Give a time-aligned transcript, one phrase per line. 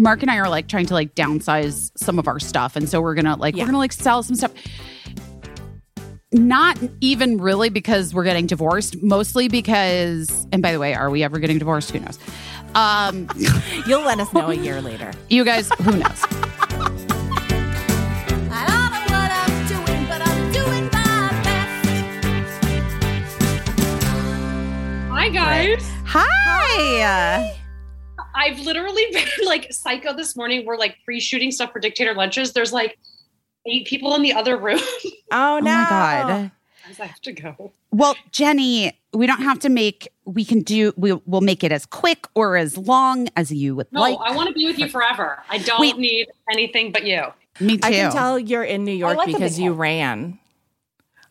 [0.00, 3.00] Mark and I are like trying to like downsize some of our stuff, and so
[3.02, 3.62] we're gonna like Yeah.
[3.64, 4.52] we're gonna like sell some stuff.
[6.32, 11.22] Not even really because we're getting divorced, mostly because, and by the way, are we
[11.24, 11.90] ever getting divorced?
[11.90, 12.18] Who knows?
[12.76, 13.28] Um,
[13.86, 15.12] You'll let us know a year later.
[15.28, 16.24] you guys, who knows?
[18.52, 21.88] I don't know what I'm doing, but I'm doing my best.
[25.10, 25.90] Hi guys.
[26.06, 27.56] Hi.
[28.40, 30.64] I've literally been like psycho this morning.
[30.64, 32.52] We're like pre-shooting stuff for dictator lunches.
[32.52, 32.98] There's like
[33.66, 34.80] eight people in the other room.
[35.32, 35.70] Oh no.
[35.70, 36.50] Oh my god.
[36.98, 37.70] I have to go.
[37.92, 40.08] Well, Jenny, we don't have to make.
[40.24, 40.92] We can do.
[40.96, 44.18] We, we'll make it as quick or as long as you would No, like.
[44.24, 45.40] I want to be with you forever.
[45.48, 45.98] I don't Wait.
[45.98, 47.26] need anything but you.
[47.60, 47.86] Me too.
[47.86, 50.40] I can tell you're in New oh, York like because you ran.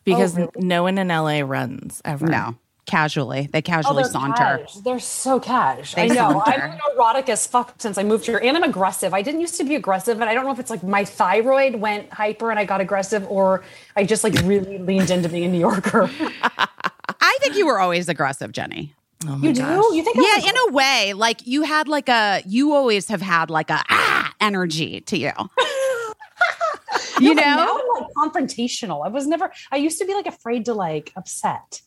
[0.04, 0.66] Because oh, really?
[0.66, 2.26] no one in LA runs ever.
[2.26, 2.56] No,
[2.90, 3.48] casually.
[3.52, 4.62] They Oh, casually they're saunter.
[4.64, 4.74] cash.
[4.74, 5.94] They're so cash.
[5.94, 6.42] They I know.
[6.42, 6.42] saunter.
[6.46, 9.14] I'm neurotic as fuck since I moved here, and I'm aggressive.
[9.14, 11.76] I didn't used to be aggressive, and I don't know if it's like my thyroid
[11.76, 13.64] went hyper and I got aggressive, or
[13.96, 16.10] I just like really leaned into being a New Yorker.
[17.20, 18.94] I think you were always aggressive, Jenny.
[19.26, 19.62] Oh my you do?
[19.62, 19.84] gosh.
[19.92, 20.18] You think?
[20.18, 22.42] I Yeah, was in a way, like you had like a.
[22.46, 25.32] You always have had like a ah energy to you.
[27.20, 27.54] you But know.
[27.56, 29.04] now I'm like confrontational.
[29.04, 29.52] I was never.
[29.70, 31.82] I used to be like afraid to like upset.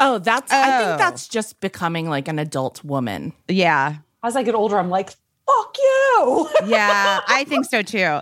[0.00, 0.84] Oh, that's I Oh.
[0.86, 3.32] think that's just becoming like an adult woman.
[3.48, 5.10] Yeah, As I get older, I'm like,
[5.46, 6.48] fuck you.
[6.66, 8.20] yeah, I think so too.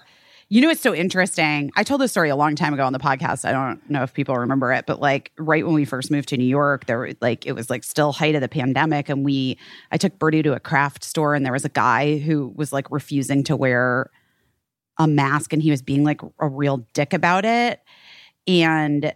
[0.48, 1.72] You know, it's so interesting.
[1.74, 3.44] I told this story a long time ago on the podcast.
[3.44, 6.36] I don't know if people remember it, but like right when we first moved to
[6.36, 9.58] New York, there were like it was like still height of the pandemic, and we
[9.90, 12.90] I took Birdie to a craft store, and there was a guy who was like
[12.92, 14.08] refusing to wear
[14.98, 17.80] a mask, and he was being like a real dick about it,
[18.46, 19.12] and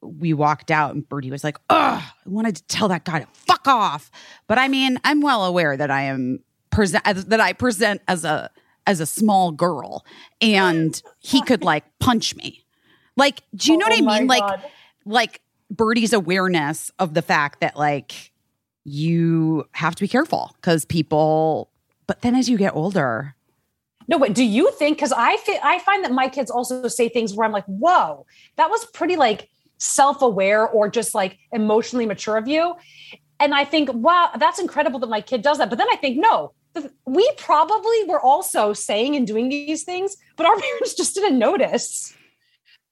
[0.00, 3.26] we walked out and Birdie was like, "Ugh, I wanted to tell that guy to
[3.32, 4.10] fuck off."
[4.46, 8.50] But I mean, I'm well aware that I am present that I present as a
[8.86, 10.04] as a small girl
[10.40, 12.64] and he could like punch me.
[13.16, 14.28] Like, do you know Oh what I my mean?
[14.28, 14.62] Like God.
[15.04, 18.32] like Birdie's awareness of the fact that like
[18.84, 21.70] you have to be careful cuz people
[22.06, 23.34] but then as you get older,
[24.06, 24.96] No, but do you think?
[24.96, 28.24] Because I fi- I find that my kids also say things where I'm like, whoa,
[28.56, 32.74] that was pretty like self aware or just like emotionally mature of you.
[33.40, 35.70] And I think, wow, that's incredible that my kid does that.
[35.70, 36.52] But then I think, no,
[37.06, 42.14] we probably were also saying and doing these things, but our parents just didn't notice.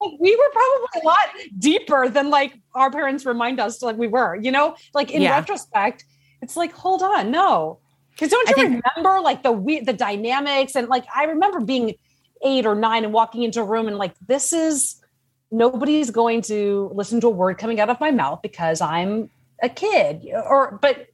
[0.00, 1.18] Like we were probably a lot
[1.58, 4.76] deeper than like our parents remind us like we were, you know?
[4.94, 5.36] Like in Yeah.
[5.36, 6.04] retrospect,
[6.42, 7.80] it's like, hold on, no.
[8.10, 11.94] Because don't you think- remember like the we the dynamics and like I remember being
[12.42, 15.00] eight or nine and walking into a room and like this is
[15.56, 19.30] nobody's going to listen to a word coming out of my mouth because I'm
[19.62, 21.06] a kid or but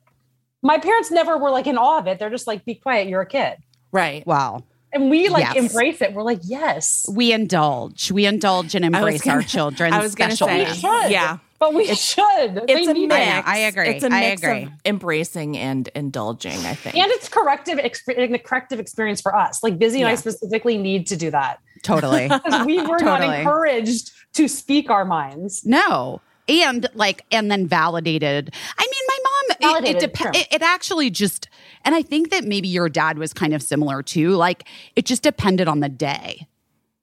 [0.63, 2.19] my parents never were like in awe of it.
[2.19, 3.57] They're just like, be quiet, you're a kid.
[3.93, 4.27] Right.
[4.27, 4.65] wow.
[4.95, 5.57] And we like Yes.
[5.57, 6.13] embrace it.
[6.13, 7.07] We're like, yes.
[7.11, 8.11] We indulge.
[8.13, 10.79] We indulge and I was embrace our gonna- children's I was gonna say, needs.
[10.81, 11.11] should.
[11.11, 11.39] yeah.
[11.59, 12.57] But we should.
[12.67, 13.15] They It's a mix.
[13.15, 13.47] it.
[13.47, 13.89] I agree.
[13.91, 14.63] It's a I mix agree.
[14.65, 16.97] of embracing and indulging, I think.
[16.97, 19.63] And it's corrective, exp- a corrective experience for us.
[19.63, 22.29] Like Busy and I specifically need to do that Totally.
[22.45, 25.65] because we were not encouraged to speak our minds.
[25.65, 26.21] No.
[26.49, 28.53] And like, and then validated.
[28.77, 31.49] I mean, my mom, it, it, Validated, dep- it, it actually just,
[31.85, 34.31] and I think that maybe your dad was kind of similar too.
[34.31, 36.47] Like, it just depended on the day.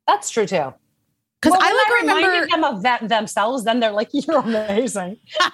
[0.07, 0.73] That's true too.
[1.41, 4.40] Because Well, I when like remember, reminded them of that themselves, then they're like, "You're
[4.40, 5.17] amazing."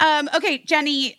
[0.00, 1.18] um, okay, Jenny,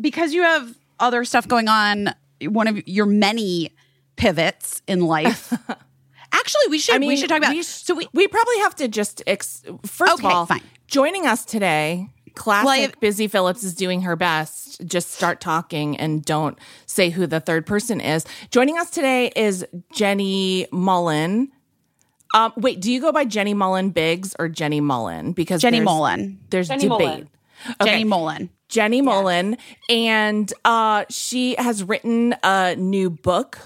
[0.00, 3.72] because you have other stuff going on, one of your many
[4.16, 5.52] pivots in life.
[6.32, 7.50] Actually, we should I mean, we should talk about.
[7.50, 10.60] we sh- so we we probably have to just ex- first Okay, of all, fine.
[10.86, 12.08] joining us today.
[12.34, 14.80] Classic Well, have- Busy Philipps is doing her best.
[14.86, 18.24] Just start talking and don't say who the third person is.
[18.50, 21.48] Joining us today is Jenny Mollen.
[22.34, 25.34] Um, wait, do you go by Jenny Mollen Biggs or Jenny Mollen?
[25.34, 26.98] Because Jenny there's- Mollen, There's Jenny debate.
[26.98, 27.28] Mollen.
[27.84, 28.48] Jenny Mollen.
[28.70, 29.58] Jenny Mollen,
[29.90, 33.58] and uh, she has written a new book,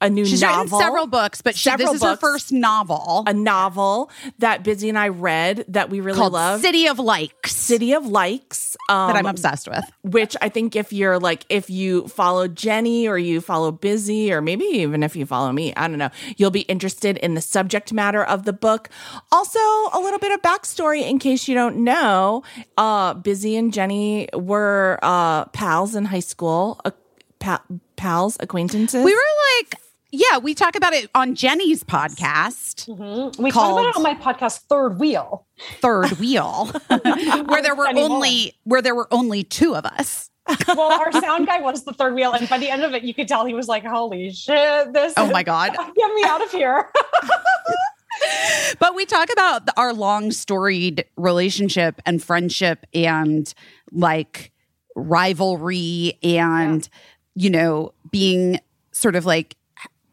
[0.00, 3.24] a new She's novel, written several books, but she, Several this is her first novel
[3.26, 7.54] a novel that Busy and I read that we really called love, City of Likes
[7.54, 9.84] City of Likes, um, that I'm obsessed with.
[10.02, 14.40] which I think if you're like if you follow Jenny or you follow Busy or
[14.40, 17.92] maybe even if you follow me, I don't know, you'll be interested in the subject
[17.92, 18.88] matter of the book.
[19.32, 22.42] Also, a little bit of backstory in case you don't know.
[22.76, 26.90] Uh, Busy and Jenny were uh, pals in high school, uh,
[27.38, 27.62] pa-
[27.96, 29.04] pals, acquaintances.
[29.04, 29.20] We were
[29.58, 29.74] like,
[30.12, 33.42] yeah, we talk about it on Jenny's podcast, mm-hmm.
[33.42, 35.46] We talk about it on my podcast, Third Wheel.
[35.80, 36.66] Third Wheel,
[37.46, 40.30] where there were Jenny only where there were only two of us.
[40.66, 43.14] well, our sound guy was the third wheel, and by the end of it, you
[43.14, 44.92] could tell he was like, "Holy shit!
[44.92, 45.72] This Oh my God.
[45.96, 46.90] get me out of here!"
[48.78, 53.52] But we talk about the- our long storied relationship and friendship and
[53.92, 54.52] like
[54.94, 56.86] rivalry and,
[57.34, 58.60] you know, being
[58.92, 59.56] sort of like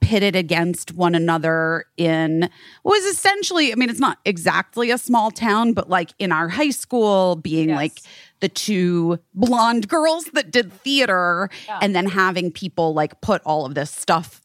[0.08, 2.50] pitted against one another in
[2.84, 6.48] what was essentially, I mean, it's not exactly a small town, but like in our
[6.48, 7.76] high school, being Yes.
[7.78, 8.00] like
[8.40, 11.80] the two blonde girls that did theater Yeah.
[11.82, 14.42] and then having people like put all of this stuff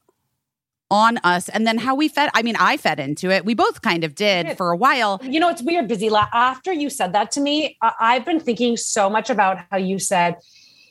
[0.91, 3.81] on us and then how we fed i mean i fed into it we both
[3.81, 6.11] kind of did for a while You know, it's weird, Busy.
[6.11, 9.79] La- After you said that to me, I- I've been thinking so much about how
[9.79, 10.37] you said,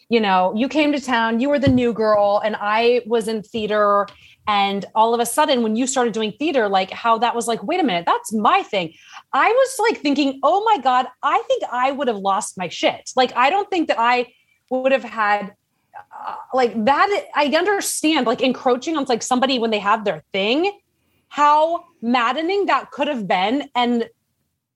[0.09, 3.43] you know, you came to town, you were the new girl, and I was in
[3.43, 4.07] theater.
[4.47, 7.63] And all of a sudden, when you started doing theater, like how that was like,
[7.63, 8.93] wait a minute, that's my thing.
[9.33, 13.11] I was like thinking, oh my God, I think I would have lost my shit.
[13.15, 14.33] Like, I don't think that I
[14.69, 15.53] would have had
[15.95, 17.27] uh, like that.
[17.35, 20.79] I understand like encroaching on like somebody when they have their thing,
[21.27, 23.69] how maddening that could have been.
[23.75, 24.09] And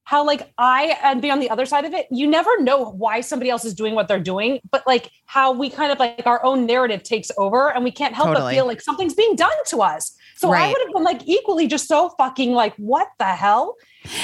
[0.05, 3.21] how like I and be on the other side of it, you never know why
[3.21, 6.43] somebody else is doing what they're doing, but like how we kind of like our
[6.45, 8.53] own narrative takes over and we can't help Totally.
[8.53, 10.15] but feel like something's being done to us.
[10.37, 13.75] So I would have been like equally just so fucking like, what the hell?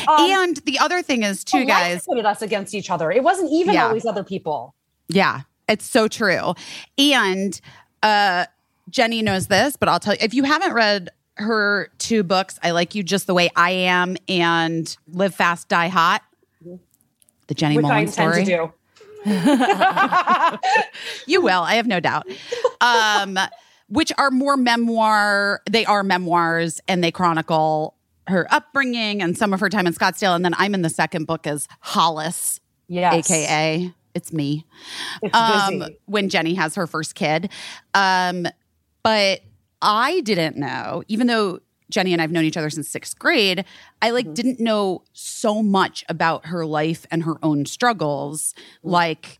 [0.07, 3.11] Um, and the other thing is too guys pitted us against each other.
[3.11, 3.87] It wasn't even Yeah.
[3.87, 4.75] always other people.
[5.09, 6.53] yeah it's so true
[6.97, 7.61] and
[8.03, 8.45] uh
[8.89, 12.71] jenny knows this but i'll tell you if you haven't read her two books i
[12.71, 16.21] like you just the way i am and live fast die hot
[17.47, 18.73] the jenny Which mollen story to do.
[21.27, 22.27] You will, I have no doubt.
[22.81, 23.37] Um,
[23.87, 27.95] which are more memoir, they are memoirs and they chronicle
[28.27, 30.35] her upbringing and some of her time in Scottsdale.
[30.35, 33.29] And then I'm in the second book as Hollis, Yes.
[33.29, 34.65] aka it's me.
[35.21, 37.49] It's Um, when Jenny has her first kid.
[37.93, 38.47] Um,
[39.03, 39.41] but
[39.81, 43.65] I didn't know, even though Jenny and I've known each other since sixth grade,
[44.01, 44.33] I like mm-hmm.
[44.33, 48.89] didn't know so much about her life and her own struggles, mm-hmm.
[48.89, 49.39] like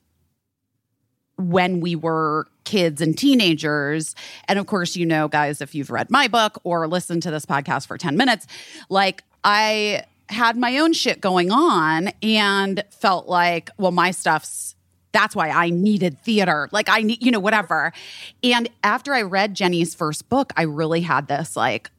[1.38, 4.16] when we were kids and teenagers.
[4.48, 7.46] And of course, you know, guys, if you've read my book or listened to this
[7.46, 8.46] podcast for 10 minutes,
[8.90, 14.76] like I had my own shit going on and felt like, well, my stuff's
[15.12, 16.70] that's why I needed theater.
[16.72, 17.92] Like I need, you know, whatever.
[18.44, 21.92] And after I read Jenny's first book, I really had this like,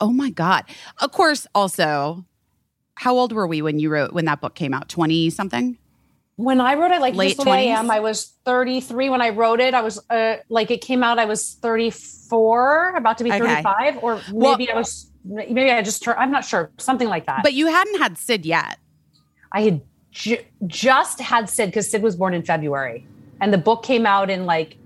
[0.00, 0.64] oh my God.
[1.00, 2.24] Of course, also,
[2.94, 4.88] how old were we when you wrote when that book came out?
[4.88, 5.78] 20 something?
[6.36, 9.20] When I wrote it, like Late just the way I am, I was 33 when
[9.20, 9.74] I wrote it.
[9.74, 13.40] I was uh, like, it came out, I was 34, about to be Okay.
[13.62, 17.26] 35, or Well- maybe I was, maybe I just turned, I'm not sure, something like
[17.26, 17.42] that.
[17.42, 18.78] But you hadn't had Sid yet.
[19.50, 19.82] I had
[20.18, 23.06] ju- just had Sid because Sid was born in February,
[23.40, 24.76] and the book came out in like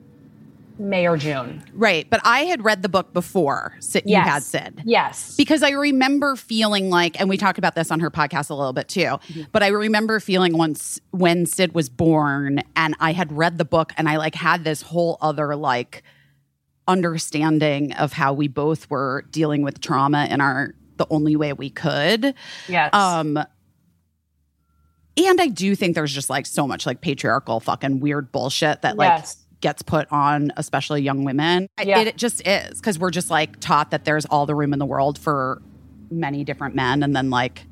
[0.79, 1.63] May or June.
[1.75, 2.09] Right.
[2.09, 4.27] But I had read the book before Sid, you Yes.
[4.29, 4.83] had Sid.
[4.85, 5.37] Yes.
[5.37, 8.73] Because I remember feeling like, and we talked about this on her podcast a little
[8.73, 9.43] bit too, Mm-hmm.
[9.53, 13.93] but I remember feeling once when Sid was born and I had read the book
[13.97, 16.03] and I like had this whole other like
[16.89, 21.71] understanding of how we both were dealing with trauma in our the only way we
[21.71, 22.35] could.
[22.69, 22.93] yes.
[22.95, 23.39] Um
[25.17, 28.97] and I do think there's just like so much like patriarchal fucking weird bullshit that
[28.97, 29.37] like Yes.
[29.61, 31.69] gets put on especially young women.
[31.83, 32.01] Yeah.
[32.01, 34.79] It, it just is because we're just like taught that there's all the room in
[34.79, 35.61] the world for
[36.11, 37.65] many different men and then like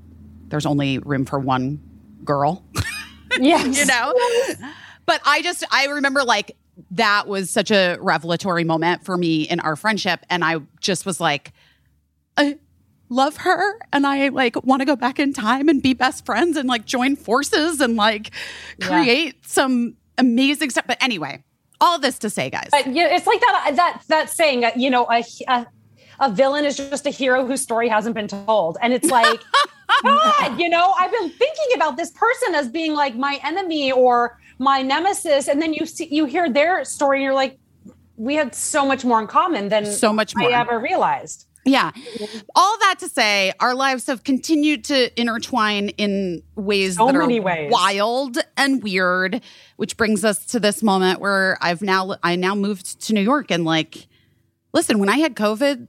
[0.48, 1.80] there's only room for one
[2.24, 2.64] girl,
[3.38, 3.78] yes.
[3.78, 4.12] you know?
[5.06, 6.56] but I just I remember like
[6.92, 11.20] that was such a revelatory moment for me in our friendship and I just was
[11.20, 11.52] like
[12.36, 12.58] I
[13.10, 16.56] love her and I like want to go back in time and be best friends
[16.56, 18.30] and like join forces and like
[18.78, 18.86] Yeah.
[18.88, 20.86] create some amazing stuff.
[20.86, 21.42] But anyway,
[21.80, 22.68] all this to say, guys.
[22.70, 25.66] But yeah, it's like that that that saying, uh, you know, a, a
[26.20, 29.40] a villain is just a hero whose story hasn't been told, and it's like,
[30.02, 34.38] God, you know, I've been thinking about this person as being like my enemy or
[34.58, 37.58] my nemesis, and then you see you hear their story, and you're like,
[38.16, 40.48] we had so much more in common than So much more.
[40.52, 41.46] I ever realized.
[41.70, 41.90] Yeah.
[42.54, 47.28] All that to say, our lives have continued to intertwine in ways So that are
[47.28, 47.70] ways.
[47.70, 49.40] wild and weird,
[49.76, 53.50] which brings us to this moment where I've now I now moved to New York
[53.50, 54.06] and like
[54.72, 55.86] listen, when I had COVID,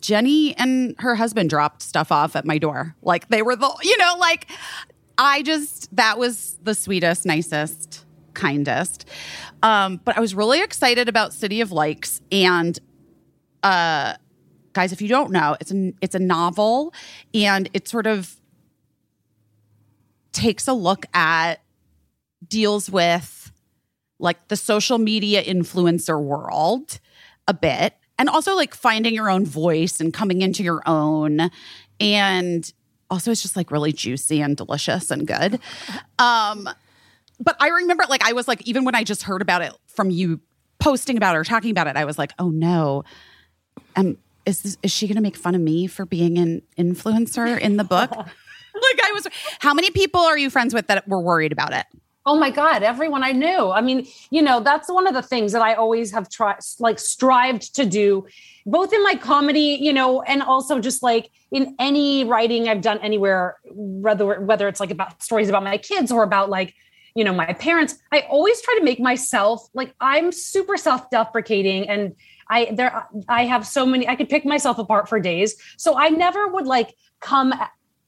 [0.00, 2.94] Jenny and her husband dropped stuff off at my door.
[3.02, 4.46] Like they were the you know, like
[5.18, 9.06] I just that was the sweetest, nicest, kindest.
[9.62, 12.78] Um, but I was really excited about City of Likes and
[13.62, 14.14] uh
[14.72, 16.92] guys if you don't know it's a it's a novel
[17.34, 18.36] and it sort of
[20.32, 21.60] takes a look at
[22.46, 23.52] deals with
[24.18, 27.00] like the social media influencer world
[27.48, 31.50] a bit and also like finding your own voice and coming into your own
[31.98, 32.72] and
[33.10, 35.58] also it's just like really juicy and delicious and good.
[36.18, 36.68] Um
[37.42, 40.10] but i remember like i was like even when i just heard about it from
[40.10, 40.38] you
[40.78, 43.02] posting about it or talking about it i was like oh no.
[43.96, 44.18] Um
[44.50, 47.78] is this, is she going to make fun of me for being an influencer in
[47.78, 49.26] the book like i was
[49.60, 51.86] how many people are you friends with that were worried about it
[52.26, 53.70] Oh my God, everyone I knew.
[53.70, 56.98] I mean, you know, that's one of the things that I always have tried, like,
[56.98, 58.26] strived to do,
[58.66, 62.98] both in my comedy, you know, and also just like in any writing I've done
[62.98, 66.74] anywhere, whether whether it's like about stories about my kids or about like,
[67.14, 67.96] you know, my parents.
[68.12, 72.14] I always try to make myself like I'm super self-deprecating and
[72.50, 74.06] I there I have so many.
[74.08, 77.54] I could pick myself apart for days, so I never would like come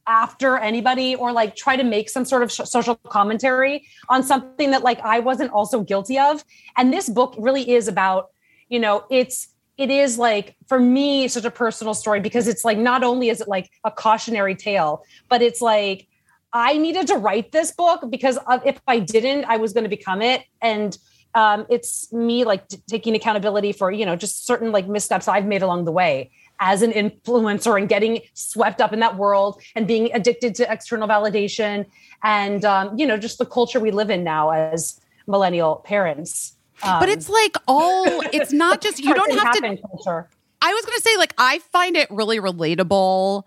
[0.07, 4.73] after anybody or like try to make some sort of sh- social commentary on something
[4.73, 6.45] that like I wasn't also guilty of.
[6.77, 8.31] And this book really is about,
[8.69, 12.79] you know, it's it is like for me such a personal story because it's like
[12.79, 16.09] not only is it like a cautionary tale, but it's like
[16.53, 20.21] I needed to write this book because if I didn't, I was going to become
[20.21, 20.97] it and
[21.35, 25.47] um, it's me like t- taking accountability for you know just certain like missteps I've
[25.47, 29.87] made along the way as an influencer and getting swept up in that world and
[29.87, 31.87] being addicted to external validation
[32.23, 36.57] and um, you know just the culture we live in now as millennial parents.
[36.85, 40.29] Um, but it's like all it's not just you don't have to culture.
[40.65, 43.43] I was going to say, like, I find it really relatable,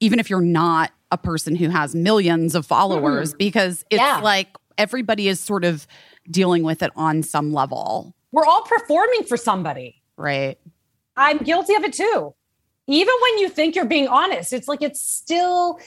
[0.00, 4.18] even if you're not a person who has millions of followers, because it's Yeah.
[4.18, 5.86] like everybody is sort of
[6.30, 10.02] dealing with it on some level, We're all performing for somebody.
[10.16, 10.58] right?
[11.16, 12.34] I'm guilty of it too.
[12.86, 15.78] Even when you think you're being honest, it's like it's still,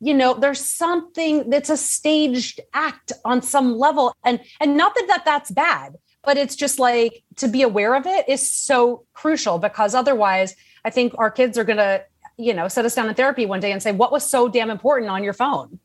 [0.00, 5.04] you know, there's something that's a staged act on some level, and and not that,
[5.08, 9.58] that that's bad, but it's just like to be aware of it is so crucial
[9.58, 12.00] because otherwise, I think our kids are gonna,
[12.38, 14.70] you know, set us down in therapy one day and say, "What was so damn
[14.70, 15.78] important on your phone?"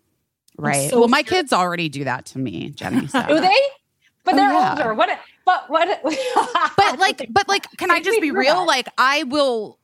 [0.58, 0.90] Right.
[0.90, 3.06] so well, my kids already do that to me, Jenny.
[3.10, 3.28] So.
[3.28, 3.60] Do they?
[4.28, 4.70] But Oh, they're yeah.
[4.78, 4.94] older.
[4.94, 5.10] What?
[5.46, 6.02] But what?
[6.78, 8.56] but like, but like, can I just be real?
[8.56, 8.62] that.
[8.68, 9.80] Like, I will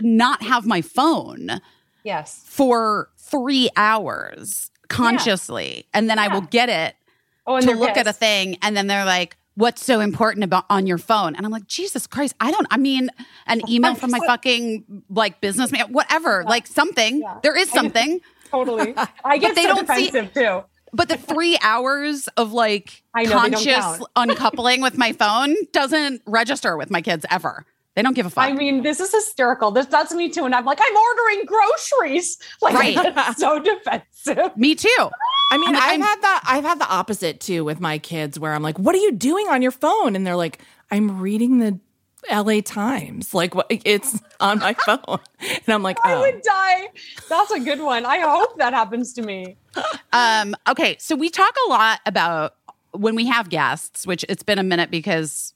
[0.00, 1.60] not have my phone
[2.02, 2.42] yes.
[2.46, 6.96] for three hours consciously, and then I will get it
[7.46, 10.64] Oh, and to look at a thing and then they're like what's so important about
[10.70, 13.10] on your phone and i'm like jesus christ i don't i mean
[13.46, 17.38] an email from my fucking like business man whatever like something Yeah.
[17.42, 18.94] there is something Totally.
[19.24, 20.64] I get they so don't see- defensive too.
[20.94, 26.76] But the three hours of like I know, conscious uncoupling with my phone doesn't register
[26.76, 29.70] with my kids ever they don't give a fuck I mean, this is hysterical.
[29.70, 30.44] This that's me too.
[30.44, 32.38] And I'm like, I'm ordering groceries.
[32.60, 32.96] Like Right.
[32.98, 34.56] it's so defensive.
[34.56, 34.88] me too
[35.52, 36.42] I mean, I'm like, I've I'm- had that.
[36.44, 39.46] I've had the opposite too with my kids, where I'm like, "What are you doing
[39.48, 40.58] on your phone?" And they're like,
[40.90, 41.78] "I'm reading the
[42.28, 42.60] L.A.
[42.60, 43.66] Times." Like, what?
[43.70, 44.98] It's on my phone,
[45.40, 46.88] and I'm like, I "Oh, would die.
[47.28, 48.04] That's a good one.
[48.04, 49.56] I hope that happens to me.
[50.12, 52.54] um okay so we talk a lot about
[52.92, 55.53] when we have guests which it's been a minute because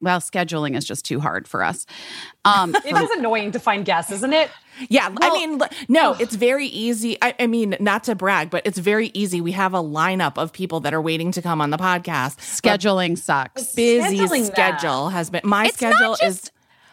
[0.00, 1.86] well scheduling is just too hard for us
[2.44, 4.50] um It is annoying to find guests, isn't it?
[4.90, 7.16] Yeah, I mean, no, it's very easy.
[7.22, 9.40] I, I mean, not to brag, but it's very easy.
[9.40, 12.36] We have a lineup of people that are waiting to come on the podcast.
[12.40, 14.52] scheduling sucks Busy Scheduling that.
[14.52, 15.40] schedule has been.
[15.44, 16.50] My It's schedule just is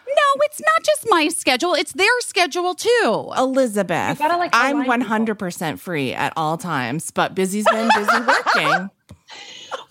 [0.08, 3.32] no, it's not just my schedule; it's their schedule too.
[3.36, 4.20] Elizabeth.
[4.20, 8.90] Gotta, like, I'm 100 percent free at all times, but busy's been busy working.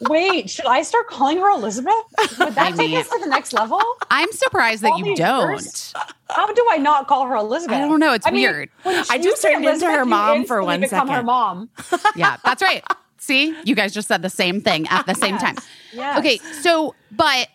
[0.03, 1.95] Wait, should I start calling her Elizabeth?
[2.39, 3.81] Would that I take mean- us to the next level?
[4.11, 5.59] I'm surprised that you don't.
[5.59, 5.97] first.
[6.31, 7.77] How do I not call her Elizabeth?
[7.77, 8.71] I don't know, it's I weird.
[8.83, 11.71] when I do turned into her mom for one become her mom.
[12.17, 12.83] Yeah, that's right.
[13.19, 15.57] See, you guys just said the same thing at the same time.
[15.93, 16.19] Yes.
[16.19, 17.49] Okay, so but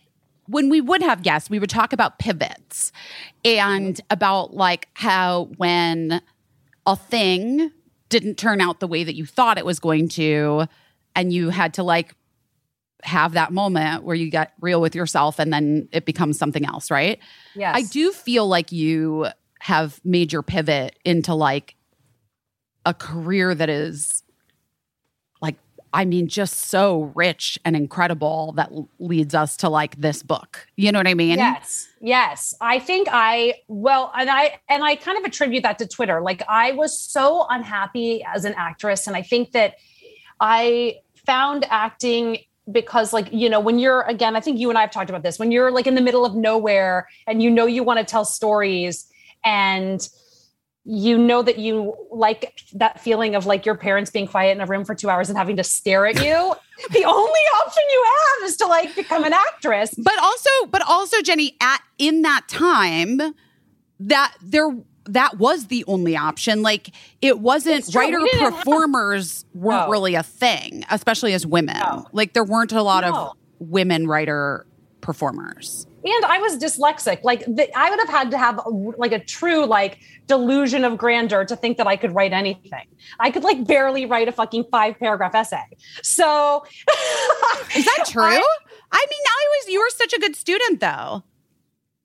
[0.47, 2.91] when we would have guests, we would talk about pivots
[3.43, 6.21] and about like how when
[6.85, 7.71] a thing
[8.09, 10.67] didn't turn out the way that you thought it was going to,
[11.17, 12.15] and you had to like
[13.03, 16.89] have that moment where you get real with yourself and then it becomes something else,
[16.91, 17.19] right?
[17.55, 17.75] Yes.
[17.75, 19.27] I do feel like you
[19.59, 21.75] have made your pivot into like
[22.85, 24.23] a career that is
[25.41, 25.55] like
[25.91, 30.67] I mean just so rich and incredible that leads us to like this book.
[30.75, 31.39] You know what I mean?
[31.39, 31.87] Yes.
[31.99, 32.53] Yes.
[32.61, 36.21] I think I well and I and I kind of attribute that to Twitter.
[36.21, 39.75] Like I was so unhappy as an actress and I think that
[40.39, 42.39] I found acting
[42.71, 45.23] because like you know when you're again I think you and I have talked about
[45.23, 48.05] this when you're like in the middle of nowhere and you know you want to
[48.05, 49.07] tell stories
[49.45, 50.07] and
[50.89, 54.65] you know that you like that feeling of like your parents being quiet in a
[54.65, 56.55] room for two hours and having to stare at you.
[56.91, 59.93] the only option you have is to like become an actress.
[59.97, 63.19] But also, but also, Jenny, at in that time,
[63.99, 64.69] that there
[65.09, 66.61] that was the only option.
[66.61, 66.89] Like
[67.21, 69.91] it wasn't writer We didn't have- performers weren't No.
[69.91, 71.77] really a thing, especially as women.
[71.77, 72.05] No.
[72.11, 73.13] Like there weren't a lot No.
[73.15, 74.65] of women writer
[75.01, 75.85] performers.
[76.03, 77.23] and I was dyslexic.
[77.23, 80.97] Like the, I would have had to have a, like a true like delusion of
[80.97, 82.85] grandeur to think that I could write anything.
[83.19, 85.63] I could like barely write a fucking five paragraph essay.
[86.03, 86.63] So
[87.75, 88.23] Is that true?
[88.23, 88.41] I,
[88.91, 91.23] I, mean, I was you were such a good student though.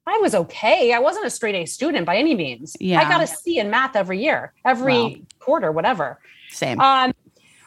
[0.07, 0.93] I was okay.
[0.93, 2.77] I wasn't a straight A student by any means.
[2.81, 3.01] Yeah.
[3.01, 5.15] I got a C in math every year, every Wow.
[5.39, 6.21] quarter, whatever.
[6.51, 6.81] Same.
[6.81, 7.13] Um,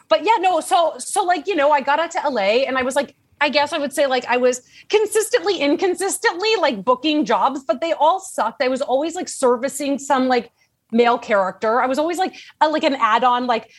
[0.08, 0.60] but yeah, no.
[0.60, 3.48] So so like you know, I got out to LA and I was like, I
[3.48, 8.20] guess I would say like I was consistently, inconsistently like booking jobs, but they all
[8.20, 8.62] sucked.
[8.62, 10.52] I was always like servicing some like
[10.92, 11.80] male character.
[11.80, 13.72] I was always like a, like an add-on, like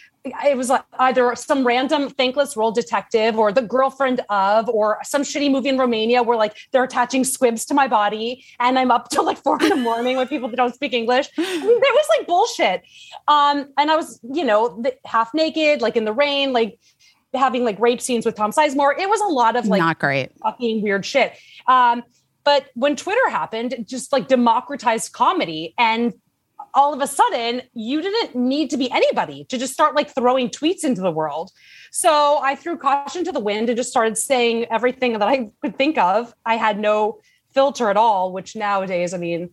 [0.45, 5.23] it was like either some random thankless role detective or the girlfriend of or some
[5.23, 9.09] shitty movie in Romania where like they're attaching squibs to my body and I'm up
[9.09, 11.29] till like four in the morning with people that don't speak English.
[11.37, 12.81] I mean, there was like bullshit.
[13.27, 16.79] Um, and I was, you know, half naked, like in the rain, like
[17.33, 18.97] having like rape scenes with Tom Sizemore.
[18.97, 20.31] It was a lot of like Not great.
[20.43, 21.33] fucking weird shit.
[21.67, 22.03] Um,
[22.43, 26.13] but when Twitter happened, it just like democratized comedy and
[26.77, 30.47] all of a sudden you didn't need to be anybody to just start like throwing
[30.47, 31.51] tweets into the world.
[31.91, 35.75] So I threw caution to the wind and just started saying everything that I could
[35.75, 36.33] think of.
[36.45, 37.19] I had no
[37.49, 39.49] filter at all, which nowadays, I mean,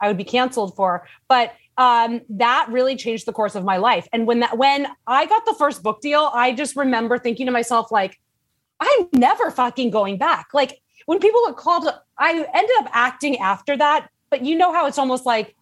[0.00, 1.08] I would be canceled for.
[1.26, 4.06] But um, that really changed the course of my life.
[4.12, 7.52] And when that when I got the first book deal, I just remember thinking to
[7.52, 8.20] myself, like,
[8.78, 10.48] I'm never fucking going back.
[10.54, 14.08] Like when people get called, I ended up acting after that.
[14.30, 15.56] But you know how it's almost like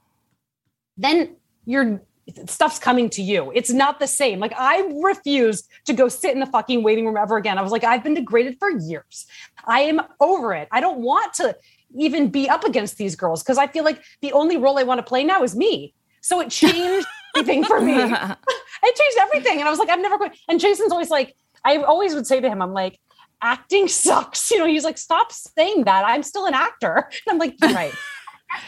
[0.96, 2.02] then your
[2.46, 3.52] stuff's coming to you.
[3.54, 4.40] It's not the same.
[4.40, 7.58] Like I refused to go sit in the fucking waiting room ever again.
[7.58, 9.26] I was like, I've been degraded for years.
[9.64, 10.68] I am over it.
[10.72, 11.56] I don't want to
[11.96, 14.98] even be up against these girls because I feel like the only role I want
[14.98, 15.94] to play now is me.
[16.20, 17.06] So it changed
[17.36, 17.94] everything for me.
[18.82, 19.58] It changed everything.
[19.58, 20.32] And I was like, I'm never going.
[20.48, 23.00] And Jason's always like, I always would say to him, I'm like,
[23.42, 24.50] acting sucks.
[24.56, 26.04] You know, he's like, stop saying that.
[26.06, 27.10] I'm still an actor.
[27.26, 27.92] And I'm like, you're right.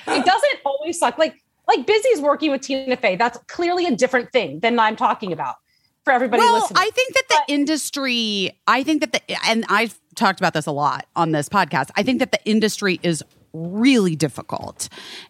[0.09, 1.19] it doesn't always suck.
[1.19, 1.37] Like,
[1.69, 3.17] like Busy's working with Tina Fey.
[3.17, 5.57] That's clearly a different thing than I'm talking about
[6.05, 6.79] for everybody well, listening.
[6.79, 10.73] I think that the industry, I think that the, and I've talked about this a
[10.73, 11.91] lot on this podcast.
[11.97, 14.89] I think that the industry is really difficult.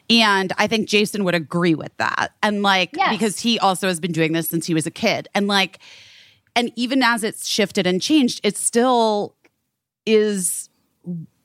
[0.09, 2.33] And I think Jason would agree with that.
[2.42, 3.11] And like, Yes.
[3.12, 5.29] because he also has been doing this since he was a kid.
[5.35, 5.79] And like,
[6.57, 9.35] and even as it's shifted and changed, it still
[10.07, 10.68] is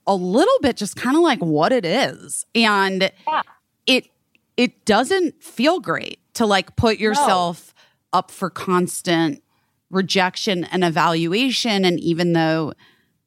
[0.08, 2.46] a little bit just kind of like what it is.
[2.56, 3.42] And Yeah.
[3.86, 4.08] it
[4.58, 7.74] it doesn't feel great to like put yourself
[8.12, 9.42] up for constant
[9.90, 11.86] rejection and evaluation.
[11.86, 12.74] And even though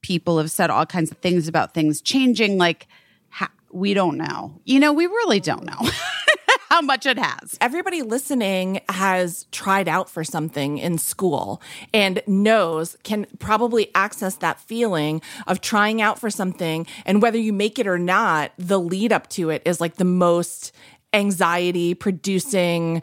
[0.03, 2.87] people have said all kinds of things about things changing like
[3.29, 4.61] ha- we don't know.
[4.65, 5.91] You know we really don't know
[6.69, 7.57] how much it has.
[7.61, 11.61] Everybody listening has tried out for something in school
[11.95, 16.87] and knows can probably access that feeling of trying out for something.
[17.05, 20.05] And whether you make it or not the lead up to it is like the
[20.05, 20.73] most
[21.17, 23.03] anxiety producing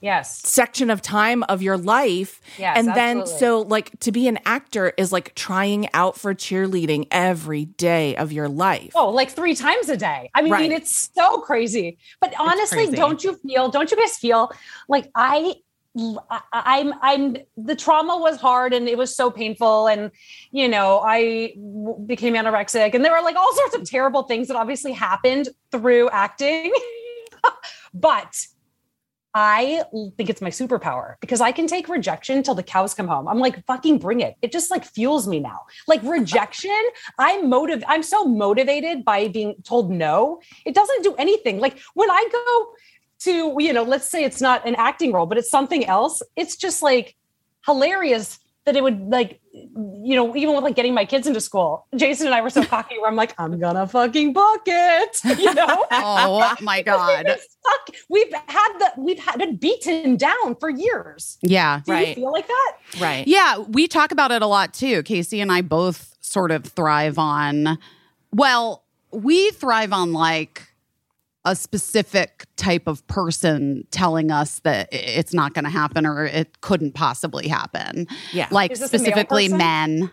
[0.00, 0.38] yes.
[0.48, 3.38] section of time of your life Yes, and then absolutely.
[3.40, 8.30] so like to be an actor is like trying out for cheerleading every day of
[8.32, 10.30] your life Oh, like three times a day.
[10.34, 10.70] I mean, Right.
[10.72, 11.98] it's so crazy.
[12.20, 12.96] But honestly, crazy.
[12.96, 13.70] don't you feel?
[13.70, 14.50] Don't you guys feel
[14.88, 15.54] like I?
[16.52, 20.10] I'm I'm the trauma was hard and it was so painful and
[20.50, 24.48] you know I w- became anorexic and there were like all sorts of terrible things
[24.48, 26.72] that obviously happened through acting
[27.94, 28.34] but
[29.34, 29.84] I
[30.16, 33.28] think it's my superpower because I can take rejection till the cows come home.
[33.28, 34.36] I'm like, fucking bring it.
[34.42, 35.60] It just like fuels me now.
[35.86, 36.80] Like rejection,
[37.18, 37.84] I'm motive.
[37.86, 40.40] I'm so motivated by being told no.
[40.64, 41.60] It doesn't do anything.
[41.60, 42.72] Like when I go
[43.20, 46.22] to, you know, let's say it's not an acting role, but it's something else.
[46.36, 47.16] It's just like
[47.66, 51.86] hilarious that it would like, you know, even with like getting my kids into school.
[51.96, 55.20] Jason and I were so cocky where I'm like, I'm gonna fucking book it.
[55.38, 55.86] You know?
[55.90, 57.96] oh my god We've stuck.
[58.10, 61.38] We've had the we've had it beaten down for years.
[61.42, 62.14] yeah Do you Right.
[62.14, 62.76] feel like that?
[63.00, 65.02] right Yeah, we talk about it a lot too.
[65.02, 67.78] Casey and I both sort of thrive on,
[68.32, 70.67] well, we thrive on like
[71.44, 76.60] a specific type of person telling us that it's not going to happen or it
[76.60, 78.06] couldn't possibly happen.
[78.32, 78.48] Yeah.
[78.50, 80.10] Like Is this a male specifically men.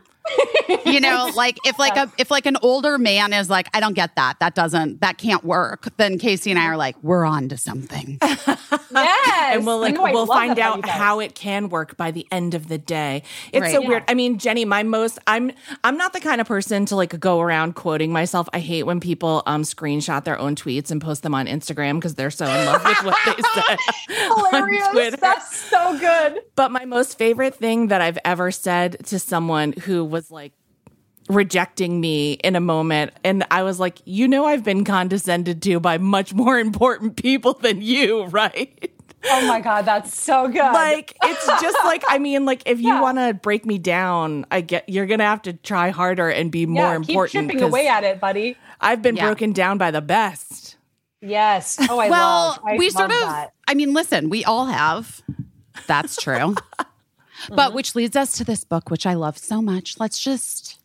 [0.86, 3.94] You know, like if like a if like an older man is like, I don't
[3.94, 4.40] get that.
[4.40, 5.88] That doesn't that can't work.
[5.98, 8.20] Then Casey and I are like, we're on to something.
[8.92, 9.56] Yes.
[9.56, 12.70] and we'll like I we'll find out how it can work by the end of
[12.70, 13.24] the day.
[13.52, 13.74] It's Right.
[13.74, 13.88] so Yeah.
[13.90, 14.04] weird.
[14.08, 15.52] I mean, Jenny, my most I'm
[15.84, 18.48] I'm not the kind of person to like go around quoting myself.
[18.54, 22.16] I hate when people um screenshot their own tweets and post them on Instagram because
[22.16, 23.78] they're so in love with what they said
[24.28, 25.16] Hilarious.
[25.20, 26.42] That's so good.
[26.56, 30.54] But my most favorite thing that I've ever said to someone who was like
[31.30, 35.80] rejecting me in a moment and I was like, "You know I've been condescended to
[35.80, 38.92] by much more important people than you, right?"
[39.28, 40.58] Oh my god, that's so good.
[40.72, 43.02] like it's just like I mean like if you Yeah.
[43.02, 46.52] want to break me down, I get you're going to have to try harder and
[46.52, 48.56] be more yeah, keep important chipping 'cause away at it, buddy.
[48.80, 49.26] I've been Yeah.
[49.26, 50.78] broken down by the best.
[51.22, 51.78] Yes.
[51.90, 52.60] Oh, I well, love.
[52.68, 53.54] I we love sort of that.
[53.68, 55.24] I mean, listen, we all have.
[55.88, 56.54] That's true.
[57.50, 60.00] but which leads us to this book, which I love so much.
[60.00, 60.80] Let's just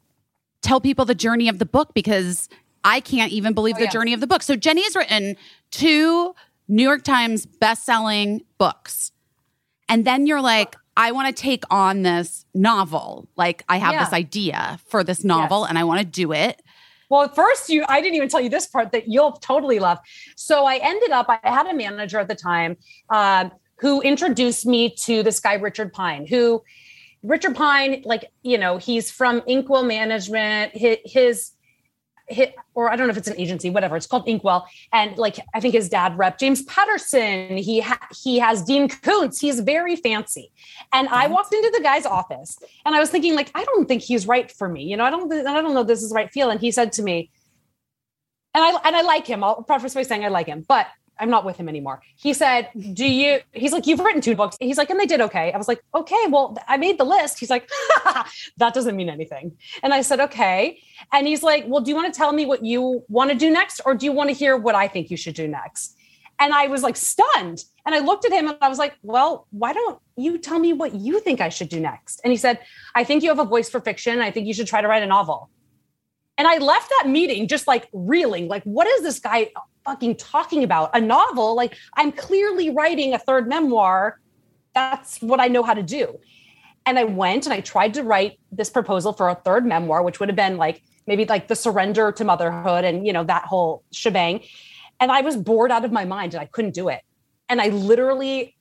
[0.63, 2.49] tell people the journey of the book because
[2.85, 3.91] I can't even believe the yeah.
[3.91, 4.43] journey of the book.
[4.43, 5.37] So Jenny has written
[5.71, 6.35] two
[6.69, 9.13] New York Times best-selling books.
[9.89, 13.29] And then you're like, I want to take on this novel.
[13.37, 14.05] Like I have Yeah.
[14.05, 15.71] this idea for this novel Yes.
[15.71, 16.63] and I want to do it.
[17.09, 19.99] Well, at first, you I didn't even tell you this part that you'll totally love.
[20.37, 21.27] So I ended up.
[21.29, 22.77] I had a manager at the time
[23.09, 26.27] um, who introduced me to this guy Richard Pine.
[26.27, 26.63] Who
[27.23, 30.77] Richard Pine, like you know, he's from Inkwell Management.
[30.77, 31.51] His, his
[32.31, 33.97] hit or I don't know if it's an agency, whatever.
[33.97, 37.57] It's called Inkwell, and like I think his dad rep James Patterson.
[37.57, 39.41] He ha- he has Dean Koontz.
[39.41, 40.53] He's very fancy,
[40.93, 44.03] and I walked into the guy's office, and I was thinking like I don't think
[44.03, 44.85] he's right for me.
[44.85, 46.51] You know, I don't I don't know this is the right feel.
[46.51, 47.31] And he said to me,
[48.55, 49.45] and I and I like him.
[49.45, 50.87] I'll preface by saying I like him, but
[51.21, 52.03] I'm not with him anymore.
[52.17, 55.21] He said, "Do you?" He's like, "You've written two books." He's like, "And they did
[55.21, 57.69] okay." I was like, "Okay, well, I made the list." He's like,
[58.57, 60.81] "That doesn't mean anything." And I said, "Okay."
[61.13, 63.51] And he's like, "Well, do you want to tell me what you want to do
[63.51, 65.97] next, or do you want to hear what I think you should do next?"
[66.39, 67.65] And I was like stunned.
[67.85, 70.73] And I looked at him and I was like, "Well, why don't you tell me
[70.73, 72.61] what you think I should do next?" And he said,
[72.95, 74.21] "I think you have a voice for fiction.
[74.21, 75.51] I think you should try to write a novel."
[76.41, 79.51] And I left that meeting just like reeling, like, what is this guy
[79.85, 80.89] fucking talking about?
[80.97, 81.55] A novel?
[81.55, 84.19] Like, I'm clearly writing a third memoir.
[84.75, 86.19] That's what I know how to do.
[86.87, 90.19] And I went and I tried to write this proposal for a third memoir, which
[90.19, 93.85] would have been like maybe like the surrender to motherhood and, you know, that whole
[93.93, 94.41] shebang.
[94.99, 97.03] And I was bored out of my mind and I couldn't do it.
[97.51, 98.57] And I literally,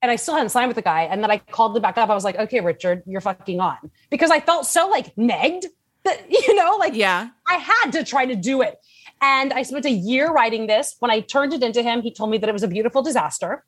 [0.00, 1.02] and I still hadn't signed with the guy.
[1.02, 2.08] And then I called him back up.
[2.08, 3.76] I was like, okay, Richard, you're fucking on.
[4.08, 5.66] Because I felt so like negged
[6.08, 7.28] that, you know, like Yeah.
[7.46, 8.76] I had to try to do it.
[9.20, 10.96] And I spent a year writing this.
[11.00, 13.64] When I turned it into him, he told me that it was a beautiful disaster.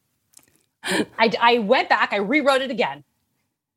[0.84, 3.04] I, I went back, I rewrote it again.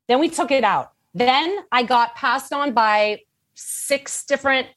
[0.06, 0.92] Then we took it out.
[1.14, 3.20] Then I got passed on by
[3.54, 4.68] six different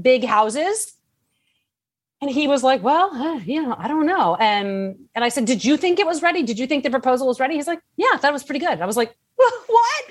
[0.00, 0.94] big houses.
[2.20, 4.36] And he was like, Well, uh, you know, I don't know.
[4.36, 6.42] And and I said, Did you think it was ready?
[6.42, 7.54] Did you think the proposal was ready?
[7.54, 8.80] He's like, Yeah, I thought it was pretty good.
[8.80, 10.04] I was like, What?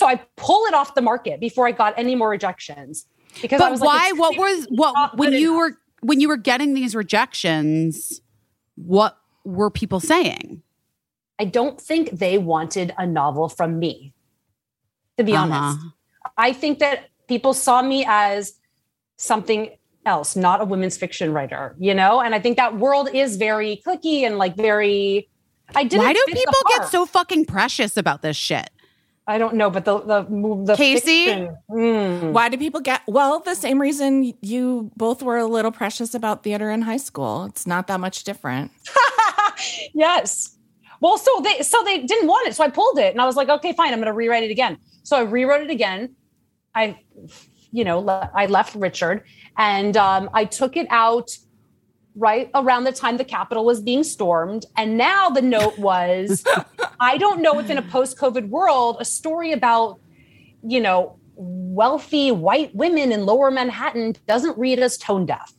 [0.00, 3.04] So I pull it off the market before I got any more rejections.
[3.42, 4.10] Because I But was why?
[4.10, 5.72] like, what was what when you enough.
[5.72, 8.22] were when you were getting these rejections?
[8.76, 10.62] What were people saying?
[11.38, 14.14] I don't think they wanted a novel from me,
[15.18, 15.54] to be Uh-huh.
[15.54, 15.78] honest.
[16.38, 18.54] I think that people saw me as
[19.18, 19.68] something
[20.06, 22.22] else, not a women's fiction writer, you know?
[22.22, 25.28] And I think that world is very clicky and like very.
[25.74, 26.04] I didn't.
[26.06, 28.70] Why do people get so fucking precious about this shit?
[29.26, 30.22] I don't know, but the the
[30.64, 31.26] the Casey?
[31.70, 32.32] Mm.
[32.32, 36.42] Why do people get well, the same reason you both were a little precious about
[36.42, 37.44] theater in high school.
[37.44, 38.72] It's not that much different.
[39.94, 40.56] yes.
[41.00, 43.36] Well, so they so they didn't want it, so I pulled it, and I was
[43.36, 44.78] like, okay, fine, I'm going to rewrite it again.
[45.02, 46.14] So I rewrote it again.
[46.74, 46.98] I,
[47.72, 49.24] you know, le- I left Richard,
[49.56, 51.30] and um, I took it out
[52.20, 56.44] right around the time the Capitol was being stormed, and now the note was,
[57.00, 59.98] I don't know if in a post-COVID world, a story about,
[60.62, 65.52] you know, wealthy white women in Lower Manhattan doesn't read as tone deaf,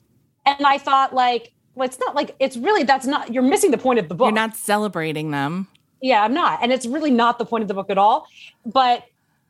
[0.45, 1.52] and I thought like.
[1.74, 4.26] Well, it's not like it's really that's not you're missing the point of the book.
[4.26, 5.69] You're not celebrating them.
[6.02, 6.60] Yeah, I'm not.
[6.62, 8.28] And it's really not the point of the book at all.
[8.65, 9.06] But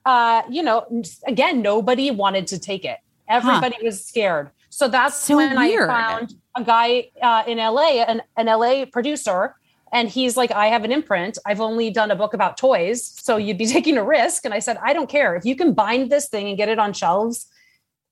[0.06, 0.86] uh, you know,
[1.26, 3.00] again, nobody wanted to take it.
[3.28, 4.52] Everybody was scared.
[4.70, 5.90] So that's So when weird.
[5.90, 9.56] I found a guy uh, in LA, an, an LA producer,
[9.94, 11.38] and he's like, I have an imprint.
[11.46, 13.04] I've only done a book about toys.
[13.22, 14.46] So you'd be taking a risk.
[14.46, 15.36] And I said, I don't care.
[15.36, 17.48] If you can bind this thing and get it on shelves,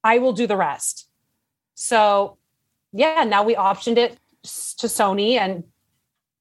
[0.04, 1.08] I will do the rest.
[1.76, 2.38] So
[2.92, 5.64] yeah, now we optioned it to Sony and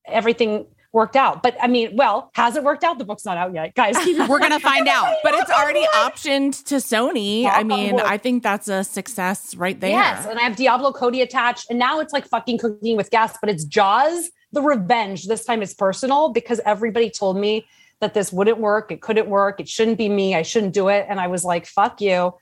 [0.07, 1.43] everything worked out.
[1.43, 2.99] But I mean, well, has it worked out?
[2.99, 3.95] The book's not out yet, guys.
[4.29, 5.17] We're gonna find out.
[5.23, 7.43] But it's already optioned to Sony.
[7.43, 8.01] Knock I mean.
[8.01, 9.91] I think that's a success right there.
[9.91, 13.37] Yes, and I have Diablo Cody attached, and now it's like fucking cooking with gas,
[13.41, 15.27] but it's Jaws, the revenge.
[15.27, 17.67] This time it's personal because everybody told me
[18.01, 21.07] that this wouldn't work, it couldn't work, it shouldn't be me, I shouldn't do it,
[21.09, 22.35] and I was like, "Fuck you."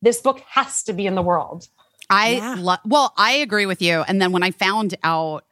[0.00, 1.68] This book has to be in the world.
[2.10, 2.56] I Yeah.
[2.58, 4.00] lo- well, I agree with you.
[4.08, 5.44] And then when I found out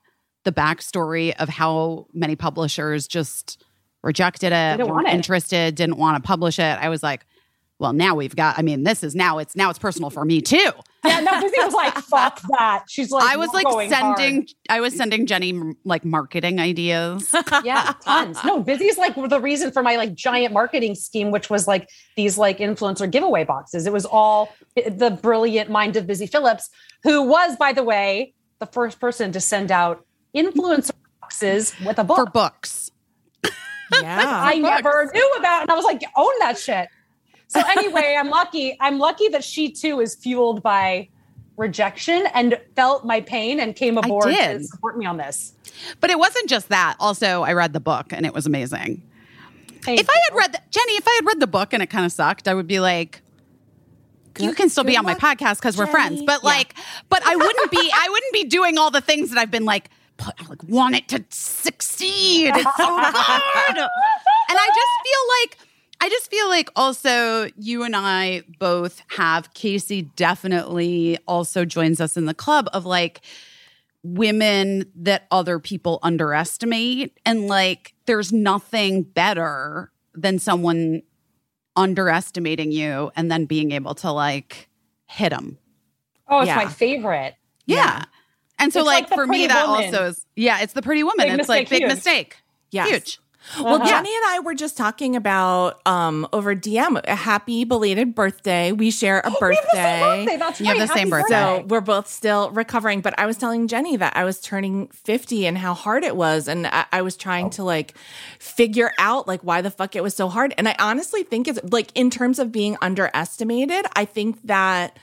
[0.45, 3.63] the backstory of how many publishers just
[4.03, 5.15] rejected it, didn't weren't it.
[5.15, 7.27] interested, didn't want to publish it, I was like,
[7.81, 8.59] well, now we've got.
[8.59, 10.71] I mean, this is now it's now it's personal for me too.
[11.03, 14.81] Yeah, no, Busy was like, "Fuck that." She's like, I was like sending, hard." I
[14.81, 17.35] was sending Jenny like marketing ideas.
[17.65, 18.37] yeah, tons.
[18.45, 22.37] No, Busy's like the reason for my like giant marketing scheme, which was like these
[22.37, 23.87] like influencer giveaway boxes.
[23.87, 26.69] It was all the brilliant mind of Busy Philipps,
[27.03, 32.05] who was, by the way, the first person to send out influencer boxes with a
[32.05, 32.17] book.
[32.17, 32.91] for books.
[33.45, 33.51] Yeah.
[34.45, 36.89] I never knew about, and I was like, own that shit.
[37.49, 38.77] So anyway, I'm lucky.
[38.81, 41.09] I'm lucky that she too is fueled by
[41.57, 45.53] rejection and felt my pain and came aboard to support me on this.
[46.01, 46.97] But it wasn't just that.
[47.01, 49.03] Also, I read the book and it was amazing.
[49.83, 51.89] Thank if I had read the, Jenny, if I had read the book and it
[51.89, 53.23] kind of sucked, I would be like,
[54.39, 56.17] you can still be good on my luck, podcast because we're friends.
[56.17, 56.27] Jenny.
[56.27, 56.49] But Yeah.
[56.51, 56.75] like,
[57.09, 59.91] but I wouldn't be, I wouldn't be doing all the things that I've been like,
[60.21, 62.53] put, like want it to succeed.
[62.55, 63.77] It's so hard.
[63.77, 65.59] and I just feel like,
[66.03, 72.17] I just feel like also you and I both have Casey definitely also joins us
[72.17, 73.21] in the club of like
[74.03, 77.19] women that other people underestimate.
[77.27, 81.03] And like, there's nothing better than someone
[81.77, 84.69] underestimating you and then being able to like
[85.07, 85.59] hit them.
[86.29, 86.57] Oh, it's Yeah.
[86.57, 87.35] my favorite.
[87.67, 88.05] Yeah.
[88.61, 89.85] And so, It's like, like for me, pretty that woman.
[89.87, 91.27] also is, yeah, it's the pretty woman.
[91.29, 91.93] Big it's like big huge.
[91.95, 92.37] mistake.
[92.71, 92.89] Yes.
[92.89, 93.19] Huge.
[93.59, 93.87] Well, Uh-huh.
[93.89, 98.71] Jenny and I were just talking about um over DM a happy belated birthday.
[98.73, 99.57] We share a birthday.
[99.73, 100.25] We have the same birthday.
[100.27, 100.37] birthday.
[100.37, 100.89] That's You have right.
[100.89, 101.61] the same Happy birthday.
[101.63, 103.01] So we're both still recovering.
[103.01, 106.49] But I was telling Jenny that I was turning 50 and how hard it was.
[106.49, 107.95] And I, I was trying to like
[108.39, 110.53] figure out like why the fuck it was so hard.
[110.59, 114.99] And I honestly think it's like in terms of being underestimated, I think that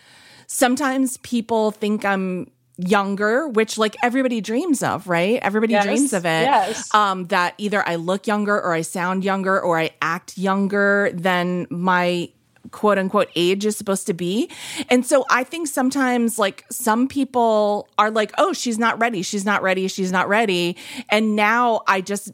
[0.46, 5.40] sometimes people think I'm younger, which like everybody dreams of, right?
[5.42, 6.44] Everybody Yes, dreams of it.
[6.44, 6.94] yes.
[6.94, 11.68] Um, that either I look younger or I sound younger or I act younger than
[11.70, 12.30] my
[12.72, 14.50] quote unquote age is supposed to be.
[14.90, 19.22] And so I think sometimes like some people are like, oh, she's not ready.
[19.22, 19.88] She's not ready.
[19.88, 20.76] She's not ready.
[21.10, 22.32] And now I just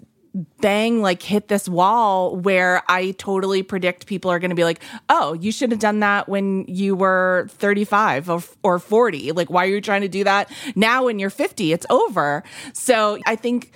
[0.61, 4.81] bang like hit this wall where I totally predict people are going to be like,
[5.09, 9.31] "Oh, you should have done that when you were 35 or, or 40.
[9.33, 11.71] Like why are you trying to do that now when you're 50?
[11.71, 12.43] It's over."
[12.73, 13.73] So, I think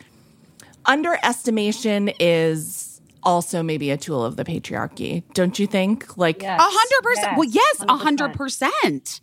[0.86, 5.24] underestimation is also maybe a tool of the patriarchy.
[5.34, 6.18] Don't you think?
[6.18, 7.38] Like A hundred percent.
[7.38, 8.00] Well, yes, a 100%.
[8.02, 9.22] hundred percent.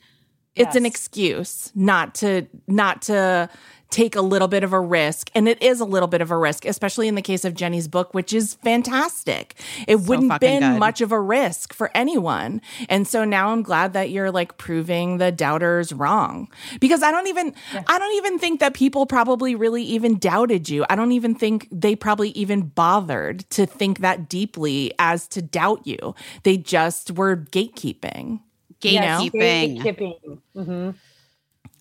[0.54, 3.48] it's an excuse not to not to
[3.90, 6.36] take a little bit of a risk and it is a little bit of a
[6.36, 9.54] risk especially in the case of jenny's book which is fantastic
[9.86, 10.78] it wouldn't fucking been good.
[10.80, 15.18] much of a risk for anyone and so now i'm glad that you're like proving
[15.18, 16.48] the doubters wrong
[16.80, 17.54] because i don't even
[17.86, 21.68] i don't even think that people probably really even doubted you i don't even think
[21.70, 27.36] they probably even bothered to think that deeply as to doubt you they just were
[27.36, 28.40] gatekeeping
[28.82, 29.80] Yes, Gatekeeping.
[29.82, 30.38] gatekeeping.
[30.54, 30.94] Mhm.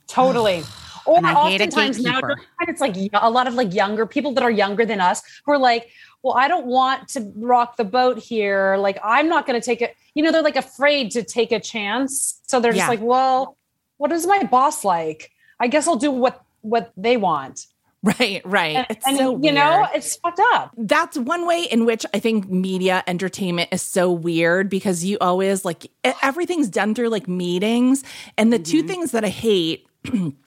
[0.08, 0.64] Totally.
[1.06, 2.42] Or And I hate a oftentimes now gatekeeper.
[2.62, 5.58] it's like a lot of like younger people that are younger than us who are
[5.58, 5.90] like,
[6.24, 8.78] well, I don't want to rock the boat here.
[8.78, 9.96] Like, I'm not going to take it.
[10.16, 12.40] You know, they're like afraid to take a chance.
[12.48, 12.90] So they're just Yeah.
[12.90, 13.58] like, well,
[13.98, 15.32] what is my boss like?
[15.60, 17.68] I guess I'll do what what they want.
[18.20, 20.72] right right And, it's and, so you know, it's fucked up.
[20.78, 25.64] that's one way in which I think media entertainment is so weird because you always
[25.64, 25.88] like
[26.22, 28.04] everything's done through like meetings.
[28.38, 28.88] And the two mm-hmm.
[28.88, 29.88] things that I hate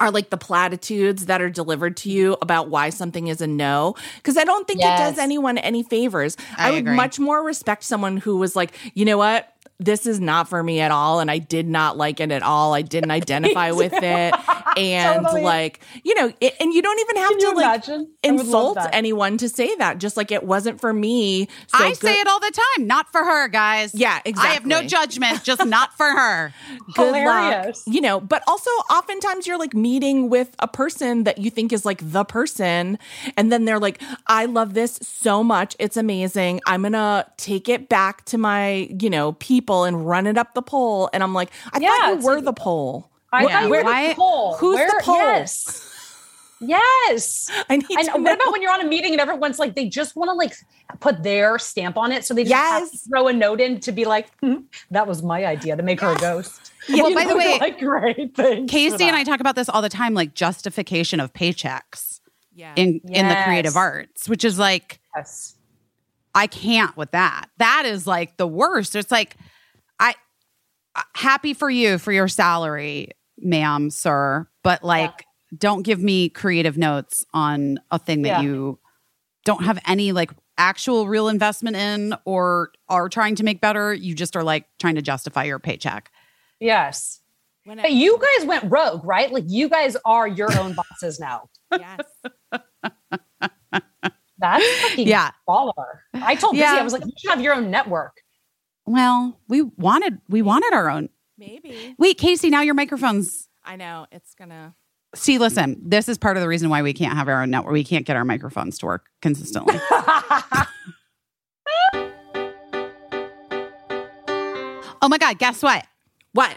[0.00, 3.94] are like the platitudes that are delivered to you about why something is a no.
[4.16, 6.36] Because I don't think it does anyone any favors.
[6.56, 6.96] I, I would agree.
[6.96, 9.52] much more respect someone who was like, you know what?
[9.80, 11.20] This is not for me at all.
[11.20, 12.74] And I did not like it at all.
[12.74, 14.34] I didn't identify with it.
[14.76, 15.42] And Totally.
[15.42, 18.12] like, you know, it, and you don't even have Can to like imagine?
[18.22, 19.98] I would love insult anyone to say that.
[19.98, 21.48] Just like it wasn't for me.
[21.68, 22.86] So I say it all the time.
[22.86, 23.94] Not for her, guys.
[23.94, 26.52] Yeah, exactly I have no judgment, just not for her.
[26.94, 27.86] good Hilarious.
[27.86, 27.94] luck.
[27.94, 31.86] You know, but also oftentimes you're like meeting with a person that you think is
[31.86, 32.98] like the person.
[33.36, 35.74] And then they're like, I love this so much.
[35.78, 36.60] It's amazing.
[36.66, 40.54] I'm going to take it back to my, you know, people and run it up
[40.54, 41.08] the pole.
[41.12, 43.10] And I'm like, I Yeah, thought you were like- the pole.
[43.32, 44.54] I Yeah, thought you where- were why- the pole.
[44.56, 45.16] who's the pole?
[45.16, 45.86] Yes.
[46.60, 47.50] Yes.
[47.70, 48.32] I need And to what know.
[48.34, 50.54] about when you're on a meeting and everyone's like, they just want to like
[51.00, 53.06] put their stamp on it, so they just have to Yes.
[53.08, 54.56] throw a note in to be like, "Hmm,
[54.90, 56.72] that was my idea to make her a ghost.
[56.88, 58.70] Well, You by the way, like great things.
[58.70, 62.20] Casey and I talk about this all the time, like justification of paychecks
[62.54, 62.72] yeah.
[62.76, 65.56] in in the creative arts, which is like yes.
[66.34, 67.46] I can't with that.
[67.58, 68.96] That is like the worst.
[68.96, 69.42] It's like I
[70.94, 75.24] Uh, happy for you for your salary, ma'am, sir, but like
[75.56, 78.40] don't give me creative notes on a thing that Yeah.
[78.42, 78.78] you
[79.44, 83.92] don't have any like actual real investment in or are trying to make better.
[83.94, 86.10] You just are like trying to justify your paycheck.
[86.60, 87.20] Yes.
[87.64, 89.32] When I- But you guys went rogue, right?
[89.32, 91.48] Like you guys are your own bosses now.
[91.78, 92.00] yes.
[94.38, 95.30] That's fucking Yeah.
[95.48, 95.72] baller.
[96.14, 98.16] I told Busy, I was like, you should have your own network.
[98.86, 101.08] Well, we wanted we wanted our own.
[101.38, 101.94] Maybe.
[101.98, 104.74] Wait, Casey, now your microphone's I know it's gonna.
[105.14, 107.72] See, listen, this is part of the reason why we can't have our own network.
[107.72, 109.74] We can't get our microphones to work consistently.
[115.02, 115.86] oh my God, guess what?
[116.32, 116.56] What?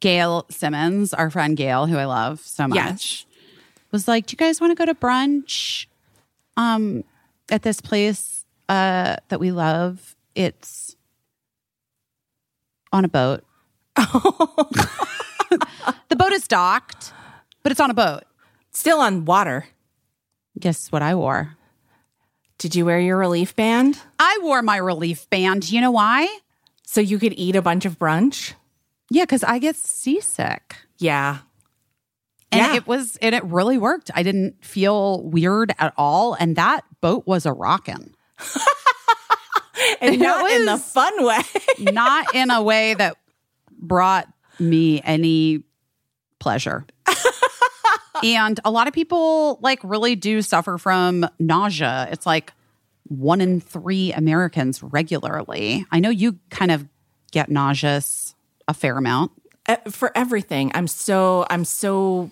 [0.00, 3.26] Gail Simmons, our friend Gail, who I love so much, Yes.
[3.90, 5.86] was like, Do you guys want to go to brunch
[6.56, 7.04] um,
[7.50, 10.13] at this place uh, that we love?
[10.34, 10.96] It's
[12.92, 13.44] on a boat.
[13.96, 15.56] the
[16.16, 17.12] boat is docked,
[17.62, 18.24] but it's on a boat.
[18.72, 19.66] Still on water.
[20.58, 21.56] Guess what I wore?
[22.58, 25.70] Did you wear your relief band I wore my relief band.
[25.70, 26.28] You know why?
[26.86, 28.52] so you could eat a bunch of brunch?
[29.10, 30.76] Yeah, because I get seasick.
[30.98, 31.38] Yeah.
[32.52, 32.76] And Yeah.
[32.76, 34.10] it was and it really worked.
[34.14, 36.34] I didn't feel weird at all.
[36.34, 38.14] And that boat was a rockin'.
[40.04, 41.40] And It not in the fun way.
[41.92, 43.16] Not in a way that
[43.70, 45.62] brought me any
[46.38, 46.86] pleasure.
[48.22, 52.08] and a lot of people like really do suffer from nausea.
[52.10, 52.52] It's like
[53.04, 55.84] one in three Americans regularly.
[55.90, 56.86] I know you kind of
[57.32, 58.34] get nauseous
[58.68, 59.32] a fair amount.
[59.66, 60.70] Uh, For everything.
[60.74, 62.30] I'm so I'm so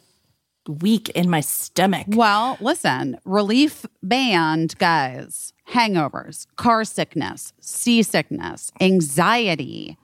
[0.69, 2.07] weak in my stomach.
[2.09, 9.97] Well, listen, relief band, guys, hangovers, car sickness, seasickness, anxiety.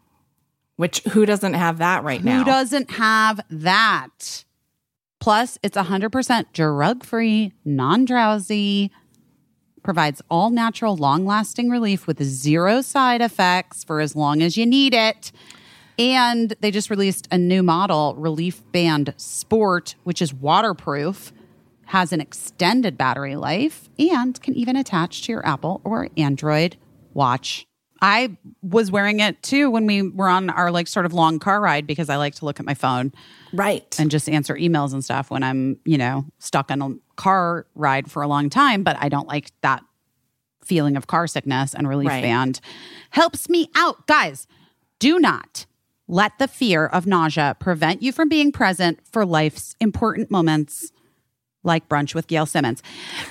[0.76, 2.38] Which who doesn't have that right now?
[2.38, 4.44] Who doesn't have that?
[5.20, 8.92] Plus, it's 100% drug free, non drowsy,
[9.82, 14.66] provides all natural, long lasting relief with zero side effects for as long as you
[14.66, 15.32] need it.
[15.98, 21.32] And they just released a new model, Relief Band Sport, which is waterproof,
[21.88, 26.76] has an extended battery life, and can even attach to your Apple or Android
[27.14, 27.66] watch.
[28.02, 31.60] I was wearing it too when we were on our like sort of long car
[31.60, 33.12] ride because I like to look at my phone
[33.52, 33.98] Right.
[33.98, 38.08] and just answer emails and stuff when I'm, you know, stuck on a car ride
[38.10, 39.82] for a long time, but I don't like that
[40.62, 42.22] feeling of car sickness and relief Right.
[42.22, 42.60] band
[43.10, 44.06] helps me out.
[44.06, 44.46] Guys,
[44.98, 45.64] do not
[46.06, 50.92] let the fear of nausea prevent you from being present for life's important moments
[51.64, 52.82] like brunch with Gail Simmons.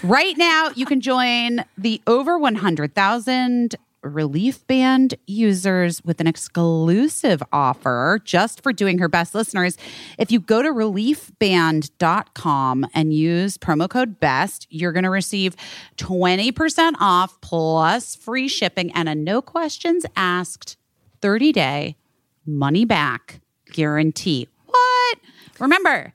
[0.03, 8.21] Right now, you can join the over 100,000 Relief Band users with an exclusive offer
[8.23, 9.75] just for doing her best listeners.
[10.17, 15.55] If you go to reliefband.com and use promo code BEST, you're going to receive
[15.97, 20.77] 20% off plus free shipping and a no questions asked
[21.21, 21.97] 30 day
[22.45, 23.41] money back
[23.73, 24.47] guarantee.
[24.65, 25.17] What?
[25.59, 26.13] Remember,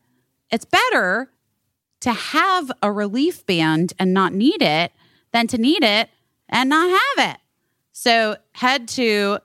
[0.50, 1.31] it's better
[2.02, 4.92] to have a relief band and not need it
[5.32, 6.08] than to need it
[6.48, 7.40] and not have it.
[7.92, 9.38] So head to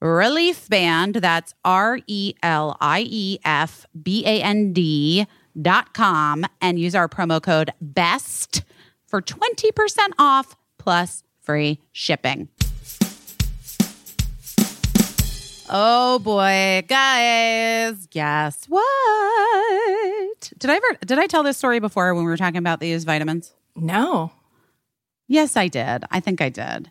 [0.00, 5.26] Relief Band, that's R E L I E F B A N D
[5.60, 8.62] dot com, and use our promo code BEST
[9.06, 9.72] for 20%
[10.18, 12.48] off plus free shipping.
[15.72, 20.52] Oh boy, guys, guess what?
[20.58, 23.04] Did I ever did I tell this story before when we were talking about these
[23.04, 23.52] vitamins?
[23.76, 24.32] No.
[25.28, 26.04] Yes, I did.
[26.10, 26.90] I think I did.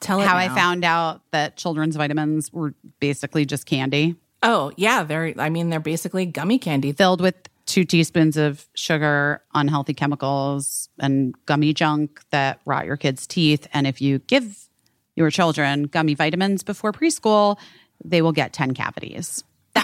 [0.00, 5.02] Tell it How I found out that children's vitamins were basically just candy Oh, yeah,
[5.02, 6.92] they're I mean they're basically gummy candy.
[6.92, 13.26] filled with two teaspoons of sugar, unhealthy chemicals, and gummy junk that rot your kids'
[13.26, 13.66] teeth.
[13.72, 14.68] And if you give
[15.16, 17.56] your children gummy vitamins before preschool,
[18.04, 19.44] they will get 10 cavities.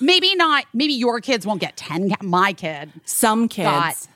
[0.00, 2.10] maybe not, maybe your kids won't get 10.
[2.10, 3.68] Ca- my kid, Some kids.
[3.68, 4.08] Got-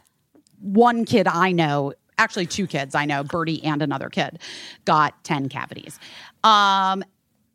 [0.60, 4.38] one kid I know, actually two kids I know, Birdie and another kid,
[4.84, 5.98] got 10 cavities.
[6.42, 7.04] Um,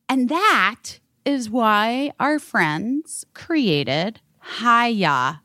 [0.07, 4.19] and that is why our friends created
[4.59, 5.41] Hiya.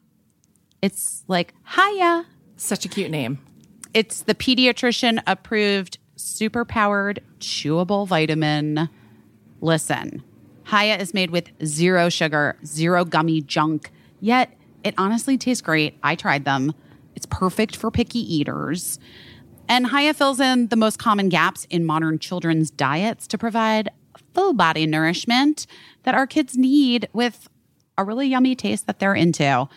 [0.83, 2.27] It's like Hiya.
[2.57, 3.39] Such a cute name.
[3.95, 8.89] It's the pediatrician approved super powered chewable vitamin.
[9.61, 10.23] Listen,
[10.71, 13.91] Hiya is made with zero sugar, zero gummy junk,
[14.21, 14.53] yet
[14.83, 15.99] it honestly tastes great.
[16.03, 16.75] I tried them.
[17.15, 18.99] It's perfect for picky eaters.
[19.69, 23.91] And Hiya fills in the most common gaps in modern children's diets to provide
[24.35, 25.67] full body nourishment
[26.05, 27.49] that our kids need with
[27.99, 29.69] a really yummy taste that they're into.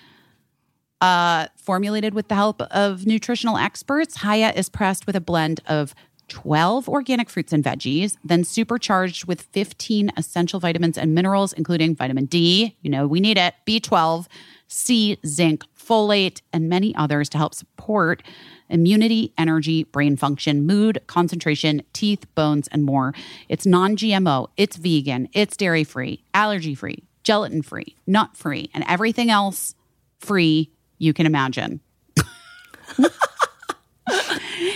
[1.01, 5.95] Uh, formulated with the help of nutritional experts, Hiya is pressed with a blend of
[6.29, 12.25] 12 organic fruits and veggies, then supercharged with 15 essential vitamins and minerals, including vitamin
[12.25, 14.27] D, you know, we need it, B12,
[14.67, 18.23] C, zinc, folate, and many others to help support
[18.69, 23.13] immunity, energy, brain function, mood, concentration, teeth, bones, and more.
[23.49, 28.83] It's non GMO, it's vegan, it's dairy free, allergy free, gelatin free, nut free, and
[28.87, 29.73] everything else
[30.19, 31.81] free you can imagine.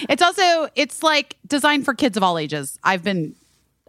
[0.10, 2.80] It's also it's like designed for kids of all ages.
[2.84, 3.36] I've been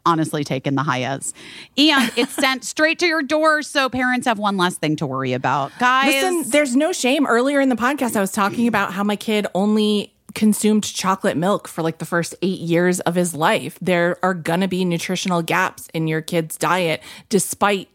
[0.06, 1.32] honestly taking the Hiyas.
[1.76, 5.32] And it's sent straight to your door so parents have one less thing to worry
[5.32, 5.72] about.
[5.78, 7.26] Guys, Listen, there's no shame.
[7.26, 11.68] Earlier in the podcast, I was talking about how my kid only consumed chocolate milk
[11.68, 13.78] for like the first eight years of his life.
[13.80, 17.88] There are gonna be nutritional gaps in your kid's diet, despite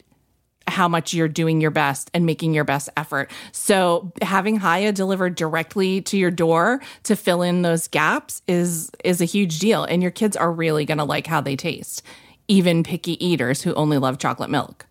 [0.70, 3.30] how much you're doing your best and making your best effort.
[3.52, 9.22] So having Hiya delivered directly to your door to fill in those gaps is is
[9.22, 12.02] a huge deal and your kids are really going to like how they taste.
[12.48, 14.86] Even picky eaters who only love chocolate milk.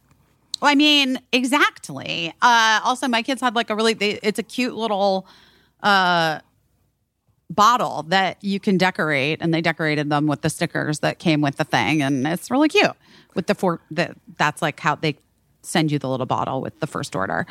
[0.61, 2.33] I mean, exactly.
[2.43, 5.27] Uh, also, my kids had like a really, they, it's a cute little
[5.83, 6.41] uh,
[7.51, 11.57] bottle that you can decorate, and they decorated them with the stickers that came with
[11.57, 12.93] the thing, and it's really cute.
[13.35, 15.19] With the four, the, that's like how they
[15.63, 17.47] send you the little bottle with the first order,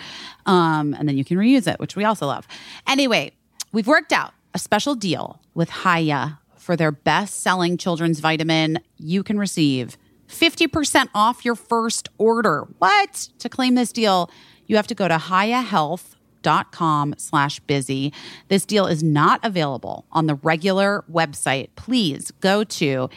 [0.45, 2.47] um, and then you can reuse it, which we also love.
[2.87, 3.31] Anyway,
[3.71, 8.79] we've worked out a special deal with Hiya for their best-selling children's vitamin.
[8.97, 9.97] You can receive
[10.27, 12.67] 50% off your first order.
[12.79, 13.29] What?
[13.39, 14.29] To claim this deal,
[14.65, 18.13] you have to go to hiyahealth.com slash busy.
[18.47, 21.69] This deal is not available on the regular website.
[21.75, 23.09] Please go to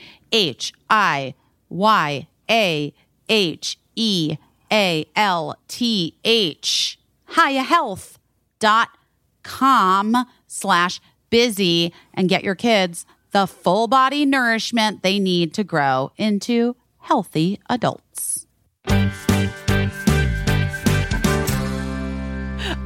[4.70, 6.98] H-I-Y-A-H-E-A-L-T-H
[7.30, 11.00] hiyahealth.com slash
[11.30, 17.60] busy and get your kids the full body nourishment they need to grow into healthy
[17.68, 18.46] adults.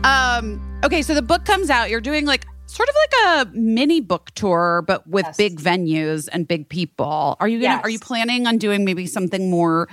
[0.05, 1.89] Um, okay, so the book comes out.
[1.89, 3.15] You're doing like sort of like
[3.49, 5.37] a mini book tour, but with Yes.
[5.39, 7.37] big venues and big people.
[7.41, 7.85] Are you gonna Yes.
[7.85, 9.89] are you planning on doing maybe something more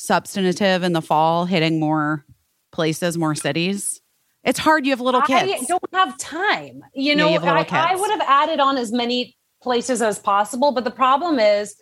[0.00, 2.24] substantive in the fall, hitting more
[2.72, 4.00] places, more cities?
[4.42, 4.86] It's hard.
[4.86, 5.52] You have little kids.
[5.52, 6.82] I don't have time.
[6.94, 10.72] You Yeah, know, you I, I would have added on as many places as possible,
[10.72, 11.76] but the problem is,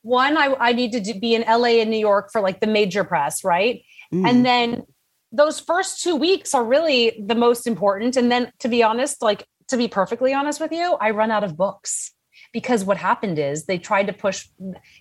[0.00, 2.66] one, I, I need to do, be in LA and New York for like the
[2.66, 3.82] major press, right?
[4.14, 4.26] Mm.
[4.26, 4.82] And then
[5.30, 8.16] those first two weeks are really the most important.
[8.16, 11.44] And then, to be honest, like to be perfectly honest with you, I run out
[11.44, 12.12] of books
[12.52, 14.48] because what happened is they tried to push.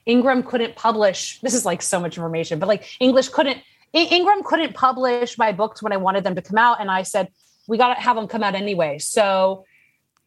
[0.05, 1.39] Ingram couldn't publish.
[1.41, 3.59] This is like so much information, but like English couldn't.
[3.93, 7.29] Ingram couldn't publish my books when I wanted them to come out, and I said
[7.67, 8.97] we got to have them come out anyway.
[8.99, 9.65] So,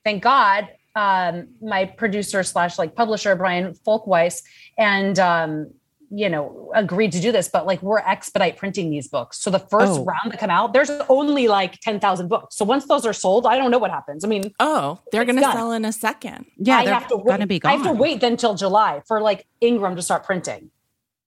[0.04, 4.42] thank God, um, my producer slash like publisher Brian Folkweiss
[4.78, 5.70] and um,
[6.12, 7.48] you know agreed to do this.
[7.48, 10.04] But like we're expedite printing these books, so the first Oh.
[10.04, 12.56] round to come out, there's only like ten thousand books.
[12.56, 14.24] So once those are sold, I don't know what happens.
[14.24, 16.46] I mean, Oh, they're going to sell in a second.
[16.58, 17.48] yeah, I they're have to wait.
[17.48, 20.70] be I have to wait then till July for like Ingram to start printing,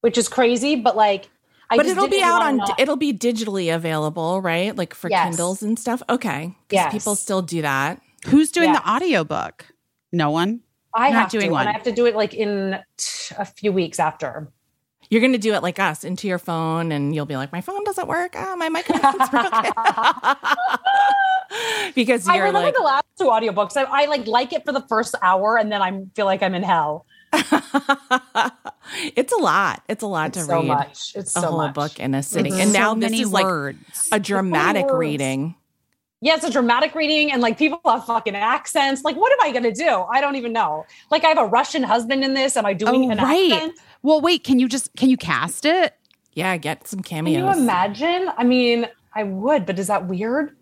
[0.02, 0.76] which is crazy.
[0.76, 1.30] But like,
[1.70, 4.76] I but it'll be out on not- it'll be digitally available, right?
[4.76, 5.30] Like for Yes.
[5.30, 6.04] Kindles and stuff.
[6.10, 6.56] Okay.
[6.68, 6.92] Because Yes.
[6.92, 8.02] people still do that.
[8.28, 8.80] Who's doing Yeah.
[8.80, 9.66] the audiobook?
[10.12, 10.62] No one.
[10.96, 11.68] I not have doing to, one.
[11.68, 12.78] I have to do it like in
[13.38, 14.52] a few weeks after.
[15.14, 17.62] You're going to do it like us into your phone and you'll be like, my
[17.62, 18.34] phone doesn't work.
[18.36, 19.72] Oh, my microphone's broken.
[21.94, 23.78] because I you're remember like, the last two audiobooks.
[23.78, 26.56] I, I like like it for the first hour, and then I feel like I'm
[26.56, 27.06] in hell.
[29.16, 29.84] it's a lot.
[29.88, 30.46] It's a lot to read.
[30.46, 31.12] It's to so read much.
[31.16, 31.76] It's a so whole much.
[31.76, 32.60] book in a sitting.
[32.60, 34.10] And now so this many is like words.
[34.12, 34.96] a dramatic words.
[34.98, 35.56] reading.
[36.22, 39.04] Yeah, it's a dramatic reading, and like people have fucking accents.
[39.04, 40.06] Like, what am I gonna do?
[40.12, 40.86] I don't even know.
[41.12, 42.56] Like, I have a Russian husband in this.
[42.58, 43.52] Am I doing Oh, an right.
[43.52, 43.74] accent?
[44.04, 44.44] Well, wait.
[44.44, 45.96] Can you just can you cast it?
[46.34, 47.44] Yeah, get some cameos.
[47.44, 48.30] Can you imagine?
[48.38, 50.56] I mean, I would, but is that weird?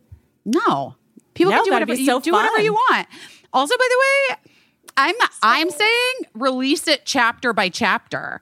[0.46, 0.96] No.
[1.34, 3.08] People No, can do whatever be you so do whatever you want.
[3.54, 4.52] Also, by the way,
[4.98, 8.42] I'm I'm saying release it chapter by chapter.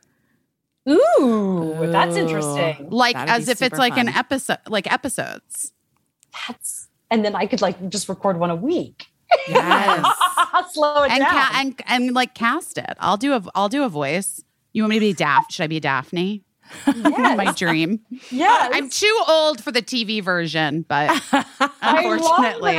[0.90, 2.90] Ooh, that's interesting.
[2.90, 5.72] Like That'd as if it's super like an episode like episodes.
[6.48, 9.08] That's and then I could like just record one a week.
[9.48, 10.06] Yes.
[10.72, 11.30] Slow it and, down.
[11.30, 12.96] ca- and and like cast it.
[13.00, 14.44] I'll do a I'll do a voice.
[14.74, 15.48] You want me to be Daphne?
[15.52, 16.44] Should I be Daphne?
[16.88, 17.38] yes.
[17.38, 18.00] My dream.
[18.30, 18.70] yes.
[18.74, 21.10] I'm too old for the TV version, but
[21.82, 22.78] unfortunately,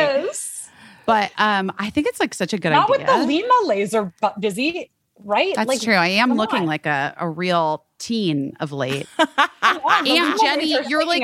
[1.07, 3.07] but um, I think it's like such a good Not idea.
[3.07, 4.91] Not with the Lima laser bu- busy,
[5.25, 5.55] right?
[5.57, 5.95] That's Like, true.
[5.95, 6.67] I am looking on.
[6.67, 9.07] like a, a real teen of late.
[9.63, 11.23] And Jenny, you're like-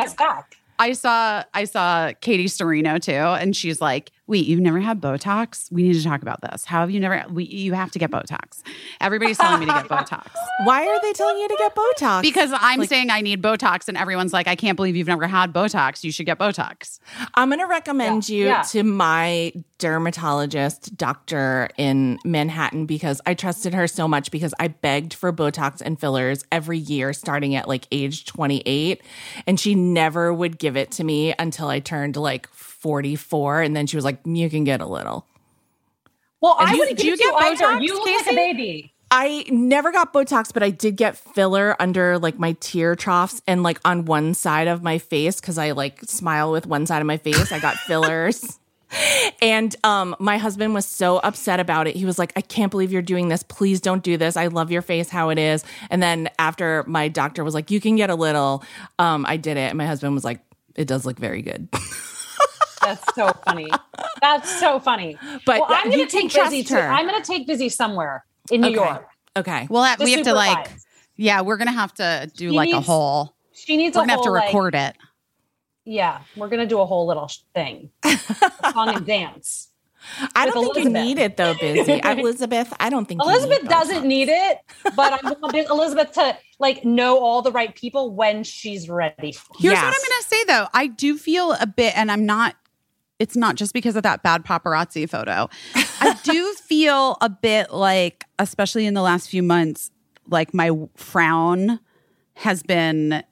[0.78, 5.70] I saw I saw Katie Sturino too, and she's like, "Wait, you've never had Botox?
[5.72, 6.64] We need to talk about this.
[6.64, 7.24] How have you never?
[7.30, 8.62] We, you have to get Botox.
[9.00, 10.26] Everybody's telling me to get Botox
[10.64, 12.22] Why are they telling you to get Botox?
[12.22, 15.26] because I'm Like- saying I need Botox, and everyone's like, "I can't believe you've never
[15.26, 16.02] had Botox.
[16.04, 16.98] You should get Botox."
[17.34, 18.62] I'm going to recommend Yeah, you yeah.
[18.62, 25.12] to my dermatologist doctor in Manhattan because I trusted her so much because I begged
[25.14, 29.02] for Botox and fillers every year starting at like age 28
[29.46, 32.48] and she never would give it to me until I turned like
[32.86, 35.26] 44 and then she was like you can get a little.
[36.40, 37.64] Well, And I you- give you get either.
[37.64, 38.92] Botox, You look like a baby.
[39.10, 43.62] I never got Botox, but I did get filler under like my tear troughs and
[43.64, 47.06] like on one side of my face because I like smile with one side of
[47.06, 47.50] my face.
[47.50, 48.58] I got fillers.
[49.42, 51.96] And um, my husband was so upset about it.
[51.96, 53.42] He was like, I can't believe you're doing this.
[53.42, 54.36] Please don't do this.
[54.36, 55.64] I love your face how it is.
[55.90, 58.62] And then after my doctor was like, You can get a little,
[59.00, 59.70] um, I did it.
[59.70, 60.38] And my husband was like,
[60.76, 61.68] It does look very good.
[62.86, 63.68] That's so funny.
[64.20, 65.16] That's so funny.
[65.44, 66.62] But well, I'm going to take Busy.
[66.62, 66.80] trust To.
[66.80, 68.76] I'm going to take Busy somewhere in New Okay.
[68.76, 69.08] York.
[69.36, 69.66] okay.
[69.70, 70.86] Well, to we have to like, supervise.
[71.16, 73.34] yeah, we're gonna have to do She like a whole.
[73.52, 74.96] She needs We're a gonna have to whole, like- record it.
[75.84, 78.16] yeah, we're going to do a whole little thing, a
[78.72, 79.68] song and dance.
[80.36, 80.84] I don't think Elizabeth.
[81.00, 82.00] you need it though, Busy.
[82.04, 84.06] Elizabeth, I don't think you Elizabeth need doesn't Botox.
[84.06, 84.58] need it,
[84.94, 89.34] but I want Elizabeth to like know all the right people when she's ready.
[89.58, 89.82] Here's Yes.
[89.82, 90.68] what I'm gonna say though.
[90.72, 92.54] I do feel a bit, and I'm not.
[93.18, 95.48] It's not just because of that bad paparazzi photo.
[95.74, 99.90] I do feel a bit like, especially in the last few months,
[100.28, 101.80] like my frown
[102.34, 103.22] has been,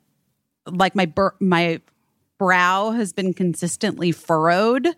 [0.66, 1.80] like my bur- my
[2.38, 4.88] brow has been consistently furrowed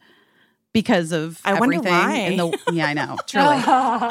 [0.72, 1.92] because of I wonder everything.
[1.92, 2.14] why.
[2.14, 3.56] In the yeah, I know, truly.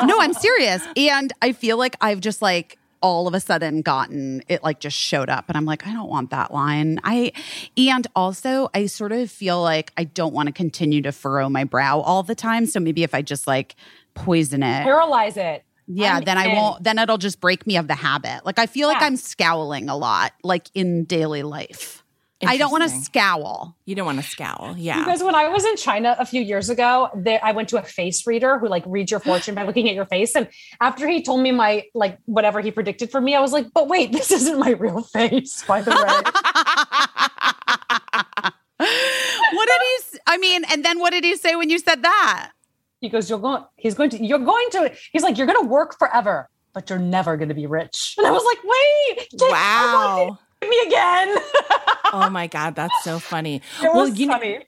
[0.07, 0.85] no, I'm serious.
[0.97, 4.97] And I feel like I've just like all of a sudden gotten it like just
[4.97, 6.99] showed up and I'm like I don't want that line.
[7.03, 7.33] I
[7.77, 11.65] and also I sort of feel like I don't want to continue to furrow my
[11.65, 13.75] brow all the time so maybe if I just like
[14.15, 14.83] poison it.
[14.83, 15.63] Paralyze it.
[15.87, 18.43] Yeah, I'm then I won't then it'll just break me of the habit.
[18.43, 22.03] Like I feel like I'm scowling a lot like in daily life.
[22.47, 23.75] I don't want to scowl.
[23.85, 24.75] You don't want to scowl.
[24.77, 25.03] Yeah.
[25.03, 27.83] Because when I was in China a few years ago, there I went to a
[27.83, 30.35] face reader who like reads your fortune by looking at your face.
[30.35, 30.47] And
[30.81, 33.87] after he told me my like whatever he predicted for me, I was like, but
[33.87, 35.97] wait, this isn't my real face, by the way.
[38.77, 42.51] what did he I mean, and then what did he say when you said that?
[43.01, 45.97] he goes, You're going, he's going to, you're going to, he's like, You're gonna work
[45.97, 48.15] forever, but you're never gonna be rich.
[48.17, 50.37] And I was like, wait, get- Wow.
[50.61, 51.35] me again.
[52.13, 53.61] oh my god, that's so funny.
[53.81, 54.59] It well, was you know, funny.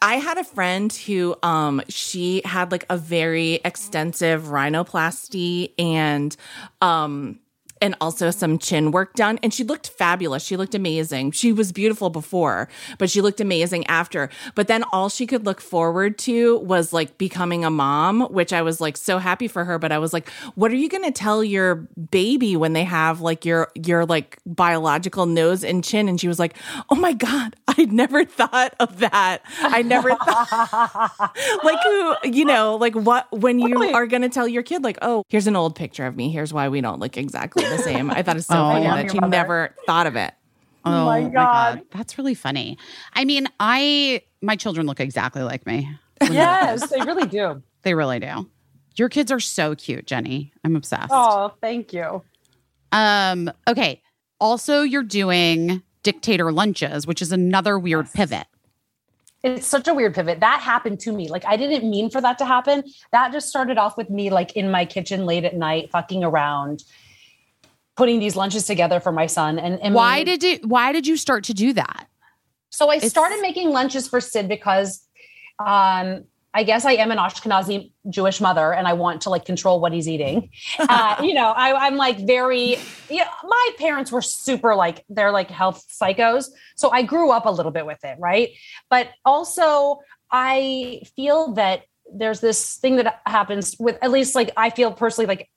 [0.00, 6.36] I had a friend who um she had like a very extensive rhinoplasty and
[6.80, 7.40] um
[7.84, 10.42] and also some chin work done and she looked fabulous.
[10.42, 11.32] She looked amazing.
[11.32, 12.66] She was beautiful before,
[12.96, 14.30] but she looked amazing after.
[14.54, 18.62] But then all she could look forward to was like becoming a mom, which I
[18.62, 21.12] was like so happy for her, but I was like, what are you going to
[21.12, 21.74] tell your
[22.10, 26.38] baby when they have like your your like biological nose and chin and she was
[26.38, 26.56] like,
[26.88, 29.42] "Oh my god, I never thought of that.
[29.58, 34.48] I never thought like who, you know, like what when you are going to tell
[34.48, 36.30] your kid like, "Oh, here's an old picture of me.
[36.30, 39.10] Here's why we don't look exactly the same." I thought it's so Oh, funny that
[39.10, 39.30] she mother.
[39.30, 40.32] never thought of it.
[40.86, 41.80] Oh, my God.
[41.92, 42.76] That's really funny.
[43.14, 45.90] I mean, I my children look exactly like me.
[46.30, 47.62] yes, they really do.
[47.82, 48.48] They really do.
[48.96, 50.52] Your kids are so cute, Jenny.
[50.62, 51.08] I'm obsessed.
[51.10, 52.22] Oh, thank you.
[52.92, 54.02] Um, okay.
[54.40, 58.46] Also, you're doing dictator lunches, which is another weird pivot.
[59.42, 60.40] It's such a weird pivot.
[60.40, 61.28] That happened to me.
[61.28, 62.84] Like I didn't mean for that to happen.
[63.12, 66.84] That just started off with me like in my kitchen late at night, fucking around,
[67.96, 69.58] putting these lunches together for my son.
[69.58, 72.08] And, and Why did it why did you start to do that?
[72.70, 75.06] So I It's- started making lunches for Sid because
[75.60, 76.24] um,
[76.56, 79.92] I guess I am an Ashkenazi Jewish mother and I want to like control what
[79.92, 80.50] he's eating.
[80.78, 82.76] Uh, you know, I, I'm like very,
[83.08, 86.46] yeah, my parents were super like, they're like health psychos.
[86.74, 88.50] So I grew up a little bit with it, right?
[88.90, 90.00] But also,
[90.32, 91.82] I feel that
[92.12, 95.48] there's this thing that happens with, at least like I feel personally like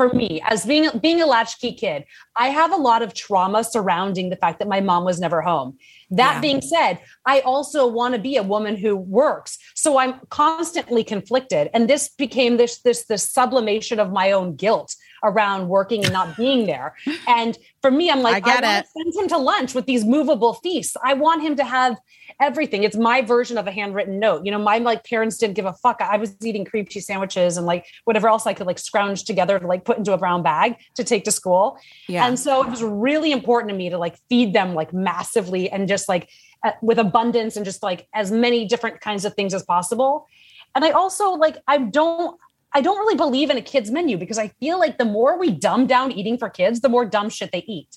[0.00, 4.30] for me as being being a latchkey kid, I have a lot of trauma surrounding
[4.30, 5.76] the fact that my mom was never home.
[6.10, 6.40] That Yeah.
[6.40, 9.58] being said, I also want to be a woman who works.
[9.74, 11.68] So I'm constantly conflicted.
[11.74, 16.36] And this became this this this sublimation of my own guilt around working and not
[16.36, 16.94] being there.
[17.26, 18.86] And for me, I'm like, I get wanna it.
[18.88, 20.96] send him to lunch with these movable feasts.
[21.02, 21.98] I want him to have
[22.40, 22.84] everything.
[22.84, 24.44] It's my version of a handwritten note.
[24.44, 26.00] You know, my like parents didn't give a fuck.
[26.00, 29.58] I was eating cream cheese sandwiches and like whatever else I could like scrounge together
[29.58, 31.78] to like put into a brown bag to take to school.
[32.08, 32.26] Yeah.
[32.26, 35.88] And so it was really important to me to like feed them like massively and
[35.88, 36.28] just like
[36.64, 40.26] uh, with abundance and just like as many different kinds of things as possible.
[40.74, 42.38] And I also like I don't
[42.72, 45.50] I don't really believe in a kid's menu because I feel like the more we
[45.50, 47.96] dumb down eating for kids, the more dumb shit they eat.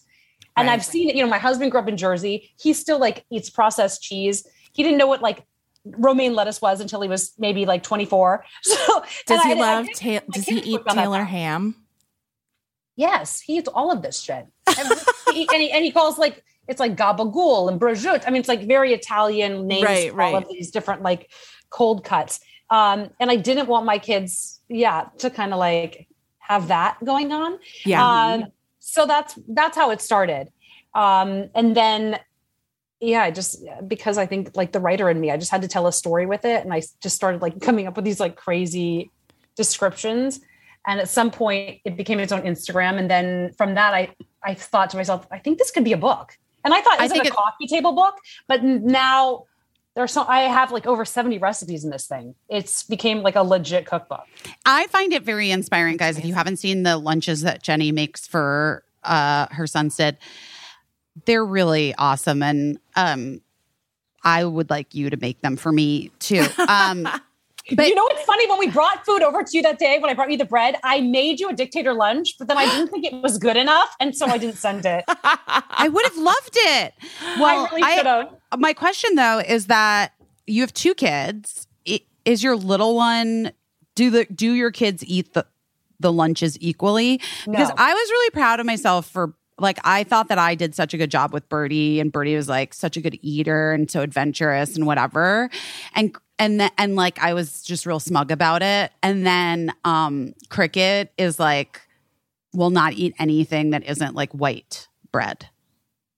[0.57, 0.73] And Right.
[0.73, 2.51] I've seen it, you know, my husband grew up in Jersey.
[2.59, 4.47] He still like eats processed cheese.
[4.71, 5.45] He didn't know what like
[5.85, 8.45] romaine lettuce was until he was maybe like 24.
[8.63, 9.85] So Does he I- I love?
[9.95, 11.75] think Ta- does he eat worked on that Taylor ham?
[12.95, 14.45] Yes, he eats all of this shit.
[14.77, 14.87] And
[15.33, 18.23] he, and, he, and he calls like it's like gabagool and prosciutto.
[18.25, 20.43] I mean, it's like very Italian names Right, for all right.
[20.43, 21.29] of these different like
[21.69, 22.39] cold cuts.
[22.69, 26.07] Um, and I didn't want my kids, yeah, to kind of like
[26.39, 27.59] have that going on.
[27.85, 28.05] Yeah.
[28.05, 28.45] Um,
[28.79, 30.49] so that's that's how it started.
[30.93, 32.19] Um, and then
[32.99, 35.67] yeah, I just because I think like the writer in me, I just had to
[35.67, 36.63] tell a story with it.
[36.63, 39.11] And I just started like coming up with these like crazy
[39.55, 40.39] descriptions.
[40.85, 42.97] And at some point it became its own Instagram.
[42.97, 44.09] And then from that, I
[44.43, 46.37] I thought to myself, I think this could be a book.
[46.65, 48.15] And I thought it I was think a it- coffee table book,
[48.47, 49.45] but now
[49.95, 52.35] there's so I have like over 70 recipes in this thing.
[52.49, 54.25] It's became like a legit cookbook.
[54.65, 56.17] I find it very inspiring, guys.
[56.17, 60.17] If you haven't seen the lunches that Jenny makes for uh, her son Sid,
[61.25, 63.41] they're really awesome, and um,
[64.23, 66.45] I would like you to make them for me too.
[66.67, 67.07] Um,
[67.75, 68.49] but you know what's funny?
[68.49, 70.75] When we brought food over to you that day, when I brought you the bread,
[70.83, 73.95] I made you a dictator lunch, but then I didn't think it was good enough,
[73.99, 75.03] and so I didn't send it.
[75.07, 76.93] I would have loved it.
[77.39, 78.29] Well, I really should have.
[78.59, 80.13] my question though is that
[80.45, 81.67] you have two kids.
[82.25, 83.51] Is your little one
[83.95, 85.45] do the do your kids eat the
[85.99, 87.19] the lunches equally?
[87.45, 90.93] Because I was really proud of myself for like I thought that I did such
[90.93, 94.01] a good job with Birdie, and Birdie was like such a good eater and so
[94.01, 95.49] adventurous and whatever,
[95.95, 98.91] and and th- and like I was just real smug about it.
[99.01, 101.81] And then um Cricket is like
[102.53, 105.47] will not eat anything that isn't like white bread.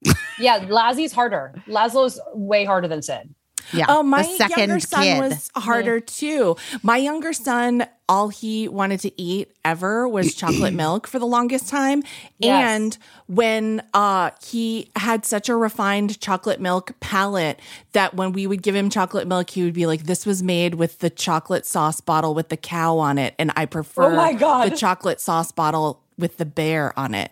[0.38, 1.54] Yeah, Lazzie's harder.
[1.66, 3.34] Laszlo's way harder than Sid.
[3.74, 3.86] Yeah.
[3.90, 5.20] Oh, my second younger son kid.
[5.20, 6.56] was harder too.
[6.84, 11.68] My younger son, all he wanted to eat ever was chocolate milk for the longest
[11.68, 12.04] time.
[12.38, 12.76] Yes.
[12.76, 12.98] And
[13.28, 17.60] when uh he had such a refined chocolate milk palate
[17.94, 20.76] that when we would give him chocolate milk, he would be like, This was made
[20.76, 23.34] with the chocolate sauce bottle with the cow on it.
[23.40, 24.72] And I prefer Oh my God.
[24.72, 27.32] the chocolate sauce bottle with the bear on it.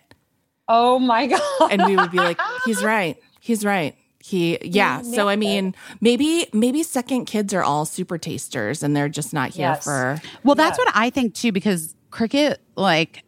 [0.66, 1.70] Oh my god!
[1.70, 3.16] and we would be like, he's right.
[3.40, 3.94] He's right.
[4.26, 5.02] He yeah.
[5.02, 9.50] So I mean, maybe maybe second kids are all super tasters and they're just not
[9.50, 9.84] here Yes.
[9.84, 13.22] for Well, that's what I think too, because Cricket, like,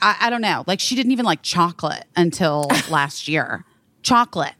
[0.00, 3.64] I, I don't know, like she didn't even like chocolate until last year.
[4.02, 4.52] Chocolate.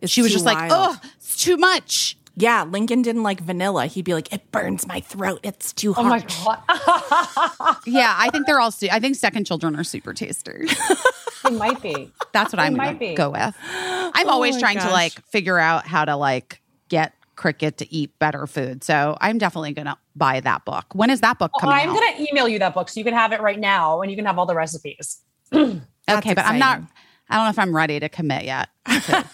[0.00, 2.16] It's she was too just like, oh, it's too much.
[2.40, 3.86] Yeah, Lincoln didn't like vanilla.
[3.86, 5.40] He'd be like, it burns my throat.
[5.42, 6.66] It's too hot." Oh my hot.
[6.66, 7.76] god!
[7.86, 8.70] Yeah, I think they're all.
[8.70, 10.70] Su- I think second children are super tasters.
[11.44, 12.10] it might be.
[12.32, 13.14] That's what I'm might going to be.
[13.14, 13.56] go with.
[13.72, 17.90] I'm Oh always my trying to like figure out how to like get Cricket to
[17.92, 18.84] eat better food.
[18.84, 20.84] So I'm definitely going to buy that book.
[20.94, 23.32] When is that book coming I'm gonna email you that book so you can have
[23.32, 25.22] it right now, and you can have all the recipes.
[25.54, 26.82] okay, That's but I'm not.
[27.30, 27.32] Exciting.
[27.32, 28.68] I don't know if I'm ready to commit yet.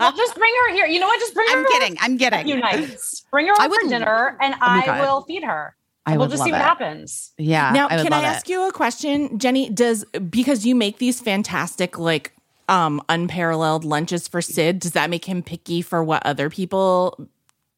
[0.00, 0.86] Well, just bring her here.
[0.86, 1.20] You know what?
[1.20, 1.58] Just bring her.
[1.58, 1.96] I'm kidding.
[2.00, 2.46] I'm A kidding.
[2.46, 2.96] few.
[3.30, 5.00] Bring her over for dinner, and my I God.
[5.00, 5.76] will feed her.
[6.06, 6.64] I we'll just see what it.
[6.64, 7.32] happens.
[7.38, 7.70] Yeah.
[7.72, 8.52] Now, I can I ask it.
[8.52, 9.68] you a question, Jenny?
[9.70, 12.32] Does because you make these fantastic like
[12.68, 17.28] um unparalleled lunches for Sid, does that make him picky for what other people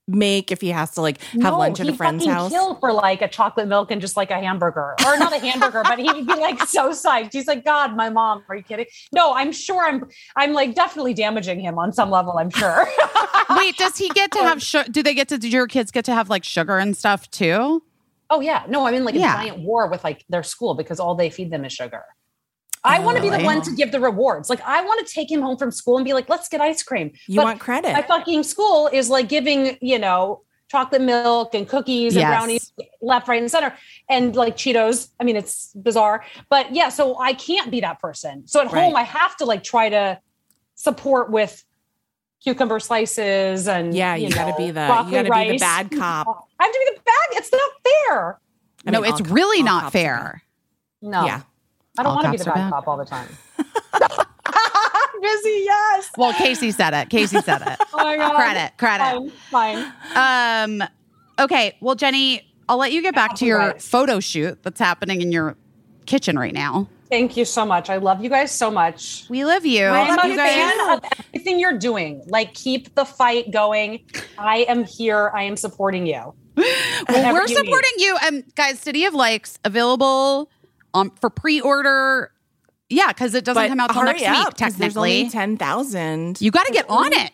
[0.09, 2.50] make if he has to like have No, lunch at a friend's house?
[2.50, 5.82] Kill for like a chocolate milk and just like a hamburger, or not a hamburger,
[5.84, 7.32] but he would be like so psyched.
[7.32, 10.05] He's like, "God, my mom, are you kidding?" No, I'm sure I'm.
[10.36, 12.36] I'm like definitely damaging him on some level.
[12.38, 12.86] I'm sure.
[13.57, 14.90] Wait, does he get to have sugar?
[14.90, 15.38] Do they get to?
[15.38, 17.82] Do your kids get to have like sugar and stuff too?
[18.30, 19.34] oh yeah, no, I'm in like a Yeah.
[19.34, 22.03] giant war with like their school because all they feed them is sugar.
[22.84, 23.44] I want to be the really?
[23.44, 24.50] one to give the rewards.
[24.50, 26.82] Like I want to take him home from school and be like, "Let's get ice
[26.82, 27.92] cream." You But want credit.
[27.92, 33.28] my fucking school is like giving, you know, chocolate milk and cookies and brownies left,
[33.28, 33.76] right, and center,
[34.08, 35.10] and like Cheetos.
[35.20, 36.88] I mean, it's bizarre, but yeah.
[36.88, 38.48] So I can't be that person.
[38.48, 40.18] So at home, I have to like try to
[40.74, 41.62] support with
[42.42, 46.26] cucumber slices and Yeah, you gotta know, be the- you gotta be the bad cop.
[46.58, 47.38] I have to be the bad.
[47.38, 48.40] It's not fair.
[48.84, 50.42] I no, mean, it's all really all not cops fair.
[51.00, 51.24] No.
[51.24, 51.42] Yeah.
[51.99, 52.72] I don't want to be the are bad bad.
[52.72, 53.28] cop all the time.
[55.22, 56.11] Busy, yes.
[56.16, 57.09] Well, Casey said it.
[57.11, 57.78] Casey said it.
[57.95, 58.34] Oh my god.
[58.34, 59.30] Credit, credit.
[59.51, 60.80] Fine, fine.
[60.82, 60.88] Um,
[61.38, 61.76] okay.
[61.80, 65.57] Well, Jenny, I'll let you get back to your photo shoot that's happening in your
[66.07, 66.88] kitchen right now.
[67.11, 67.90] Thank you so much.
[67.90, 69.26] I love you guys so much.
[69.28, 69.84] We love you.
[69.84, 72.22] I'm love a you fan of everything you're doing.
[72.26, 74.01] Like, keep the fight going.
[74.38, 75.30] I am here.
[75.34, 76.34] I am supporting you.
[76.57, 77.57] Well, we're you need.
[77.57, 78.16] supporting you.
[78.26, 80.51] Um, guys, City of Likes available
[80.95, 82.32] um for pre-order.
[82.88, 84.57] Yeah, because it doesn't come out till next up, week.
[84.59, 86.40] 'cause There's only Technically, ten thousand.
[86.40, 87.30] you got to get on it.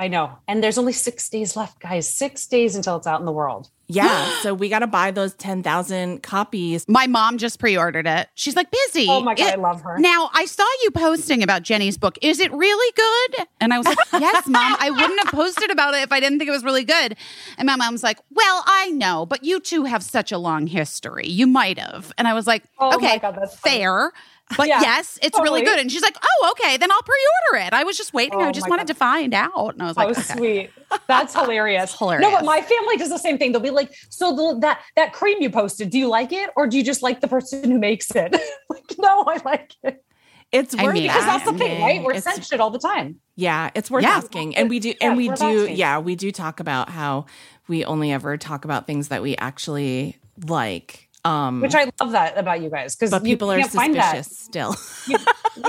[0.00, 0.30] I know.
[0.48, 2.08] And there's only six days left, guys.
[2.12, 3.68] Six days until it's out in the world.
[3.86, 6.86] Yeah, so we got to buy those ten thousand copies.
[6.88, 8.28] My mom just pre-ordered it.
[8.34, 9.06] She's like busy.
[9.10, 9.98] Oh my God, It- I love her.
[9.98, 12.16] Now I saw you posting about Jenny's book.
[12.22, 13.46] Is it really good?
[13.60, 14.74] And I was like, Yes, mom.
[14.80, 17.16] I wouldn't have posted about it if I didn't think it was really good.
[17.58, 21.26] And my mom's like, Well, I know, but you two have such a long history.
[21.28, 22.10] You might have.
[22.16, 23.76] And I was like, Oh my Okay, God, that's funny.
[23.76, 24.12] fair.
[24.56, 25.78] But Yeah, yes, it's really good.
[25.78, 27.72] And she's like, Oh, okay, then I'll pre-order it.
[27.72, 28.40] I was just waiting.
[28.40, 28.88] Oh I just wanted God.
[28.88, 29.74] to find out.
[29.74, 30.22] And I was like, oh, okay.
[30.22, 30.70] sweet.
[31.06, 31.96] That's hilarious.
[31.96, 32.28] hilarious.
[32.28, 33.52] No, but my family does the same thing.
[33.52, 36.66] They'll be like, "So the, that that cream you posted, do you like it, or
[36.66, 38.32] do you just like the person who makes it?"
[38.68, 40.04] like, no, I like it
[40.50, 41.82] It's I worth mean- because that's the thing, asking.
[41.84, 42.02] right?
[42.02, 43.20] We're It's- sent shit all the time.
[43.36, 44.16] Yeah, it's worth Yeah.
[44.16, 44.56] asking.
[44.56, 45.32] And we do Yeah, and we do
[45.62, 45.76] asking.
[45.76, 47.26] yeah, we do talk about how
[47.68, 51.08] we only ever talk about things that we actually like.
[51.24, 54.24] Um Which I love that about you guys because people are can't find that.
[54.24, 54.76] suspicious still.
[55.08, 55.18] You-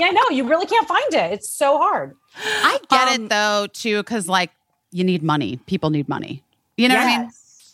[0.00, 1.32] yeah, no, you really can't find it.
[1.32, 2.14] It's so hard.
[2.36, 4.50] I get Um, it though, too, because like
[4.90, 5.58] you need money.
[5.66, 6.42] People need money.
[6.76, 7.30] You know what I mean?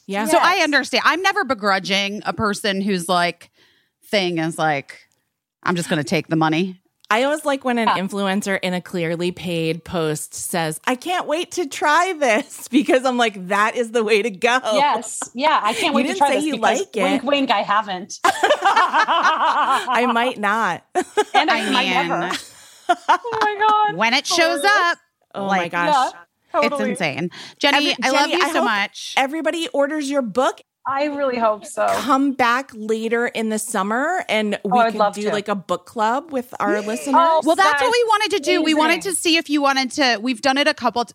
[0.07, 0.25] yeah.
[0.27, 1.03] So I understand.
[1.07, 3.51] I'm never begrudging a person whose like
[4.07, 5.09] thing is like,
[5.63, 6.81] I'm just going to take the money.
[7.11, 11.53] I always like when an influencer in a clearly paid post says, "I can't wait
[11.53, 14.59] to try this," because I'm like, that is the way to go.
[14.75, 17.03] Yes, yeah, I can't You wait to try say this you because like it.
[17.03, 18.21] wink, wink, I haven't.
[18.25, 20.85] I might not.
[20.95, 22.15] and I, I might never.
[22.15, 23.97] Uh, oh my god!
[23.99, 24.99] when it shows up,
[25.35, 26.13] Oh my gosh.
[26.55, 27.31] Yeah, it's insane.
[27.59, 29.15] Jenny, Every- I love you I so hope much.
[29.17, 30.61] Everybody orders your book.
[30.91, 31.87] I really hope so.
[31.87, 35.31] Come back later in the summer and oh, we Oh, I'd could love do to.
[35.31, 37.15] like a book club with our listeners.
[37.19, 38.63] Oh, well, that's That's what we wanted to do.
[38.63, 40.19] We wanted to see if you wanted to.
[40.23, 41.05] We've done it a couple.
[41.05, 41.15] T-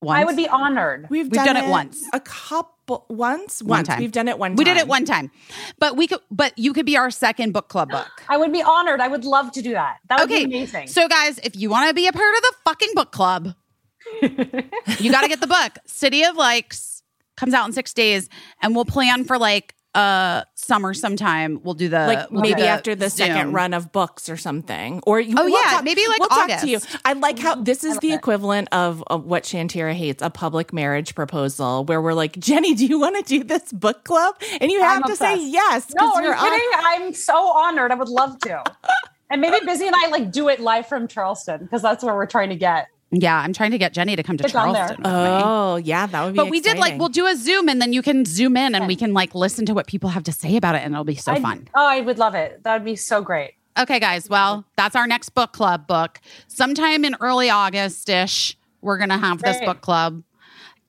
[0.00, 0.20] once.
[0.20, 1.08] I would be honored.
[1.10, 2.02] We've, We've done it once.
[2.14, 3.62] A couple once.
[3.62, 3.98] One time.
[3.98, 5.30] We've done it one We did it one time,
[5.78, 6.20] but we could.
[6.30, 8.08] But you could be our second book club book.
[8.28, 9.00] I would be honored.
[9.00, 9.98] I would love to do that.
[10.08, 10.88] That would Okay, be amazing.
[10.88, 13.54] So, guys, if you want to be a part of the fucking book club,
[14.22, 15.78] you got to get the book.
[15.86, 16.95] City of Likes
[17.36, 18.28] comes out in six days,
[18.62, 21.58] and we'll plan for like uh summer sometime.
[21.64, 25.00] We'll do the like we'll do maybe after the second run of books or something
[25.06, 26.98] or you, Oh, we'll yeah, talk- maybe, like, we'll talk to you August.
[27.06, 28.16] i like how this is the it.
[28.16, 32.84] equivalent of, of what shantira hates a public marriage proposal where we're like jenny do
[32.84, 36.12] you want to do this book club and you have I'm to say yes no
[36.12, 36.68] are you you're on- kidding?
[36.74, 37.90] I'm so honored.
[37.90, 38.62] I would love to.
[39.30, 42.26] and maybe Busy and I like do it live from Charleston because that's where we're
[42.26, 42.88] trying to get.
[43.18, 44.88] Yeah, I'm trying to get Jenny to come to Get down there.
[44.88, 45.02] Charleston.
[45.02, 45.40] with me.
[45.44, 47.92] oh yeah that would be But we did like we'll do a Zoom, and then
[47.92, 50.56] you can zoom in, and we can like listen to what people have to say
[50.56, 51.68] about it, and it'll be so I'd- fun.
[51.74, 52.62] Oh, I would love it.
[52.64, 53.52] That would be so great.
[53.78, 54.28] Okay, guys.
[54.28, 56.20] Well, that's our next book club book.
[56.48, 60.22] Sometime in early August ish, we're gonna have this book club,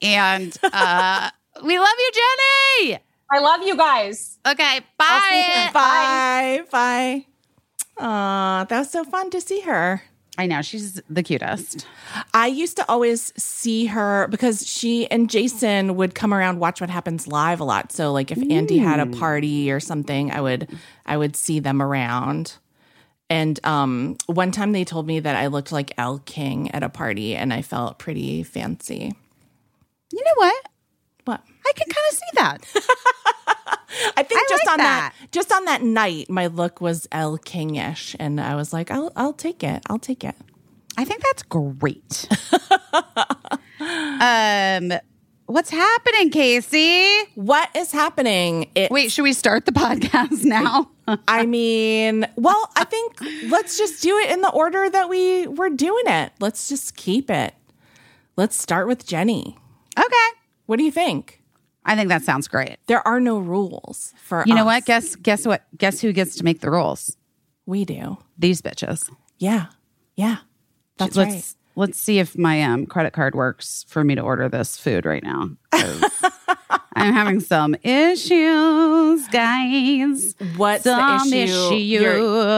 [0.01, 1.29] and uh,
[1.63, 2.99] we love you, Jenny.
[3.31, 4.39] I love you guys.
[4.47, 6.61] Okay, I'll see you bye.
[6.61, 7.25] bye bye
[7.99, 10.03] Aw, that was so fun to see her
[10.37, 11.87] I know she's the cutest.
[12.33, 16.91] I used to always see her because she and Jason would come around watch what
[16.91, 17.91] happens live a lot.
[17.91, 20.69] So like if Andy had a party or something, I would
[21.05, 22.53] I would see them around.
[23.29, 26.89] And um one time they told me that I looked like Elle King at a
[26.89, 29.15] party and I felt pretty fancy.
[30.11, 30.67] You know what?
[31.25, 31.41] What?
[31.65, 32.57] I can kind of see that.
[34.17, 35.13] I think I just like on that.
[35.19, 35.31] that.
[35.31, 39.33] just on that night my look was Elle King-ish and I was like I'll I'll
[39.33, 39.83] take it.
[39.89, 40.35] I'll take it.
[40.97, 42.27] I think that's great.
[44.19, 44.93] um,
[45.45, 47.07] what's happening, Casey?
[47.35, 48.69] What is happening?
[48.73, 50.89] It, Wait, should we start the podcast now?
[51.27, 53.17] I mean, well, I think
[53.51, 56.31] let's just do it in the order that we were doing it.
[56.39, 57.53] Let's just keep it.
[58.35, 59.55] Let's start with Jenny.
[59.97, 60.27] okay.
[60.65, 61.36] What do you think?
[61.87, 62.77] I think that sounds great.
[62.87, 64.65] There are no rules for You know us.
[64.65, 64.85] what?
[64.85, 65.63] Guess guess what?
[65.77, 67.15] Guess who gets to make the rules?
[67.65, 68.17] we do.
[68.37, 69.09] These bitches.
[69.39, 69.65] Yeah.
[70.15, 70.37] Yeah.
[70.97, 71.53] That's let's right.
[71.75, 75.21] let's see if my um, credit card works for me to order this food right
[75.23, 75.49] now.
[75.73, 80.35] I'm having some issues, guys.
[80.55, 81.75] What's some the issue?
[81.75, 82.13] Your,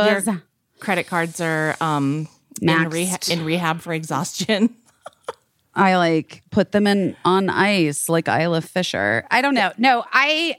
[0.07, 0.27] issues.
[0.27, 0.43] your
[0.79, 2.27] credit cards are um
[2.61, 4.75] in, reha- in rehab for exhaustion.
[5.79, 9.25] I like put them in on ice like Isla Fisher.
[9.31, 9.71] I don't know.
[9.77, 10.57] No, I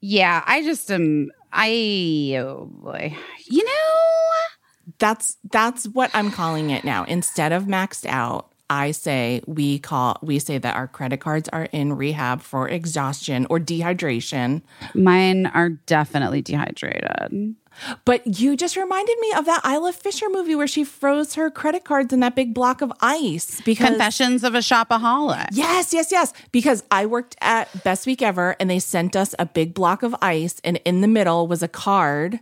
[0.00, 3.16] yeah, I just am I oh boy.
[3.48, 7.04] You know, That's that's what I'm calling it now.
[7.04, 11.64] Instead of maxed out, I say we call we say that our credit cards are
[11.72, 14.62] in rehab for exhaustion or dehydration.
[14.94, 17.56] mine are definitely dehydrated.
[18.04, 21.84] But you just reminded me of that Isla Fisher movie where she froze her credit
[21.84, 25.48] cards in that big block of ice because Confessions of a shopaholic.
[25.52, 26.32] Yes, yes, yes.
[26.52, 30.14] Because I worked at Best Week Ever and they sent us a big block of
[30.22, 32.40] ice, and in the middle was a card.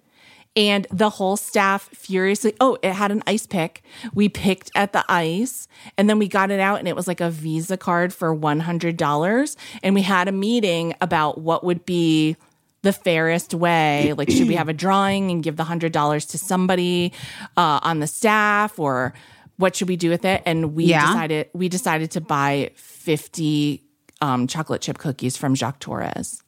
[0.57, 3.82] And the whole staff furiously, oh, it had an ice pick.
[4.12, 5.66] We picked at the ice
[5.99, 9.57] and then we got it out and it was like a Visa card for $100.
[9.82, 12.37] And we had a meeting about what would be
[12.85, 14.12] the fairest way.
[14.18, 17.12] Like, should we have a drawing and give the $100 to somebody
[17.57, 19.12] uh, on the staff or
[19.57, 20.43] what should we do with it?
[20.47, 21.07] And we Yeah.
[21.07, 23.82] decided, we decided to buy 50
[24.20, 26.43] um, chocolate chip cookies from Jacques Torres.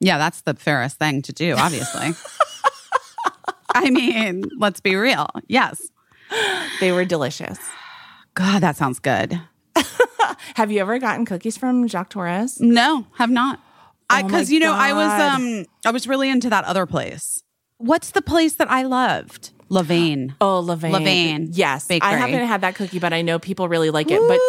[0.00, 2.10] Yeah, that's the fairest thing to do, obviously.
[3.74, 5.28] I mean, let's be real.
[5.46, 5.80] Yes.
[6.80, 7.58] They were delicious.
[8.34, 9.40] God, that sounds good.
[10.54, 12.60] Have you ever gotten cookies from Jacques Torres?
[12.60, 13.60] No, have not.
[14.10, 17.42] I Oh because you know I was um I was really into that other place.
[17.78, 19.52] What's the place that I loved?
[19.68, 20.34] Lavaine.
[20.40, 20.92] Oh, Levain.
[20.92, 21.88] Levain Yes.
[21.90, 24.20] I haven't had that cookie, but I know people really like it.
[24.26, 24.40] But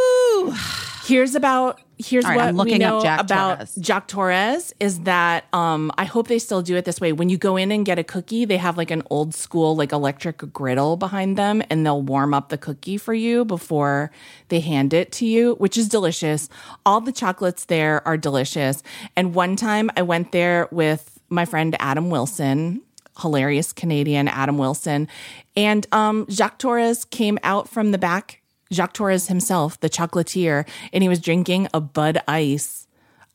[1.05, 3.77] Here's about here's right, what I'm we know Jack about Torres.
[3.81, 7.13] Jacques Torres is that um I hope they still do it this way.
[7.13, 9.91] When you go in and get a cookie, they have like an old school like
[9.91, 14.11] electric griddle behind them and they'll warm up the cookie for you before
[14.49, 16.47] they hand it to you, which is delicious.
[16.85, 18.83] All the chocolates there are delicious.
[19.15, 22.81] And one time I went there with my friend Adam Wilson,
[23.19, 25.07] hilarious Canadian Adam Wilson,
[25.55, 28.38] and um Jacques Torres came out from the back
[28.71, 32.87] Jacques Torres himself, the chocolatier, and he was drinking a Bud Ice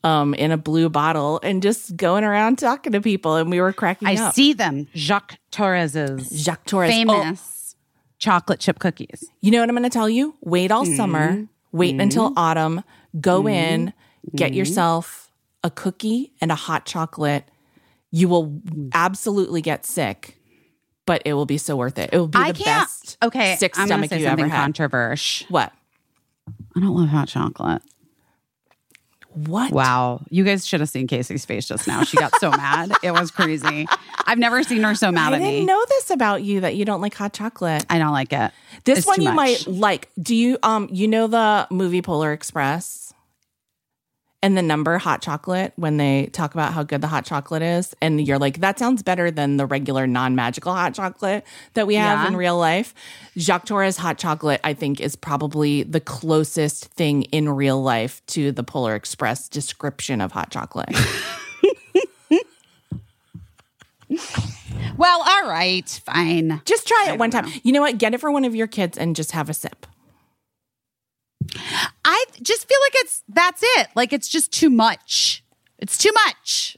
[0.03, 3.73] um, in a blue bottle and just going around talking to people, and we were
[3.73, 4.33] cracking I up.
[4.33, 4.87] see them.
[4.95, 6.89] Jacques Torres's Jacques Torres.
[6.91, 7.75] Oh, famous
[8.17, 9.25] chocolate chip cookies.
[9.41, 10.35] you know what I'm going to tell you?
[10.41, 10.95] Wait all Mm-hmm.
[10.95, 12.83] summer, wait until autumn,
[13.19, 13.93] go in,
[14.35, 14.57] get Mm-hmm.
[14.59, 15.31] yourself
[15.63, 17.43] a cookie and a hot chocolate.
[18.11, 18.61] You will
[18.93, 20.37] absolutely get sick,
[21.05, 22.09] but it will be so worth it.
[22.13, 22.81] It will be I the can't.
[22.87, 24.61] best okay, sick I'm stomach say you ever had.
[24.61, 25.47] controversial.
[25.49, 25.71] what?
[26.75, 27.81] I don't love hot chocolate.
[29.29, 29.73] What?
[29.73, 32.03] Wow, you guys should have seen Casey's face just now.
[32.03, 32.93] She got so mad.
[33.03, 33.85] It was crazy.
[34.25, 35.65] I've never seen her so mad I at didn't me.
[35.65, 37.85] know this about you that you don't like hot chocolate.
[37.89, 38.51] I don't like it.
[38.85, 39.35] This It's one you much.
[39.35, 40.09] might like.
[40.21, 43.04] Do you um you know the movie Polar Express?
[44.45, 47.95] And the number hot chocolate when they talk about how good the hot chocolate is
[47.99, 51.43] and you're like that sounds better than the regular non-magical hot chocolate
[51.73, 52.27] that we have Yeah.
[52.27, 52.93] in real life.
[53.39, 58.51] Jacques Torres hot chocolate I think is probably the closest thing in real life to
[58.51, 60.93] the Polar Express description of hot chocolate.
[64.97, 66.61] Well, all right, fine.
[66.63, 67.47] just try it one time.
[67.63, 67.97] You know what?
[67.97, 69.85] Get it for one of your kids and just have a sip.
[72.03, 73.87] I just feel like it's that's it.
[73.95, 75.43] Like it's just too much.
[75.79, 76.77] It's too much.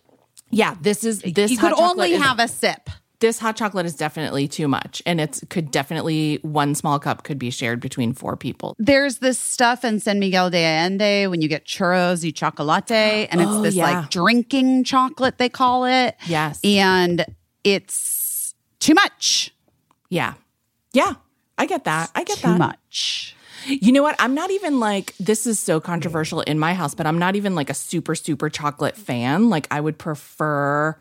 [0.50, 2.90] Yeah, this is this you could only is- have a sip.
[3.20, 7.40] this hot chocolate is definitely too much and it's could definitely one small cup could
[7.40, 11.48] be shared between four people There's this stuff in San Miguel de Allende when you
[11.48, 12.92] get churros y chocolate,
[13.32, 13.90] and it's Oh, this yeah.
[14.02, 16.16] like drinking chocolate they call it.
[16.28, 16.60] Yes.
[16.64, 17.26] and
[17.64, 19.52] it's too much.
[20.10, 20.36] yeah
[20.94, 21.14] yeah
[21.58, 23.36] i get that i get Too that Too much.
[23.68, 27.06] You know what i'm not even like this is so controversial in my house but
[27.06, 30.96] i'm not even like a super super chocolate fan like i would prefer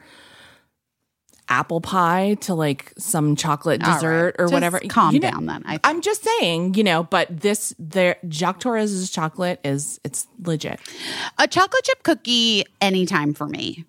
[1.49, 4.41] apple pie to like some chocolate dessert right.
[4.41, 5.63] or Just whatever Calm You know- down then.
[5.67, 10.81] I I'm just saying, you know, but this there Jacques Torres's chocolate is it's legit.
[11.39, 13.85] a chocolate chip cookie anytime for me.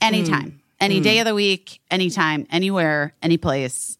[0.00, 0.50] Anytime.
[0.50, 0.56] Mm.
[0.80, 1.20] Any day mm.
[1.20, 3.98] of the week, anytime, anywhere, any place.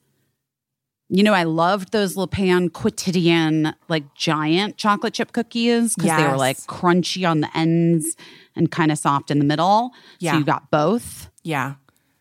[1.13, 6.27] You know, I loved those Le Pain Quotidien, like giant chocolate chip cookies because they
[6.29, 8.17] were like crunchy on the ends
[8.55, 9.91] and kind of soft in the middle.
[10.21, 10.33] Yeah.
[10.33, 11.29] So you got both.
[11.43, 11.75] Yeah.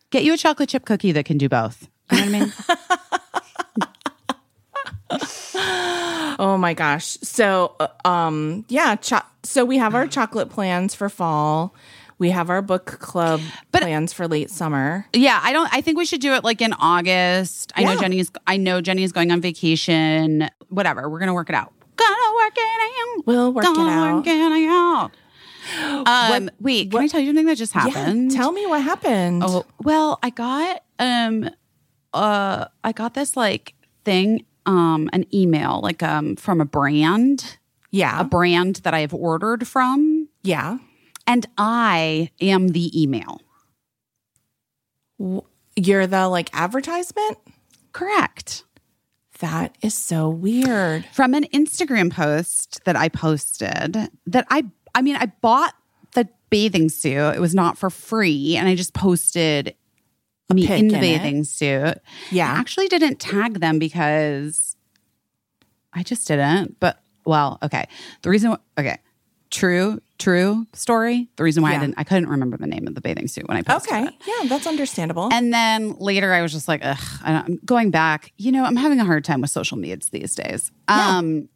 [0.10, 1.88] Get you a chocolate chip cookie that can do both.
[2.12, 2.54] You know what I mean?
[6.42, 7.18] Oh my gosh.
[7.22, 8.96] So, uh, um, yeah.
[8.96, 11.76] Cho- so we have our chocolate plans for fall.
[12.20, 13.42] We have our book club
[13.72, 15.06] But- plans for late summer.
[15.14, 15.74] Yeah, I don't.
[15.74, 17.72] I think we should do it like in August.
[17.76, 18.30] I know Jenny's.
[18.46, 20.50] I know Jenny's going on vacation.
[20.68, 21.10] Whatever.
[21.10, 21.74] We're gonna work it out.
[21.96, 23.26] Gonna work it out.
[23.26, 24.16] We'll work it Gonna out.
[24.18, 25.12] Work it out.
[26.08, 28.32] Um, wait, can I tell you something that just happened?
[28.32, 29.44] Yeah, tell me what happened.
[29.46, 31.50] Oh, well, I got um,
[32.14, 37.58] uh, I got this like thing, um, an email like um from a brand,
[37.92, 38.20] yeah.
[38.20, 40.80] a brand that I have ordered from, yeah.
[41.30, 43.40] And I am the email.
[45.76, 47.38] You're the like advertisement?
[47.94, 48.64] Correct.
[49.38, 51.06] That is so weird.
[51.14, 54.66] From an Instagram post that I posted that I
[54.96, 55.76] I mean I bought
[56.14, 57.36] the bathing suit.
[57.36, 59.76] It was not for free and I just posted
[60.52, 61.00] me in the in it.
[61.00, 62.00] bathing suit.
[62.32, 62.52] Yeah.
[62.52, 64.76] I actually didn't tag them because
[65.94, 66.80] I just didn't.
[66.80, 67.88] But well, okay.
[68.24, 68.98] The reason okay.
[69.52, 71.28] True, true story.
[71.36, 71.78] The reason why Yeah.
[71.78, 74.04] I didn't I couldn't remember the name of the bathing suit when I posted Okay.
[74.04, 74.08] it.
[74.08, 75.30] Okay, yeah, that's understandable.
[75.32, 79.00] And then later I was just like, ugh, I'm going back, you know, I'm having
[79.00, 80.72] a hard time with social medias these days.
[80.88, 81.50] Um,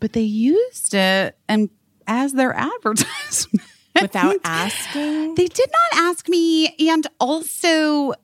[0.00, 1.70] but they used it and
[2.08, 3.62] as their advertisement.
[4.00, 5.34] Without asking.
[5.36, 8.14] They did not ask me and also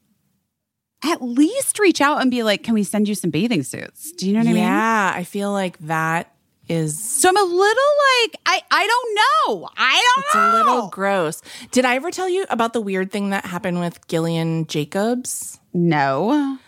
[1.04, 4.10] at least reach out and be like, can we send you some bathing suits?
[4.12, 4.62] Do you know what I mean?
[4.62, 6.32] Yeah, I feel like that
[6.68, 9.68] is So I'm a little like, I, I don't know.
[9.76, 10.50] I don't know.
[10.50, 11.42] it's a little gross.
[11.70, 15.58] Did I ever tell you about the weird thing that happened with Gillian Jacobs?
[15.72, 16.58] no.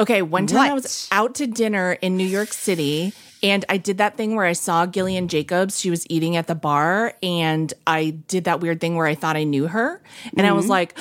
[0.00, 3.98] Okay, one time I was out to dinner in New York City and I did
[3.98, 5.78] that thing where I saw Gillian Jacobs.
[5.78, 9.36] She was eating at the bar and I did that weird thing where I thought
[9.36, 10.00] I knew her.
[10.36, 10.70] And I was mm-hmm.
[10.70, 10.98] like,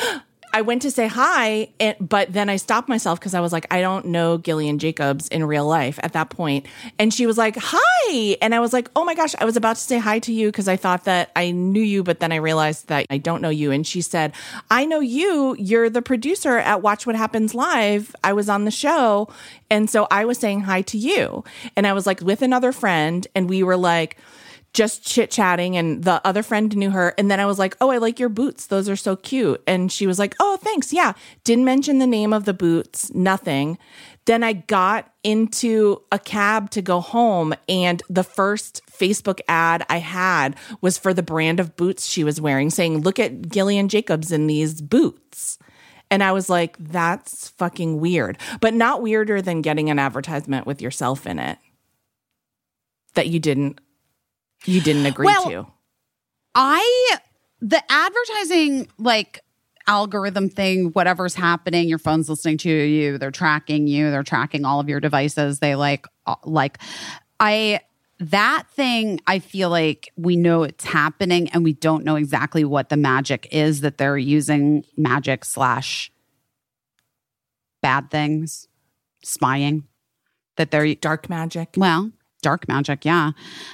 [0.53, 3.65] I went to say hi, and, but then I stopped myself because I was like,
[3.71, 6.65] I don't know Gillian Jacobs in real life at that point.
[6.99, 8.37] And she was like, Hi.
[8.41, 10.47] And I was like, Oh my gosh, I was about to say hi to you
[10.47, 13.49] because I thought that I knew you, but then I realized that I don't know
[13.49, 13.71] you.
[13.71, 14.33] And she said,
[14.69, 15.55] I know you.
[15.57, 18.15] You're the producer at Watch What Happens Live.
[18.23, 19.29] I was on the show.
[19.69, 21.43] And so I was saying hi to you.
[21.75, 24.17] And I was like with another friend, and we were like,
[24.73, 27.13] just chit chatting and the other friend knew her.
[27.17, 28.67] And then I was like, Oh, I like your boots.
[28.67, 29.61] Those are so cute.
[29.67, 30.93] And she was like, Oh, thanks.
[30.93, 31.13] Yeah.
[31.43, 33.77] Didn't mention the name of the boots, nothing.
[34.25, 39.97] Then I got into a cab to go home, and the first Facebook ad I
[39.97, 44.31] had was for the brand of boots she was wearing, saying, Look at Gillian Jacobs
[44.31, 45.57] in these boots.
[46.11, 50.81] And I was like, That's fucking weird, but not weirder than getting an advertisement with
[50.81, 51.57] yourself in it
[53.15, 53.81] that you didn't
[54.65, 55.67] you didn't agree Well, to.
[56.55, 57.17] I
[57.61, 59.39] the advertising like
[59.87, 64.79] algorithm thing, whatever's happening, your phone's listening to you, they're tracking you, they're tracking all
[64.79, 65.59] of your devices.
[65.59, 66.77] They like uh, like
[67.39, 67.81] I
[68.19, 72.89] that thing I feel like we know it's happening and we don't know exactly what
[72.89, 76.11] the magic is that they're using magic slash
[77.81, 78.67] bad things,
[79.23, 79.87] spying
[80.57, 81.69] that they're Dark magic.
[81.77, 83.31] well, dark magic, yeah.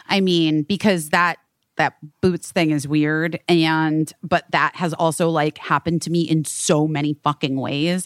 [0.07, 1.37] I mean, because that
[1.77, 6.43] that boots thing is weird and but that has also like happened to me in
[6.43, 8.05] so many fucking ways.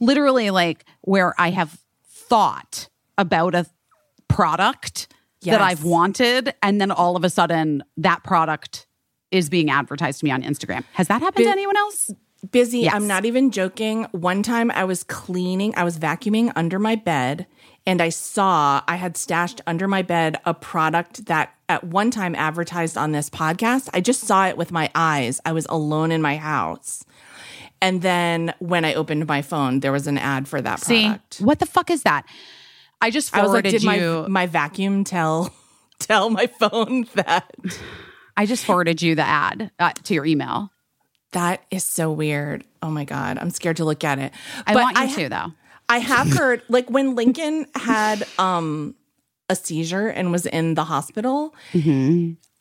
[0.00, 2.88] Literally like where I have thought
[3.18, 3.66] about a
[4.28, 8.86] product that I've wanted and then all of a sudden that product
[9.30, 10.84] is being advertised to me on Instagram.
[10.92, 12.10] Has that happened to anyone else?
[12.50, 12.80] Busy.
[12.80, 12.94] Yes.
[12.94, 14.04] I'm not even joking.
[14.12, 17.46] One time I was cleaning, I was vacuuming under my bed,
[17.86, 22.34] and I saw I had stashed under my bed a product that at one time
[22.34, 23.88] advertised on this podcast.
[23.94, 25.40] I just saw it with my eyes.
[25.44, 27.04] I was alone in my house.
[27.82, 31.38] And then when I opened my phone, there was an ad for that See, product.
[31.40, 32.26] what the fuck is that?
[33.00, 35.50] I just I was like, forwarded did you my my vacuum tell
[35.98, 37.50] tell my phone that
[38.36, 40.70] I just forwarded you the ad uh, to your email.
[41.32, 42.64] that is so weird.
[42.82, 44.32] Oh my god, I'm scared to look at it.
[44.66, 45.52] I But want you ha- to though.
[45.90, 48.94] I have heard like when Lincoln had um
[49.48, 51.54] a seizure and was in the hospital,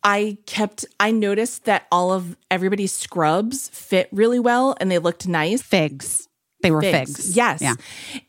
[0.03, 5.27] I kept I noticed that all of everybody's scrubs fit really well and they looked
[5.27, 5.61] nice.
[5.61, 6.28] Figs.
[6.61, 7.35] They were figs.
[7.35, 7.61] Yes.
[7.61, 7.75] Yeah.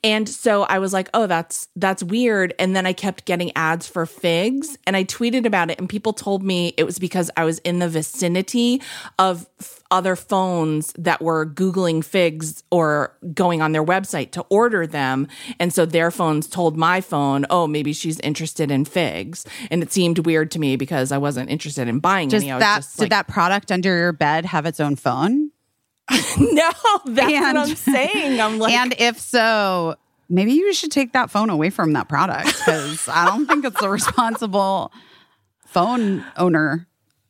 [0.05, 3.89] And so I was like, "Oh, that's that's weird." And then I kept getting ads
[3.89, 7.45] for figs, and I tweeted about it and people told me it was because I
[7.45, 8.81] was in the vicinity
[9.19, 14.87] of f- other phones that were googling figs or going on their website to order
[14.87, 15.27] them,
[15.59, 19.93] and so their phones told my phone, "Oh, maybe she's interested in figs." And it
[19.93, 22.53] seemed weird to me because I wasn't interested in buying Does any.
[22.53, 25.51] I that just did like, that product under your bed have its own phone?
[26.39, 26.71] No,
[27.07, 28.41] that's And- what I'm saying.
[28.41, 29.97] I'm like and if so,
[30.29, 33.83] maybe you should take that phone away from that product because I don't think it's
[33.83, 34.93] a responsible
[35.67, 36.87] phone owner.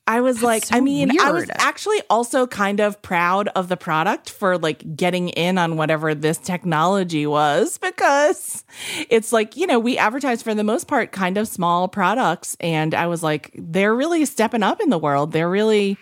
[0.07, 3.77] I was like, so I mean, I was actually also kind of proud of the
[3.77, 8.65] product for like getting in on whatever this technology was because
[9.09, 12.57] it's like, you know, we advertise for the most part kind of small products.
[12.59, 15.31] And I was like, they're really stepping up in the world.
[15.31, 15.97] They're really,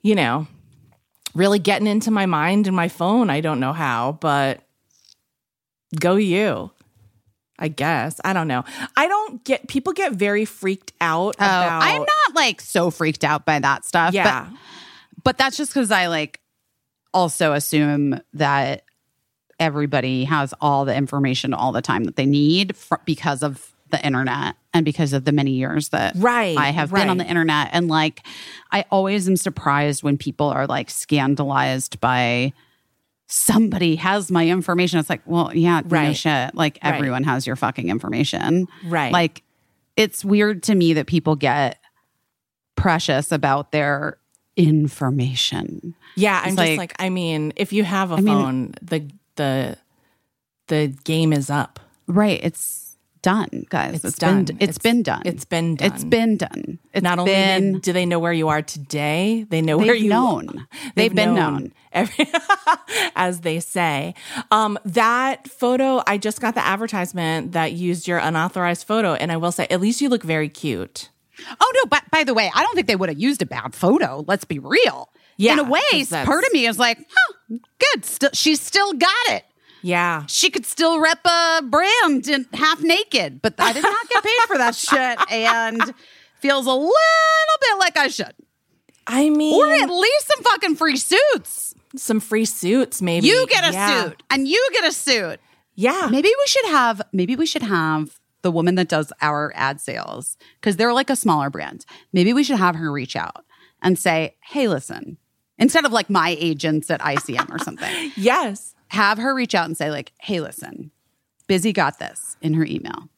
[0.00, 0.46] you know,
[1.34, 3.30] really getting into my mind and my phone.
[3.30, 4.60] I don't know how, but
[5.98, 6.70] go you.
[7.58, 8.20] I guess.
[8.24, 8.64] I don't know.
[8.96, 13.22] I don't get people get very freaked out Oh, about I'm not like so freaked
[13.24, 14.14] out by that stuff.
[14.14, 14.48] Yeah.
[14.50, 14.58] But,
[15.24, 16.40] but that's just because I like
[17.14, 18.82] also assume that
[19.60, 24.04] everybody has all the information all the time that they need fr- because of the
[24.04, 27.70] internet and because of the many years that Right, I have been on the internet.
[27.72, 28.22] And like,
[28.70, 32.52] I always am surprised when people are like scandalized by
[33.26, 34.98] somebody has my information.
[34.98, 36.16] It's like, well, yeah, no Right.
[36.16, 36.54] shit.
[36.54, 36.94] Like, Right.
[36.94, 38.66] everyone has your fucking information.
[38.84, 39.12] Right.
[39.12, 39.42] Like,
[39.96, 41.78] it's weird to me that people get
[42.76, 44.16] precious about their
[44.56, 45.94] information.
[46.14, 49.08] Yeah, I'm It's just like- like, I mean, if you have a mean- phone, the
[49.36, 49.76] the
[50.68, 51.80] the game is up.
[52.06, 52.40] Right.
[52.42, 52.81] It's
[53.22, 53.94] done, guys.
[53.94, 54.44] It's it's done.
[54.44, 55.22] been it's been done.
[55.24, 55.92] It's been done.
[55.92, 56.78] It's been done.
[56.92, 60.10] It's Not only been do they know where you are today, they know where you
[60.10, 60.66] known.
[60.94, 61.72] They've, been known.
[61.92, 62.26] Every,
[63.16, 64.14] as they say.
[64.50, 69.36] Um, that photo, I just got the advertisement that used your unauthorized photo, and I
[69.36, 71.10] will say, at least you look very cute.
[71.60, 73.74] Oh no, but by the way, I don't think they would have used a bad
[73.74, 74.24] photo.
[74.26, 75.10] Let's be real.
[75.36, 78.04] Yeah, In a way, part of me is like, huh, good.
[78.04, 79.44] Still, she's still got it.
[79.82, 80.24] Yeah.
[80.26, 84.40] She could still rep a brand in half naked, but I did not get paid
[84.46, 85.94] for that shit, and
[86.40, 88.32] feels a little bit like I should.
[89.06, 91.74] I mean, Or at least some fucking free suits.
[91.96, 93.26] some free suits, maybe.
[93.26, 94.04] You get a Yeah.
[94.04, 95.40] suit, and you get a suit.
[95.74, 96.08] Yeah.
[96.10, 100.36] Maybe we should have maybe we should have the woman that does our ad sales
[100.60, 101.84] because they're like a smaller brand.
[102.12, 103.44] Maybe we should have her reach out
[103.82, 105.18] and say, "Hey, listen."
[105.58, 108.71] Instead of like my agents at ICM or something, Yes.
[108.92, 110.90] Have her reach out and say like, "Hey, listen.
[111.46, 113.08] Busy got this in her email."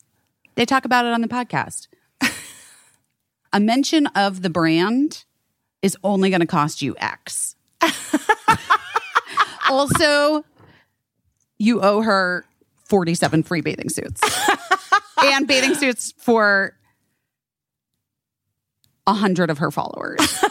[0.55, 1.89] They talk about it on the podcast.
[3.53, 5.25] a mention of the brand
[5.83, 7.57] is only going to cost you X.
[9.69, 10.45] also,
[11.59, 12.47] you owe her
[12.85, 14.21] 47 free bathing suits
[15.23, 16.77] and bathing suits for
[19.07, 20.21] a hundred of her followers.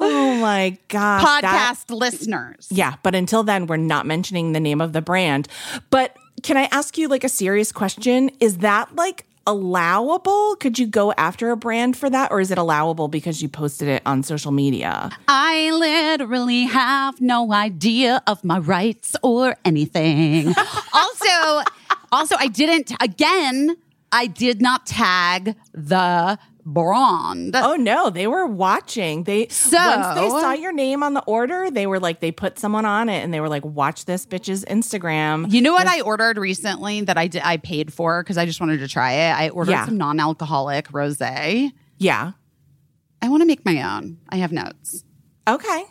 [0.00, 1.40] Oh my gosh.
[1.42, 2.68] that- Podcast listeners.
[2.70, 5.48] Yeah, but until then, we're not mentioning the name of the brand.
[5.90, 8.30] But can I ask you like a serious question?
[8.40, 10.56] Is that like allowable?
[10.56, 12.30] Could you go after a brand for that?
[12.32, 15.10] Or is it allowable because you posted it on social media?
[15.28, 20.48] I literally have no idea of my rights or anything.
[20.94, 21.62] also,
[22.12, 23.76] also, I didn't, again,
[24.12, 27.54] I did not tag the brand.
[27.56, 29.24] Oh no, they were watching.
[29.24, 32.58] They So- once they saw your name on the order, they were like they put
[32.58, 35.50] someone on it and they were like, watch this bitch's Instagram.
[35.52, 38.60] You know what I ordered recently that I did, I paid for because I just
[38.60, 39.32] wanted to try it.
[39.32, 39.84] I ordered Yeah.
[39.84, 41.70] some non-alcoholic rosé.
[41.98, 42.32] Yeah.
[43.22, 44.18] I want to make my own.
[44.28, 45.04] I have notes.
[45.48, 45.84] Okay.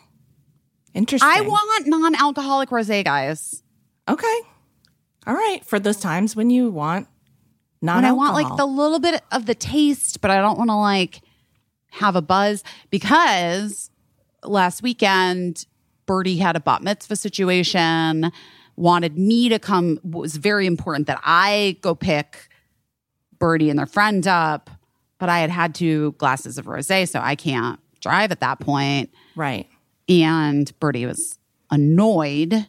[0.94, 1.30] Interesting.
[1.32, 3.64] I want non-alcoholic rosé, guys.
[4.08, 4.40] Okay.
[5.26, 5.62] All right.
[5.66, 7.08] For those times when you want
[7.84, 10.70] non when I want like the little bit of the taste, but I don't want
[10.70, 11.22] to like
[11.92, 13.92] have a buzz because
[14.44, 15.66] last weekend
[16.08, 18.32] Birdie had a bat mitzvah situation,
[18.76, 20.00] wanted me to come.
[20.04, 22.50] It was very important that I go pick
[23.38, 24.70] Birdie and their friend up,
[25.20, 29.12] but I had had two glasses of rosé, so I can't drive at that point.
[29.36, 29.68] Right.
[30.10, 31.38] And Birdie was
[31.72, 32.68] annoyed,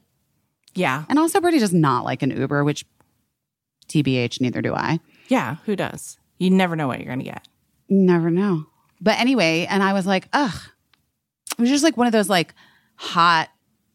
[0.75, 1.05] Yeah.
[1.09, 2.85] and also Birdie does not like an Uber, which
[3.89, 5.01] TBH, neither do I.
[5.29, 5.57] Yeah.
[5.67, 6.19] Who does?
[6.39, 7.47] You never know what you're going to get.
[7.89, 8.67] Never know.
[9.01, 10.55] But anyway, and I was like, ugh.
[11.59, 12.55] It was just like one of those like
[12.97, 13.49] hot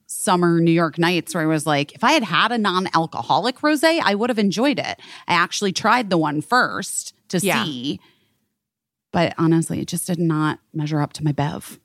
[0.06, 4.00] summer New York nights where I was like, if I had had a non-alcoholic rosé,
[4.04, 5.00] I would have enjoyed it.
[5.28, 7.64] I actually tried the one first to Yeah.
[7.64, 8.00] see.
[9.12, 11.80] But honestly, it just did not measure up to my bev.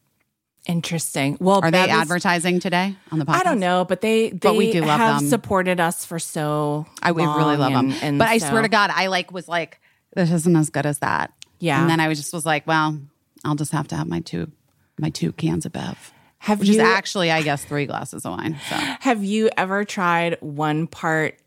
[0.66, 1.36] Interesting.
[1.40, 3.34] Well, Are they advertising today on the podcast?
[3.34, 5.28] I don't know, but they they But we do love have them.
[5.28, 6.86] supported us for so.
[7.02, 7.98] I we really love and- them.
[8.02, 9.78] and but I swear to God, I like was like,
[10.14, 11.32] this isn't as good as that.
[11.58, 11.80] Yeah.
[11.80, 12.98] And then I was just was like, well,
[13.44, 14.50] I'll just have to have my two
[14.98, 16.12] my two cans of bev.
[16.38, 18.58] have which you is actually, I guess, three glasses of wine.
[18.70, 21.38] So have you ever tried one part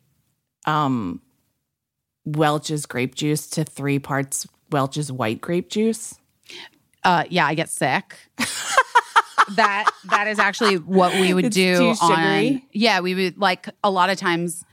[0.65, 1.21] um
[2.25, 6.13] Welch's grape juice to three parts Welch's white grape juice?
[7.07, 8.15] Uh, yeah, I get sick.
[9.55, 12.61] that that is actually what we would It's do on.
[12.73, 14.63] Yeah, we would like a lot of times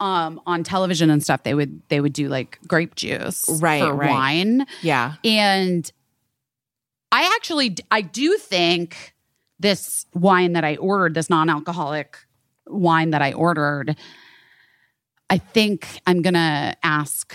[0.00, 1.42] um, on television and stuff.
[1.44, 4.10] They would they would do like grape juice Right, for right.
[4.10, 5.14] wine, Yeah.
[5.24, 5.90] and
[7.10, 9.14] I actually I do think
[9.58, 12.16] this wine that I ordered, this non-alcoholic
[12.66, 13.96] wine that I ordered,
[15.30, 17.34] I think I'm gonna ask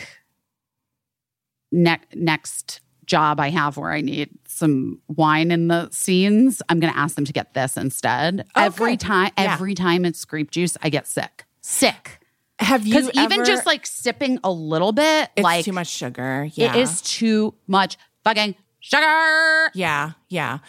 [1.71, 6.61] ne- next job I have where I need some wine in the scenes.
[6.69, 8.45] I'm gonna ask them to get this instead.
[8.55, 9.53] Oh, every time, Yeah.
[9.53, 11.45] every time it's grape juice, I get sick.
[11.61, 12.19] Sick.
[12.59, 16.49] Have you Because even just like sipping a little bit, it's like too much sugar.
[16.53, 16.75] Yeah.
[16.75, 19.71] it is too much fucking sugar.
[19.73, 20.59] Yeah, yeah.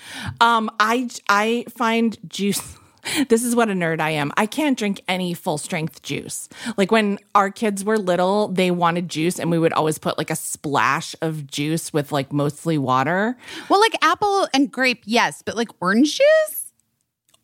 [0.40, 2.76] Um, I I find juice.
[3.28, 4.32] This is what a nerd I am.
[4.36, 6.48] I can't drink any full strength juice.
[6.76, 10.30] Like when our kids were little, they wanted juice, and we would always put like
[10.30, 13.36] a splash of juice with like mostly water.
[13.68, 16.63] Well, like apple and grape, yes, but like orange juice?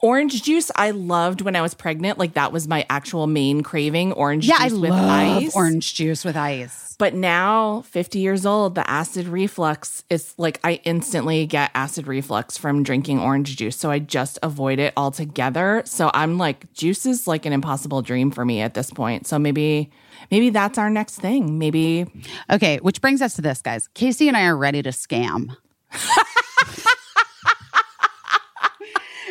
[0.03, 2.19] Orange juice, I loved when I was pregnant.
[2.19, 4.13] Like that was my actual main craving.
[4.13, 5.55] Orange Yeah, I juice with love ice.
[5.57, 6.87] orange juice with ice.
[6.99, 12.57] But now, 50 years old, the acid reflux is like I instantly get acid reflux
[12.59, 13.77] from drinking orange juice.
[13.77, 15.83] So I just avoid it altogether.
[15.87, 19.27] So I'm like, juice is like an impossible dream for me at this point.
[19.27, 19.91] So maybe,
[20.31, 21.59] maybe that's our next thing.
[21.59, 22.07] Maybe,
[22.51, 23.89] Okay, which brings us to this, guys.
[23.95, 25.57] Casey and I are ready to scam.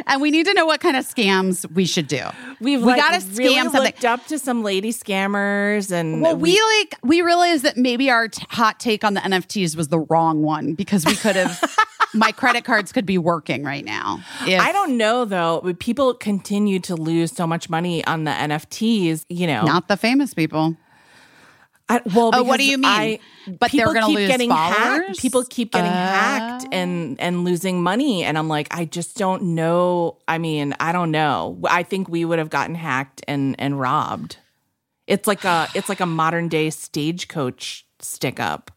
[0.08, 2.22] and we need to know what kind of scams we should do.
[2.60, 3.82] we've We like gotta really scam something.
[3.84, 8.28] looked up to some lady scammers and Well, we like we realized that maybe our
[8.28, 11.62] t- hot take on the NFTs was the wrong one because we could have
[12.14, 14.20] my credit cards could be working right now.
[14.48, 15.62] If- I don't know though.
[15.64, 19.26] but People continue to lose so much money on the NFTs.
[19.30, 20.76] You know, not the famous people.
[21.91, 22.86] I, well, Oh, what do you mean?
[22.90, 25.07] I, But they're people gonna keep lose getting followers?
[25.07, 25.20] hacked.
[25.20, 30.18] People keep getting hacked and and losing money, and I'm like, I just don't know.
[30.28, 31.57] I mean, I don't know.
[31.70, 34.38] I think we would have gotten hacked and and robbed.
[35.07, 38.70] It's like a it's like a modern day stagecoach stick up.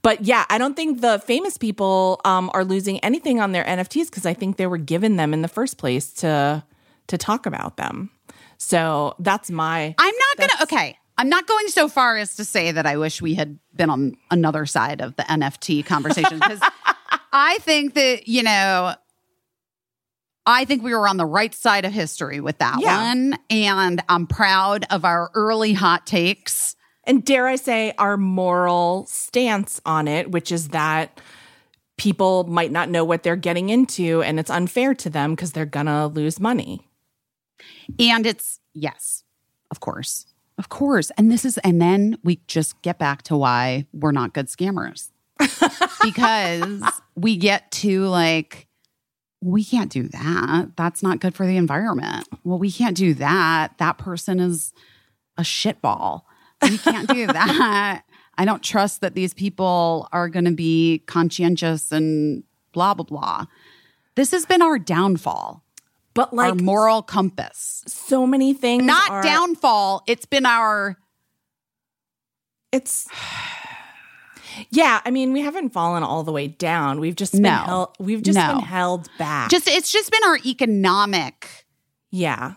[0.00, 4.06] But yeah, I don't think the famous people um, are losing anything on their NFTs
[4.06, 6.64] because I think they were given them in the first place to
[7.08, 8.10] to talk about them.
[8.56, 10.98] So that's my I'm not going to okay.
[11.18, 14.16] I'm not going so far as to say that I wish we had been on
[14.30, 16.60] another side of the NFT conversation because
[17.32, 18.94] I think that, you know,
[20.46, 23.08] I think we were on the right side of history with that Yeah.
[23.08, 23.38] one.
[23.50, 26.74] And I'm proud of our early hot takes.
[27.04, 31.20] and dare I say, our moral stance on it, which is that
[31.96, 35.66] people might not know what they're getting into and it's unfair to them because they're
[35.66, 36.88] gonna lose money.
[37.98, 39.24] And it's, yes,
[39.70, 40.26] of course.
[40.62, 41.10] Of course.
[41.18, 45.10] And this is, and then we just get back to why we're not good scammers.
[46.04, 46.84] because
[47.16, 48.68] we get to like,
[49.40, 50.76] we can't do that.
[50.76, 52.28] That's not good for the environment.
[52.44, 53.76] Well, we can't do that.
[53.78, 54.72] That person is
[55.36, 56.22] a shitball.
[56.62, 58.04] We can't do that.
[58.38, 63.46] I don't trust that these people are going to be conscientious and blah, blah, blah.
[64.14, 65.61] This has been our downfall,
[66.14, 70.02] But our like moral compass so many things not are- downfall.
[70.06, 70.98] It's been our
[72.70, 73.08] It's
[74.70, 77.00] yeah, I mean, we haven't fallen all the way down.
[77.00, 77.50] We've just been No.
[77.64, 78.54] held we've just No.
[78.56, 79.50] been held back.
[79.50, 79.66] just.
[79.68, 81.66] It's just been our economic
[82.10, 82.54] yeah.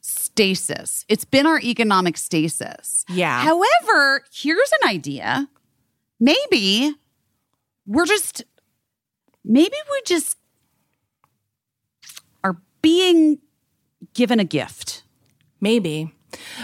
[0.00, 1.04] stasis.
[1.08, 3.04] It's been our economic stasis.
[3.08, 3.40] Yeah.
[3.42, 5.48] However, here's an idea.
[6.18, 6.94] Maybe
[7.86, 8.42] we're just.
[9.44, 10.36] Maybe we just
[12.84, 13.38] being
[14.12, 15.02] given a gift.
[15.60, 16.12] Maybe.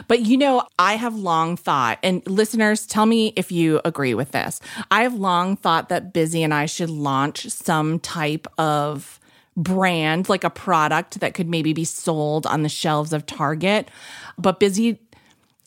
[0.09, 4.33] But you know, I have long thought, and listeners, tell me if you agree with
[4.33, 4.61] this.
[4.91, 9.21] I have long thought that Busy and I should launch some type of
[9.57, 13.91] brand, like a product that could maybe be sold on the shelves of Target.
[14.37, 15.01] But Busy,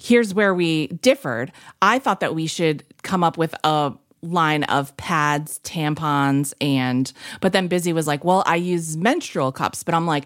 [0.02, 1.52] here's where we differed.
[1.82, 3.94] I thought that we should come up with a
[4.24, 9.84] line of pads, tampons, and but then Busy was like, "Well, I use menstrual cups."
[9.84, 10.26] But I'm like,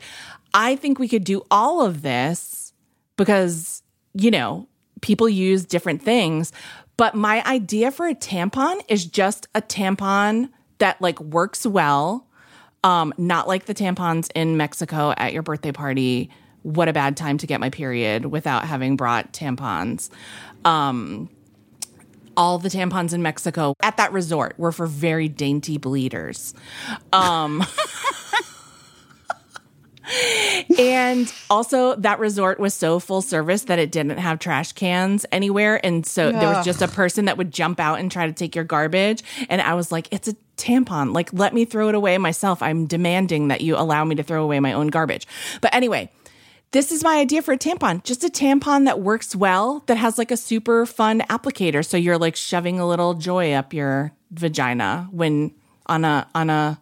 [0.53, 2.73] I think we could do all of this
[3.15, 3.83] because,
[4.13, 4.67] you know,
[5.01, 6.51] people use different things.
[6.97, 10.49] But my idea for a tampon is just a tampon
[10.79, 12.25] that like works well.
[12.83, 16.29] Um, not like the tampons in Mexico at your birthday party.
[16.63, 20.09] What a bad time to get my period without having brought tampons.
[20.65, 21.29] Um,
[22.37, 26.53] all the tampons in Mexico at that resort were for very dainty bleeders.
[27.11, 27.65] Um,
[30.79, 35.83] and also, that resort was so full service that it didn't have trash cans anywhere.
[35.83, 38.55] And so there was just a person that would jump out and try to take
[38.55, 39.23] your garbage.
[39.49, 41.13] And I was like, it's a tampon.
[41.13, 42.61] Like, let me throw it away myself.
[42.61, 45.27] I'm demanding that you allow me to throw away my own garbage.
[45.61, 46.09] But anyway,
[46.71, 48.03] this is my idea for a tampon.
[48.03, 51.85] Just a tampon that works well, that has like a super fun applicator.
[51.85, 55.53] So you're like shoving a little joy up your vagina when
[55.85, 56.79] on a, on a,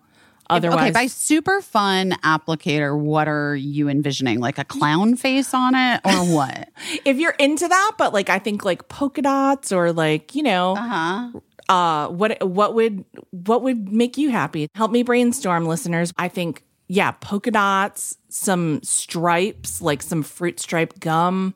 [0.50, 0.82] otherwise.
[0.82, 4.40] Okay, by super fun applicator, what are you envisioning?
[4.40, 6.70] Like a clown face on it or what?
[7.06, 10.76] if you're into that, but like I think like polka dots or like, you know,
[10.76, 11.30] uh huh.
[11.70, 14.68] uh what what would what would make you happy?
[14.74, 16.12] Help me brainstorm listeners.
[16.18, 21.56] I think yeah, polka dots, some stripes, like some fruit stripe gum.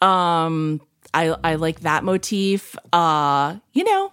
[0.00, 0.80] Um
[1.14, 2.76] I I like that motif.
[2.92, 4.10] Uh, you know,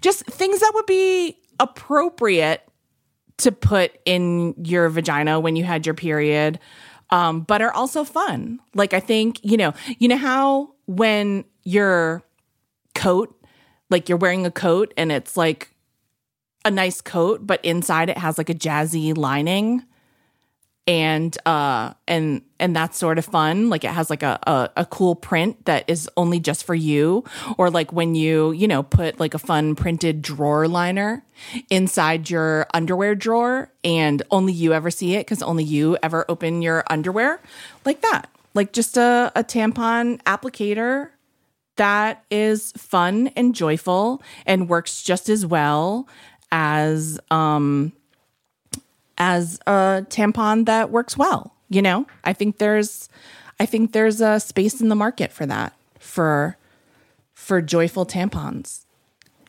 [0.00, 2.62] just things that would be appropriate
[3.38, 6.58] to put in your vagina when you had your period,
[7.10, 8.60] um, but are also fun.
[8.74, 12.22] Like I think you know, you know how when your
[12.94, 13.34] coat,
[13.90, 15.74] like you're wearing a coat and it's like
[16.64, 19.84] a nice coat, but inside it has like a jazzy lining.
[20.86, 23.68] And uh and and that's sort of fun.
[23.68, 27.24] Like it has like a, a a cool print that is only just for you.
[27.58, 31.22] Or like when you you know put like a fun printed drawer liner
[31.68, 36.62] inside your underwear drawer and only you ever see it because only you ever open
[36.62, 37.38] your underwear
[37.84, 38.30] like that.
[38.54, 41.10] Like just a, a tampon applicator
[41.76, 46.08] that is fun and joyful and works just as well
[46.50, 47.92] as um
[49.18, 51.54] as a tampon that works well.
[51.68, 53.10] You know, I think there's,
[53.60, 56.56] I think there's a space in the market for that for,
[57.34, 58.86] for joyful tampons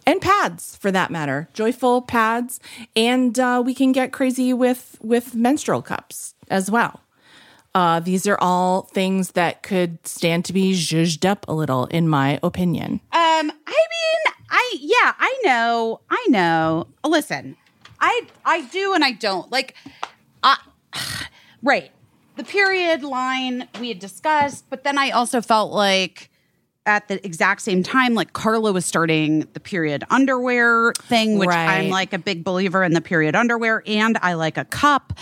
[0.05, 2.59] and pads for that matter, joyful pads,
[2.95, 7.01] and uh, we can get crazy with with menstrual cups as well.
[7.75, 12.09] Uh, these are all things that could stand to be zhuzhed up a little, in
[12.09, 12.99] my opinion.
[13.11, 16.87] Um, I mean, I yeah, I know, I know.
[17.03, 17.55] Listen,
[17.99, 19.75] I I do and I don't like.
[20.43, 20.57] I
[21.63, 21.91] right,
[22.35, 26.29] the period line we had discussed, but then I also felt like
[26.85, 31.89] at the exact same time, like Carla was starting the period underwear thing, which I'm
[31.89, 35.13] like a big believer in the period underwear, and I like a cup,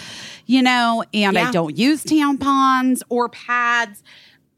[0.46, 4.02] you know, and I don't use tampons or pads.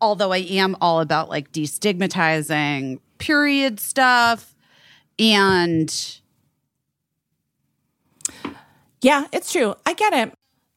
[0.01, 4.48] Although I am all about like destigmatizing period stuff
[5.19, 6.19] and
[9.01, 9.75] Yeah, it's true.
[9.85, 10.33] I get it.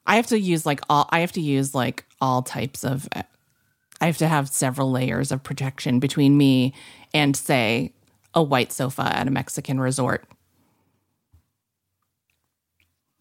[0.07, 4.07] I have to use like all I have to use like all types of I
[4.07, 6.75] have to have several layers of protection between me
[7.15, 7.93] and say
[8.35, 10.27] a white sofa at a Mexican resort.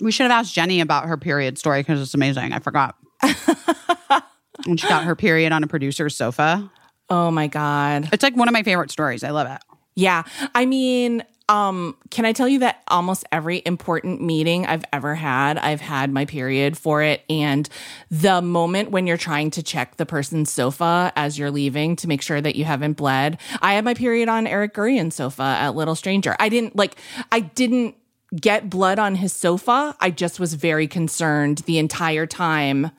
[0.01, 2.53] we should have asked Jenny about her period story because it's amazing.
[2.53, 2.95] I forgot.
[4.65, 6.69] when she got her period on a producer's sofa.
[7.09, 8.09] Oh my god.
[8.11, 9.23] It's like one of my favorite stories.
[9.23, 9.61] I love it.
[9.95, 10.23] Yeah.
[10.55, 15.57] I mean, um, can I tell you that almost every important meeting I've ever had,
[15.57, 17.23] I've had my period for it.
[17.29, 17.67] And
[18.09, 22.21] the moment when you're trying to check the person's sofa as you're leaving to make
[22.21, 25.95] sure that you haven't bled, I had my period on Eric Gurian's sofa at Little
[25.95, 26.37] Stranger.
[26.39, 26.95] I didn't like,
[27.33, 27.95] I didn't
[28.33, 29.93] get blood on his sofa.
[29.99, 32.91] I just was very concerned the entire time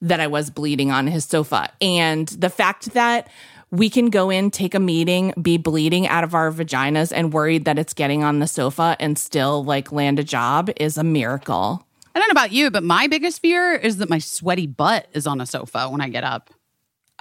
[0.00, 1.70] that I was bleeding on his sofa.
[1.82, 3.28] And the fact that
[3.70, 7.64] we can go in, take a meeting, be bleeding out of our vaginas and worried
[7.64, 11.86] that it's getting on the sofa and still like land a job is a miracle.
[12.14, 15.26] I don't know about you, but my biggest fear is that my sweaty butt is
[15.26, 16.50] on a sofa when I get up,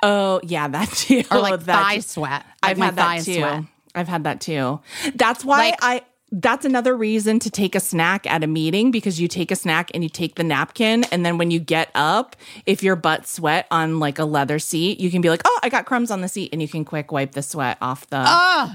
[0.04, 1.24] Oh, yeah, that too.
[1.32, 2.46] or like That- thigh sweat.
[2.64, 3.34] Like I've had that too.
[3.36, 3.64] sweat.
[3.96, 4.80] I've had that too.
[5.16, 6.02] That's why Like- I
[6.38, 9.90] that's another reason to take a snack at a meeting because you take a snack
[9.94, 12.36] and you take the napkin and then when you get up,
[12.66, 15.70] if your butt sweat on like a leather seat, you can be like, "Oh, I
[15.70, 18.74] got crumbs on the seat," and you can quick wipe the sweat off the Oh,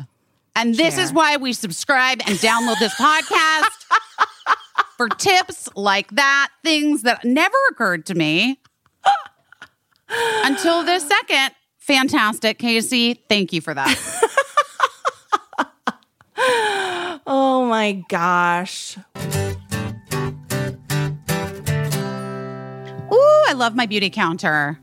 [0.56, 3.84] and this is why we subscribe and download this podcast
[4.96, 8.58] for tips like that, things that never occurred to me
[10.44, 11.54] until this second.
[11.78, 13.14] Fantastic, Casey.
[13.28, 13.98] Thank you for that.
[17.32, 18.98] Oh my gosh.
[23.12, 24.80] Ooh, I love my beauty counter.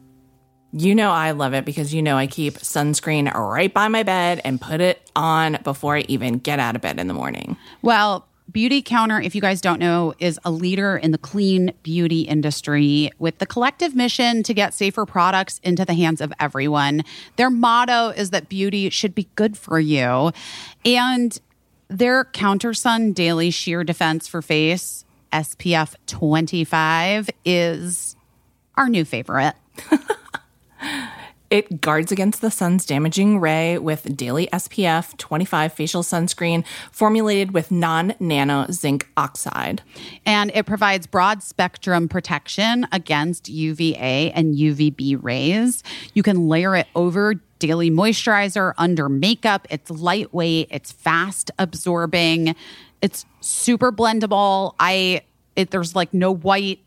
[0.71, 4.39] You know I love it because you know I keep sunscreen right by my bed
[4.45, 7.57] and put it on before I even get out of bed in the morning.
[7.81, 12.21] Well, Beauty Counter, if you guys don't know, is a leader in the clean beauty
[12.21, 17.03] industry with the collective mission to get safer products into the hands of everyone.
[17.35, 20.31] Their motto is that beauty should be good for you.
[20.85, 21.37] And
[21.89, 28.15] their Counter Sun Daily Sheer Defense for Face, SPF 25, is
[28.75, 29.55] our new favorite.
[31.49, 37.71] It guards against the sun's damaging ray with daily SPF 25 facial sunscreen formulated with
[37.71, 39.81] non nano zinc oxide.
[40.25, 45.83] and it provides broad spectrum protection against UVA and UVB rays.
[46.13, 49.67] You can layer it over daily moisturizer, under makeup.
[49.69, 52.55] It's lightweight, it's fast absorbing,
[53.01, 54.73] it's super blendable.
[54.79, 55.21] I
[55.55, 56.79] it there's like no white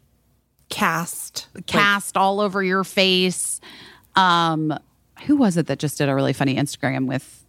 [0.69, 1.49] Cast.
[1.67, 3.61] cast all over your face.
[4.15, 4.73] Um
[5.27, 7.45] who was it that just did a really funny Instagram with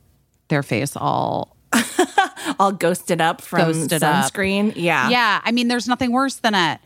[0.48, 1.56] their face all
[2.60, 4.26] all ghosted up from Ghosted up.
[4.26, 4.74] sunscreen.
[4.76, 5.10] Yeah.
[5.10, 6.80] Yeah, I mean, there's nothing worse than it.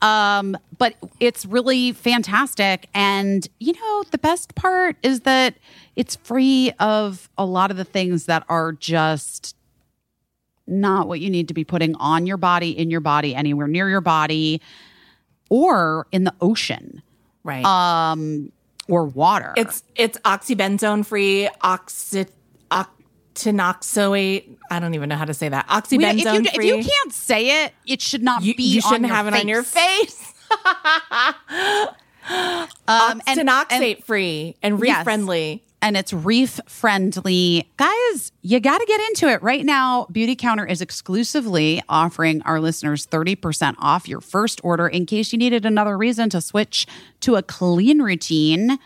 [0.00, 2.88] Um, but it's really fantastic.
[2.92, 5.54] And, you know, the best part is that
[5.96, 9.54] it's free of a lot of the things that are just
[10.66, 13.88] not what you need to be putting on your body, in your body, anywhere near
[13.88, 14.60] your body,
[15.50, 17.02] or in the ocean
[17.44, 17.64] Right.
[17.64, 18.52] um,
[18.88, 19.52] or water.
[19.56, 22.26] it's it's oxybenzone free, oxy
[22.70, 24.56] octinoxoate.
[24.70, 25.66] I don't even know how to say that.
[25.68, 28.62] We- Oxybenzone if, you, if you can't say it, it should not you, be.
[28.62, 30.32] you shouldn't on your have it on your face.
[32.86, 35.04] Um, and- and- free and reef Yes.
[35.82, 37.68] And it's reef friendly.
[37.76, 40.06] Guys, you got to get into it right now.
[40.10, 45.38] Beauty Counter is exclusively offering our listeners 30% off your first order in case you
[45.38, 46.86] needed another reason to switch
[47.20, 48.78] to a clean routine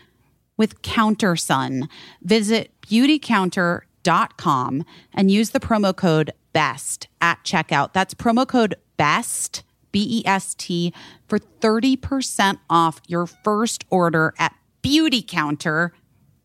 [0.57, 1.87] with Counter Sun.
[2.23, 7.93] Visit beautycounter.com and use the promo code BEST at checkout.
[7.93, 10.91] That's promo code BEST, B E S T,
[11.27, 14.55] for 30% off your first order at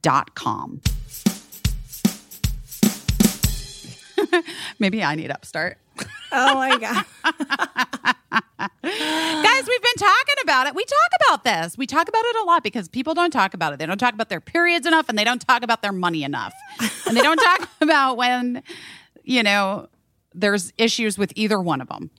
[0.03, 0.81] beautycounter.com.
[4.79, 5.79] Maybe I need Upstart.
[6.33, 7.05] Oh my god.
[8.83, 10.75] Guys, we've been talking about it.
[10.75, 11.77] We talk about this.
[11.77, 13.79] We talk about it a lot because people don't talk about it.
[13.79, 16.55] They don't talk about their periods enough and they don't talk about their money enough.
[17.07, 18.63] And they don't talk about when,
[19.23, 19.89] you know,
[20.35, 22.11] there's issues with either one of them.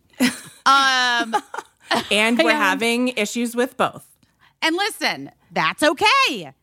[0.65, 1.35] Um,
[2.11, 4.05] and we're having issues with both.
[4.61, 6.53] and listen, that's okay.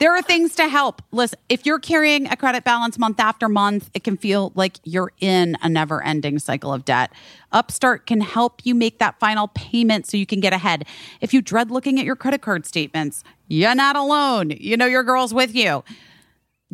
[0.00, 1.02] There are things to help.
[1.12, 5.12] Listen, if you're carrying a credit balance month after month, it can feel like you're
[5.20, 7.12] in a never ending cycle of debt.
[7.52, 10.86] Upstart can help you make that final payment so you can get ahead.
[11.20, 14.50] If you dread looking at your credit card statements, you're not alone.
[14.58, 15.84] You know your girl's with you.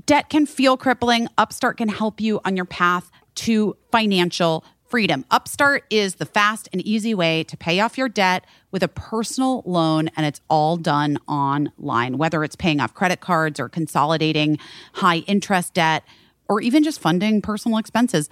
[0.04, 1.26] Debt can feel crippling.
[1.36, 5.24] Upstart can help you on your path to financial freedom.
[5.30, 9.62] Upstart is the fast and easy way to pay off your debt with a personal
[9.66, 12.18] loan, and it's all done online.
[12.18, 14.58] Whether it's paying off credit cards or consolidating
[14.94, 16.04] high interest debt,
[16.48, 18.28] or even just funding personal expenses,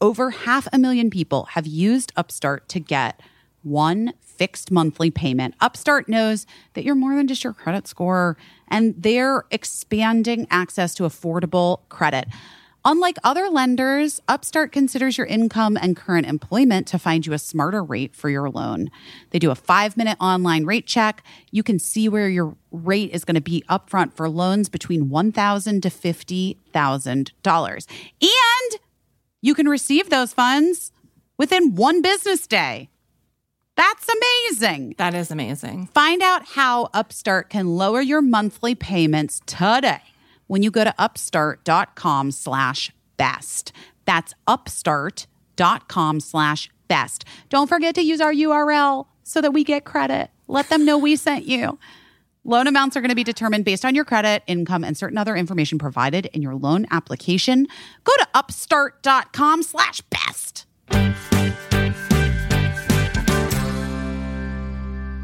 [0.00, 3.20] over half a million people have used Upstart to get
[3.62, 5.54] one fixed monthly payment.
[5.60, 8.36] Upstart knows that you're more than just your credit score,
[8.68, 12.26] and they're expanding access to affordable credit.
[12.86, 17.82] Unlike other lenders, Upstart considers your income and current employment to find you a smarter
[17.82, 18.90] rate for your loan.
[19.30, 21.24] They do a five minute online rate check.
[21.50, 25.80] You can see where your rate is going to be upfront for loans between $1,000
[25.80, 27.86] to $50,000.
[28.20, 28.80] And
[29.40, 30.92] you can receive those funds
[31.38, 32.90] within one business day.
[33.76, 34.94] That's amazing.
[34.98, 35.86] That is amazing.
[35.86, 40.02] Find out how Upstart can lower your monthly payments today
[40.46, 43.72] when you go to upstart.com slash best.
[44.04, 47.24] That's upstart.com slash best.
[47.48, 50.30] Don't forget to use our URL so that we get credit.
[50.48, 51.78] Let them know we sent you.
[52.46, 55.34] Loan amounts are going to be determined based on your credit, income, and certain other
[55.34, 57.66] information provided in your loan application.
[58.04, 60.66] Go to upstart.com slash best.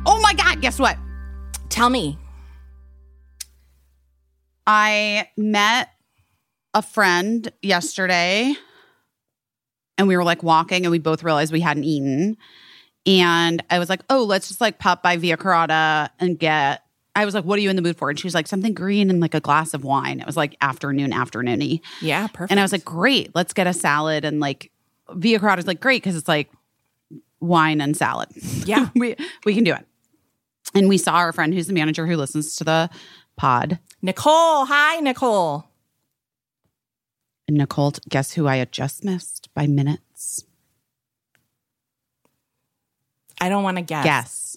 [0.07, 0.97] Oh my God, guess what?
[1.69, 2.19] Tell me.
[4.73, 5.91] I met
[6.75, 8.55] a friend yesterday
[9.99, 12.37] and we were like walking and we both realized we hadn't eaten.
[13.05, 16.85] And I was like, oh, let's just like pop by Via Carota and get.
[17.17, 18.11] I was like, what are you in the mood for?
[18.11, 20.21] And she was like, something green and like a glass of wine.
[20.21, 21.81] It was like afternoon, afternoony.
[22.01, 22.53] Yeah, perfect.
[22.53, 24.25] And I was like, great, let's get a salad.
[24.25, 24.71] And like
[25.13, 26.49] Via Carota is like, great, because it's like
[27.41, 28.29] wine and salad.
[28.65, 28.91] Yeah.
[28.95, 29.85] we, we can do it.
[30.77, 32.91] And we saw our friend who's the manager who listens to the
[33.41, 33.79] pod.
[34.03, 34.67] Nicole.
[34.67, 35.65] Hi, Nicole.
[37.49, 40.45] And Nicole, guess who I had just missed by minutes?
[43.41, 44.05] I don't want to guess.
[44.05, 44.57] Guess.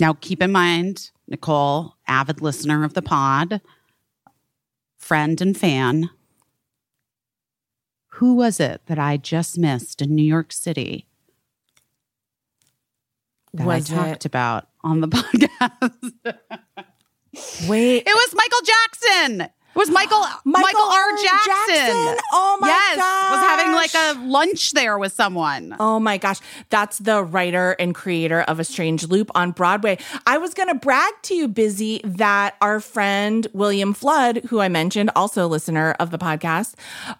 [0.00, 3.60] Now, keep in mind, Nicole, avid listener of the pod,
[4.96, 6.08] friend and fan.
[8.14, 11.06] Who was it that I just missed in New York City
[13.52, 14.24] that Was I talked it?
[14.24, 16.12] about on the podcast?
[17.68, 18.02] Wait.
[18.06, 19.40] It was Michael Jackson.
[19.72, 21.16] It was Michael Michael, R.
[21.16, 22.18] Jackson.
[22.32, 23.30] Oh my yes, gosh.
[23.30, 25.76] was having like a lunch there with someone.
[25.78, 26.38] Oh my gosh.
[26.70, 29.98] That's the writer and creator of A Strange Loop on Broadway.
[30.26, 34.68] I was going to brag to you, Busy, that our friend William Flood, who I
[34.68, 36.74] mentioned, also a listener of the podcast,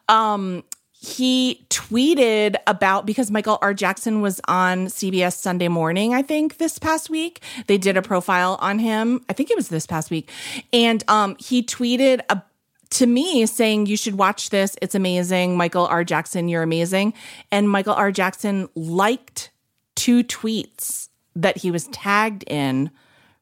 [0.09, 0.65] um,
[1.03, 3.73] he tweeted about because Michael R.
[3.73, 7.41] Jackson was on CBS Sunday morning, I think, this past week.
[7.69, 9.25] They did a profile on him.
[9.27, 10.31] I think it was this past week.
[10.75, 12.43] And um, he tweeted a,
[12.91, 14.77] to me saying, You should watch this.
[14.83, 15.57] It's amazing.
[15.57, 16.05] Michael R.
[16.05, 17.15] Jackson, you're amazing.
[17.51, 18.13] And Michael R.
[18.13, 19.51] Jackson liked
[19.95, 22.91] two tweets that he was tagged in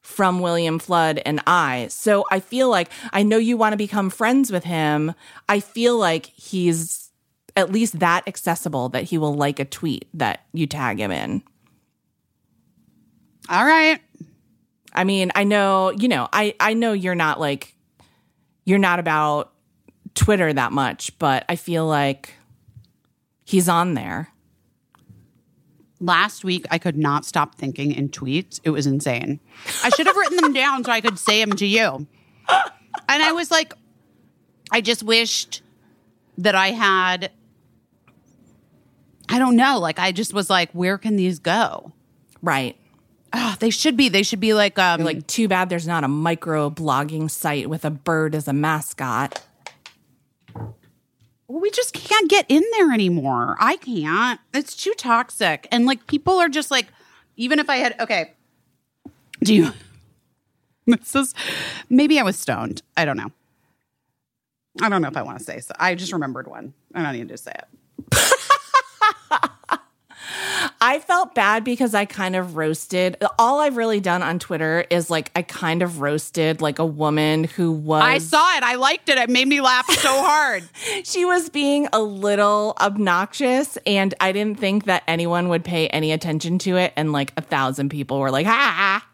[0.01, 1.87] from William Flood and I.
[1.89, 5.13] So I feel like I know you want to become friends with him.
[5.49, 7.08] I feel like he's
[7.59, 11.43] at least that accessible that he will like a tweet that you tag him in.
[13.49, 13.99] All right.
[14.93, 17.75] I mean, I know, you know, I I know you're not like
[18.65, 19.53] you're not about
[20.15, 22.33] Twitter that much, but I feel like
[23.45, 24.29] he's on there.
[25.99, 28.61] Last week, I could not stop thinking in tweets.
[28.63, 29.39] It was insane.
[29.83, 32.07] I should have written them down so I could say them to you.
[33.09, 33.73] And I was like,
[34.71, 35.61] I just wished
[36.37, 37.31] that I had,
[39.29, 41.91] I don't know, like, I just was like, where can these go?
[42.41, 42.75] Right.
[43.31, 44.09] Oh, they should be.
[44.09, 47.69] They should be like, um, You're like, too bad there's not a micro blogging site
[47.69, 49.45] with a bird as a mascot.
[51.47, 53.55] we just can't get in there anymore.
[53.59, 54.39] I can't.
[54.53, 55.67] It's too toxic.
[55.71, 56.87] And like people are just like,
[57.37, 58.33] even if I had okay.
[59.43, 59.73] Do you
[60.87, 61.35] this is
[61.89, 62.81] maybe I was stoned.
[62.97, 63.31] I don't know.
[64.81, 65.73] I don't know if I want to say so.
[65.79, 66.73] I just remembered one.
[66.95, 68.17] I don't need to say it.
[70.89, 73.15] I felt bad because I kind of roasted.
[73.37, 77.43] All I've really done on Twitter is like I kind of roasted like a woman
[77.43, 78.63] who was I saw it.
[78.63, 79.19] I liked it.
[79.19, 80.63] It made me laugh so hard.
[81.03, 86.11] she was being a little obnoxious and I didn't think that anyone would pay any
[86.11, 89.07] attention to it and like a thousand people were like ha ha.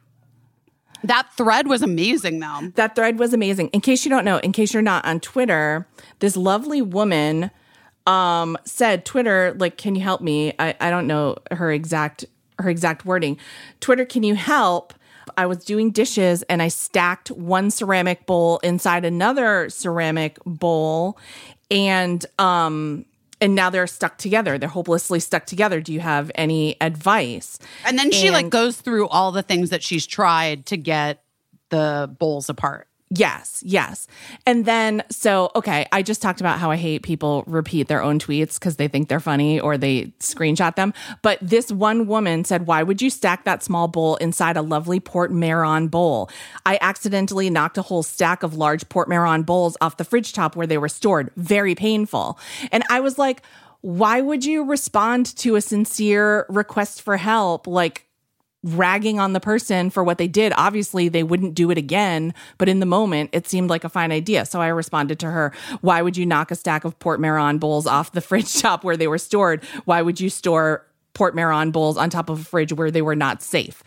[1.03, 2.71] that thread was amazing though.
[2.75, 3.67] That thread was amazing.
[3.73, 5.89] In case you don't know, in case you're not on Twitter,
[6.19, 7.51] this lovely woman
[8.07, 10.53] um said Twitter like can you help me?
[10.59, 12.25] I I don't know her exact
[12.59, 13.37] her exact wording.
[13.79, 14.93] Twitter, can you help?
[15.37, 21.17] I was doing dishes and I stacked one ceramic bowl inside another ceramic bowl
[21.69, 23.05] and um
[23.41, 24.57] and now they're stuck together.
[24.57, 25.81] They're hopelessly stuck together.
[25.81, 27.59] Do you have any advice?
[27.85, 31.21] And then she like goes through all the things that she's tried to get
[31.69, 32.87] the bowls apart.
[33.17, 34.07] Yes, yes.
[34.45, 38.19] And then, so, okay, I just talked about how I hate people repeat their own
[38.19, 40.93] tweets because they think they're funny or they screenshot them.
[41.21, 44.99] But this one woman said, Why would you stack that small bowl inside a lovely
[44.99, 46.29] Portmeirion bowl?
[46.65, 50.67] I accidentally knocked a whole stack of large Portmeirion bowls off the fridge top where
[50.67, 51.31] they were stored.
[51.37, 52.37] Very painful.
[52.71, 53.43] And I was like,
[53.81, 57.67] why would you respond to a sincere request for help?
[57.67, 58.04] Like,
[58.65, 60.51] ragging on the person for what they did.
[60.57, 64.11] Obviously, they wouldn't do it again, but in the moment, it seemed like a fine
[64.11, 64.45] idea.
[64.45, 68.11] So I responded to her, Why would you knock a stack of Portmeirion bowls off
[68.11, 69.63] the fridge top where they were stored?
[69.85, 73.41] Why would you store Portmeirion bowls on top of a fridge where they were not
[73.41, 73.83] safe?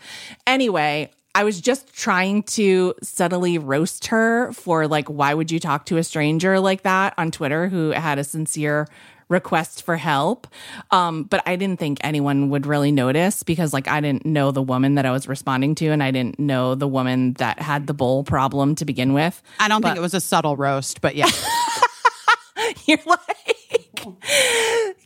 [0.47, 5.85] Anyway, I was just trying to subtly roast her for like, why would you talk
[5.87, 8.87] to a stranger like that on Twitter who had a sincere
[9.29, 10.47] request for help.
[10.91, 14.61] Um, but I didn't think anyone would really notice because like I didn't know the
[14.61, 17.93] woman that I was responding to and I didn't know the woman that had the
[17.93, 19.41] bowl problem to begin with.
[19.59, 21.29] I don't But- think it was a subtle roast, but yeah.
[22.85, 23.55] You're like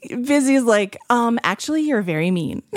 [0.10, 2.62] Busy's like, um, actually you're very mean.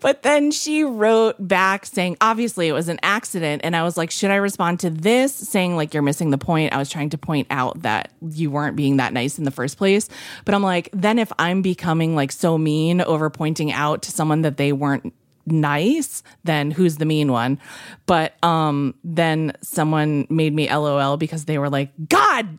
[0.00, 3.60] But then she wrote back saying, obviously it was an accident.
[3.64, 5.34] And I was like, should I respond to this?
[5.34, 6.72] Saying, like, you're missing the point.
[6.72, 9.76] I was trying to point out that you weren't being that nice in the first
[9.76, 10.08] place.
[10.46, 14.42] But I'm like, then if I'm becoming like so mean over pointing out to someone
[14.42, 15.12] that they weren't
[15.46, 17.58] nice, then who's the mean one?
[18.06, 22.58] But um then someone made me LOL because they were like, God,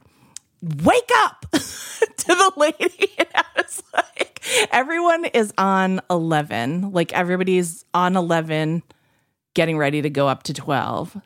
[0.61, 3.11] wake up to the lady.
[3.17, 6.91] And I was like, everyone is on 11.
[6.91, 8.83] Like everybody's on 11,
[9.53, 11.17] getting ready to go up to 12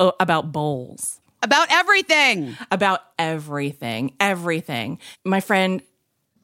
[0.00, 2.56] oh, about bowls, About everything.
[2.70, 4.98] about everything, everything.
[5.24, 5.82] My friend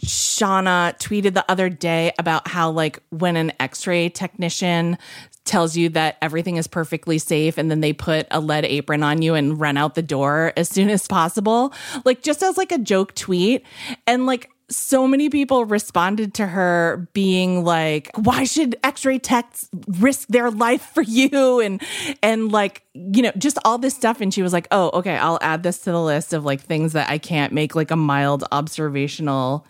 [0.04, 4.96] Shauna tweeted the other day about how, like, when an x ray technician
[5.44, 9.22] tells you that everything is perfectly safe and then they put a lead apron on
[9.22, 11.72] you and run out the door as soon as possible,
[12.04, 13.64] like, just as like a joke tweet.
[14.06, 19.68] And like, so many people responded to her being like why should x-ray techs
[19.98, 21.60] risk their life for you?
[21.60, 21.82] And
[22.22, 24.20] and like you know just all this stuff.
[24.20, 26.92] And she was like oh okay i'll add this to the list of like things
[26.92, 29.66] that i can't make like a mild observational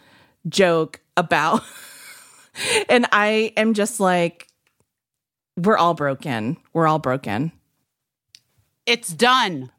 [0.48, 1.62] joke about.
[2.88, 4.49] And i am just like
[5.56, 7.52] we're all broken we're all broken
[8.86, 9.70] It's done.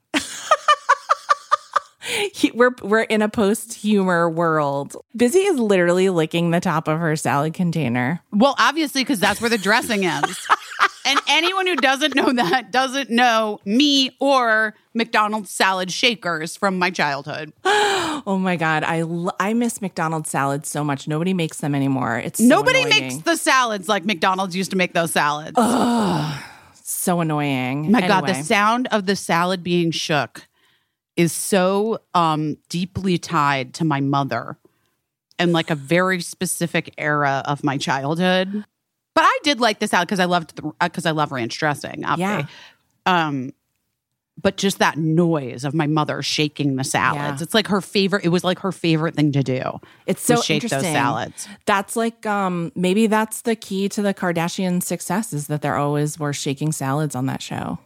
[2.33, 6.99] He- we're we're in a post humor world busy is literally licking the top of
[6.99, 10.47] her salad container Well, obviously, because that's where the dressing is.
[11.05, 16.89] and anyone who doesn't know that doesn't know me or McDonald's salad shakers from my
[16.89, 17.53] childhood.
[18.23, 21.07] Oh my god, I l- I miss McDonald's salads so much.
[21.07, 22.17] Nobody makes them anymore.
[22.19, 23.01] It's so Nobody annoying.
[23.01, 25.55] makes the salads like McDonald's used to make those salads.
[26.83, 27.89] so annoying.
[27.91, 30.47] My God, the sound of the salad being shook
[31.15, 34.57] is so um, deeply tied to my mother
[35.39, 38.65] and like a very specific era of my childhood.
[39.13, 42.05] But I did like the salad because I loved because I love ranch dressing.
[42.05, 42.47] Obviously.
[43.05, 43.27] Yeah.
[43.27, 43.53] Um,
[44.41, 47.41] but just that noise of my mother shaking the salads.
[47.41, 47.43] Yeah.
[47.43, 48.25] It's like her favorite.
[48.25, 49.79] It was like her favorite thing to do.
[50.05, 50.93] It's so shake those interesting.
[50.93, 51.47] salads.
[51.65, 56.17] That's like um maybe that's the key to the Kardashian success is that they're always
[56.17, 57.79] were shaking salads on that show.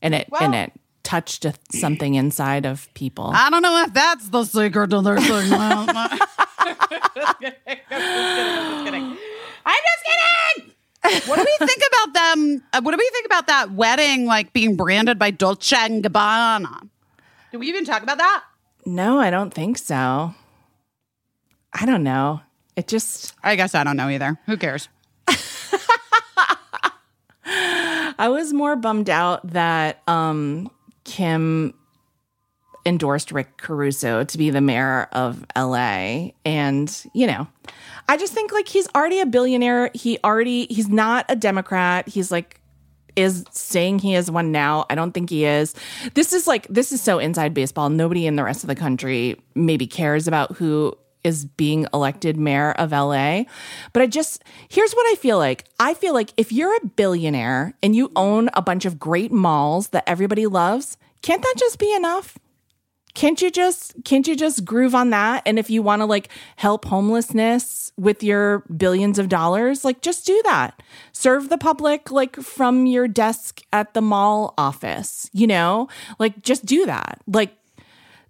[0.00, 0.72] And it and it
[1.02, 3.32] touched a, something inside of people.
[3.34, 6.20] I don't know if that's the secret to their success.
[9.64, 10.72] I'm just kidding.
[11.28, 12.62] What do we think about them?
[12.72, 16.88] uh, What do we think about that wedding like being branded by Dolce and Gabbana?
[17.50, 18.44] Do we even talk about that?
[18.86, 20.34] no, I don't think so.
[21.72, 22.40] I don't know.
[22.76, 24.38] It just I guess I don't know either.
[24.46, 24.88] Who cares?
[27.44, 30.70] I was more bummed out that um,
[31.04, 31.74] Kim
[32.84, 36.30] endorsed Rick Caruso to be the mayor of LA.
[36.44, 37.46] And, you know,
[38.08, 39.90] I just think like he's already a billionaire.
[39.94, 42.08] He already, he's not a Democrat.
[42.08, 42.60] He's like,
[43.14, 44.86] is saying he is one now.
[44.88, 45.74] I don't think he is.
[46.14, 47.90] This is like, this is so inside baseball.
[47.90, 52.72] Nobody in the rest of the country maybe cares about who is being elected mayor
[52.72, 53.44] of LA.
[53.92, 55.64] But I just, here's what I feel like.
[55.78, 59.88] I feel like if you're a billionaire and you own a bunch of great malls
[59.88, 62.38] that everybody loves, can't that just be enough?
[63.14, 65.42] Can't you just can't you just groove on that?
[65.44, 70.24] And if you want to like help homelessness with your billions of dollars, like just
[70.26, 70.82] do that.
[71.12, 75.88] Serve the public like from your desk at the mall office, you know?
[76.18, 77.20] Like just do that.
[77.26, 77.54] Like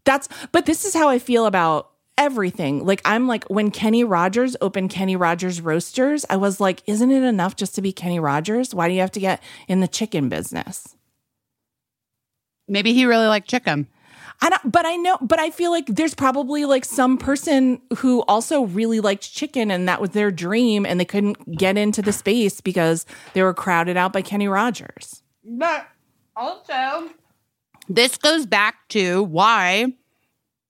[0.05, 2.85] that's but this is how I feel about everything.
[2.85, 7.23] Like I'm like when Kenny Rogers opened Kenny Rogers Roasters, I was like, isn't it
[7.23, 8.75] enough just to be Kenny Rogers?
[8.75, 10.97] Why do you have to get in the chicken business?
[12.67, 13.87] Maybe he really liked chicken.
[14.43, 18.63] I but I know, but I feel like there's probably like some person who also
[18.63, 22.61] really liked chicken and that was their dream and they couldn't get into the space
[22.61, 25.23] because they were crowded out by Kenny Rogers.
[25.45, 25.87] But
[26.35, 27.11] also,
[27.89, 29.95] this goes back to why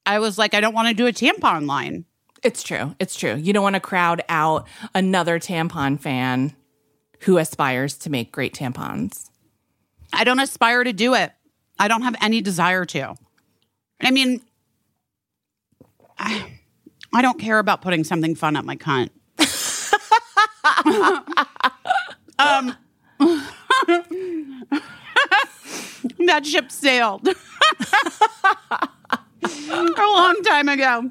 [0.04, 2.04] I was like, I don't want to do a tampon line.
[2.42, 2.94] It's true.
[2.98, 3.36] It's true.
[3.36, 6.54] You don't want to crowd out another tampon fan
[7.20, 9.30] who aspires to make great tampons.
[10.12, 11.32] I don't aspire to do it.
[11.78, 13.14] I don't have any desire to.
[14.02, 14.40] I mean,
[16.18, 16.58] I,
[17.12, 19.10] I don't care about putting something fun up my cunt.
[22.38, 22.74] um,
[26.26, 27.34] that ship sailed a
[29.98, 31.10] long time ago.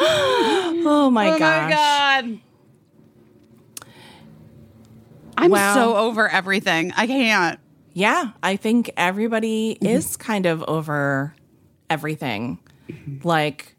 [0.00, 1.70] Oh my oh gosh.
[1.70, 2.40] my god.
[5.36, 5.74] I'm Wow.
[5.74, 6.92] so over everything.
[6.96, 7.60] I can't.
[7.98, 9.86] Yeah, I think everybody mm-hmm.
[9.86, 11.34] is kind of over
[11.90, 12.60] everything.
[13.24, 13.74] Like,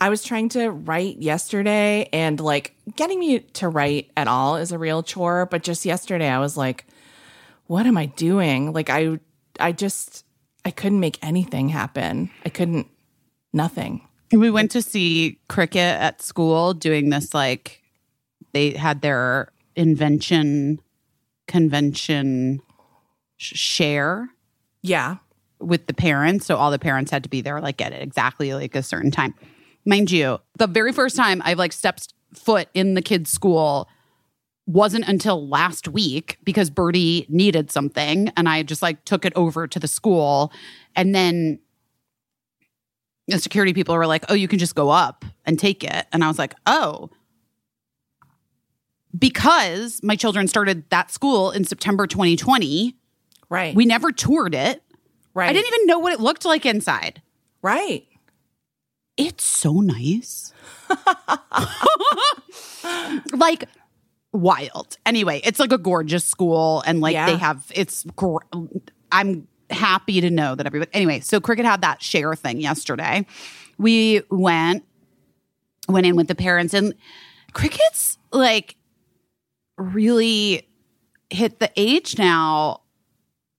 [0.00, 4.72] I was trying to write yesterday, and like getting me to write at all is
[4.72, 5.46] a real chore.
[5.46, 6.86] But just yesterday, I was like,
[7.68, 9.20] "What am I doing?" Like, I,
[9.60, 10.24] I just,
[10.64, 12.30] I couldn't make anything happen.
[12.44, 12.88] I couldn't,
[13.52, 14.08] nothing.
[14.32, 17.80] We went to see cricket at school doing this like
[18.54, 20.80] they had their invention
[21.46, 22.60] convention
[23.42, 24.28] share
[24.82, 25.16] Yeah,
[25.60, 26.46] with the parents.
[26.46, 29.34] So all the parents had to be there like at exactly like a certain time.
[29.84, 33.88] Mind you, the very first time I've like stepped foot in the kids' school
[34.66, 39.66] wasn't until last week because Birdie needed something and I just like took it over
[39.66, 40.52] to the school
[40.94, 41.58] and then
[43.28, 46.24] the security people were like, "Oh, you can just go up and take it." And
[46.24, 47.10] I was like, "Oh,
[49.16, 52.96] because my children started that school in September 2020,
[53.52, 53.74] right.
[53.74, 54.82] we never toured it.
[55.34, 55.50] right.
[55.50, 57.22] I didn't even know what it looked like inside.
[57.62, 58.06] right.
[59.18, 60.54] It's so nice.
[63.34, 63.64] like
[64.32, 64.96] wild.
[65.04, 67.26] Anyway, it's like a gorgeous school and like Yeah.
[67.26, 68.38] they have it's gr-
[69.12, 73.26] I'm happy to know that everybody Anyway, so cricket had that share thing yesterday.
[73.78, 74.84] We went
[75.88, 76.94] went in with the parents and
[77.52, 78.76] cricket's like
[79.76, 80.66] really
[81.30, 82.80] hit the age now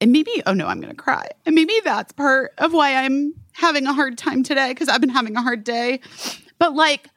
[0.03, 3.87] and maybe oh no i'm gonna cry and maybe that's part of why i'm having
[3.87, 5.99] a hard time today because i've been having a hard day
[6.59, 7.09] but like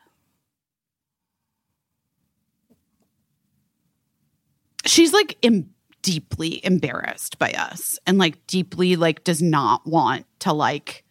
[4.85, 5.71] she's like em-
[6.03, 11.03] deeply embarrassed by us and like deeply like does not want to like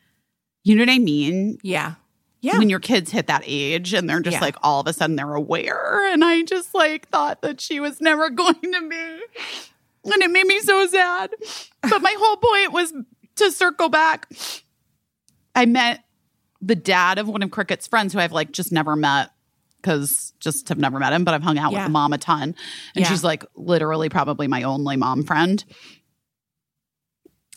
[0.64, 1.60] you know what I mean?
[1.62, 1.94] Yeah.
[2.42, 2.58] Yeah.
[2.58, 4.42] When your kids hit that age and they're just Yeah.
[4.42, 6.12] like all of a sudden they're aware.
[6.12, 9.20] And I just like thought that she was never going to be.
[10.06, 11.32] And it made me so sad.
[11.82, 12.94] But my whole point was
[13.38, 14.28] to circle back.
[15.56, 16.04] I met
[16.62, 19.32] the dad of one of Cricket's friends who I've like just never met
[19.82, 21.80] because just have never met him, but I've hung out Yeah.
[21.80, 22.56] with the mom a ton.
[22.96, 23.10] And Yeah.
[23.10, 25.64] she's like literally probably my only mom friend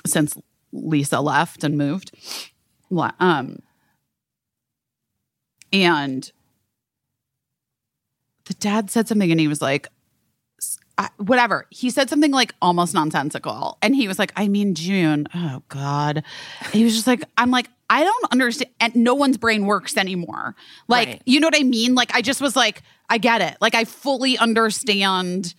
[0.07, 0.37] since
[0.73, 2.11] Lisa left and moved.
[3.21, 3.59] Um,
[5.73, 6.31] and
[8.47, 9.89] the dad said something and he was like,
[10.99, 11.67] I, whatever.
[11.71, 13.79] He said something like almost nonsensical.
[13.83, 16.25] And he was like, I mean, June, oh God.
[16.73, 18.71] He was just like, I'm like, I don't understand.
[18.81, 20.57] And no one's brain works anymore.
[20.89, 21.23] Like, Right.
[21.25, 21.95] you know what I mean?
[21.95, 23.57] Like, I just was like, I get it.
[23.61, 25.55] Like, I fully understand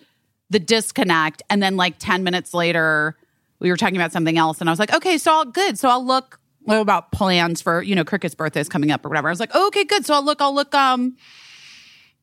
[0.49, 1.41] the disconnect.
[1.49, 3.15] And then, like, 10 minutes later,
[3.59, 4.59] we were talking about something else.
[4.59, 5.79] And I was like, okay, so I'll good.
[5.79, 9.29] So I'll look about plans for, you know, Cricket's birthday is coming up or whatever.
[9.29, 10.05] I was like, okay, good.
[10.05, 11.15] So I'll look, I'll look, um,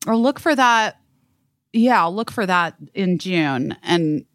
[0.05, 0.99] I'll look for that.
[1.77, 3.75] Yeah, I'll look for that in June.
[3.83, 4.25] And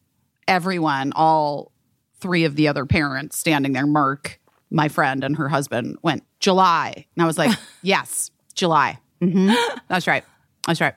[0.46, 1.72] everyone, all
[2.20, 4.36] three of the other parents standing there, Merck,
[4.70, 7.06] my friend, and her husband went, July.
[7.16, 8.98] And I was like, yes, July.
[9.20, 9.52] hmm
[9.88, 10.24] That's right.
[10.66, 10.94] That's right.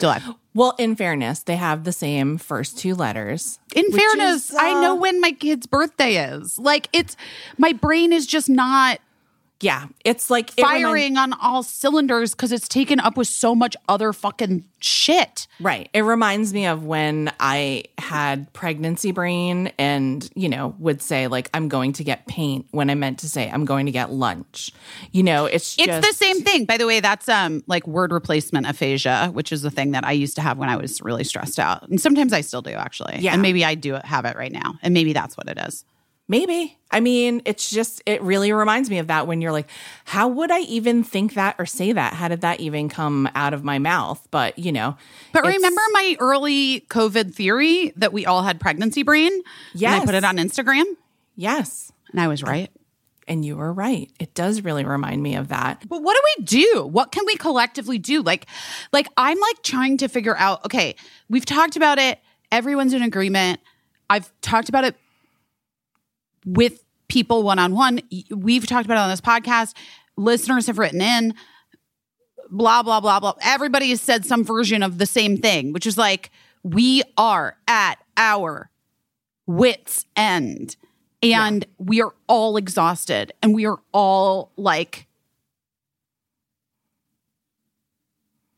[0.00, 0.22] July.
[0.54, 3.58] well, in fairness, they have the same first two letters.
[3.76, 6.58] In fairness, is, I uh, know when my kid's birthday is.
[6.58, 7.16] Like, it's
[7.58, 9.00] my brain is just not
[9.62, 9.86] Yeah.
[10.04, 13.76] It's like it reminds- firing on all cylinders because it's taken up with so much
[13.88, 15.46] other fucking shit.
[15.60, 15.88] Right.
[15.94, 21.48] It reminds me of when I had pregnancy brain and, you know, would say, like,
[21.54, 24.72] I'm going to get paint when I meant to say, I'm going to get lunch.
[25.12, 26.64] You know, it's It's the same thing.
[26.64, 30.12] By the way, that's um like word replacement aphasia, which is the thing that I
[30.12, 31.88] used to have when I was really stressed out.
[31.88, 33.18] And sometimes I still do actually.
[33.20, 33.32] Yeah.
[33.32, 34.74] And maybe I do have it right now.
[34.82, 35.84] And maybe that's what it is.
[36.28, 36.78] Maybe.
[36.90, 39.68] I mean, it's just, it really reminds me of that when you're like,
[40.04, 42.14] how would I even think that or say that?
[42.14, 44.26] How did that even come out of my mouth?
[44.30, 44.96] But, you know.
[45.32, 49.32] But remember my early COVID theory that we all had pregnancy brain?
[49.74, 50.84] And I put it on Instagram
[51.34, 51.92] Yes.
[52.12, 52.70] and I was right.
[53.28, 54.10] And you were right.
[54.18, 55.86] It does really remind me of that.
[55.88, 56.86] But what do we do?
[56.86, 58.20] What can we collectively do?
[58.20, 58.46] Like,
[58.92, 60.64] like I'm like trying to figure out.
[60.64, 60.96] Okay,
[61.28, 62.18] we've talked about it.
[62.50, 63.60] Everyone's in agreement.
[64.10, 64.96] I've talked about it
[66.44, 68.00] with people one on one.
[68.30, 69.74] We've talked about it on this podcast.
[70.16, 71.34] Listeners have written in.
[72.50, 73.34] Blah blah blah blah.
[73.42, 76.30] Everybody has said some version of the same thing, which is like
[76.62, 78.70] we are at our
[79.46, 80.76] wits end
[81.22, 85.06] and we are all exhausted and we are all like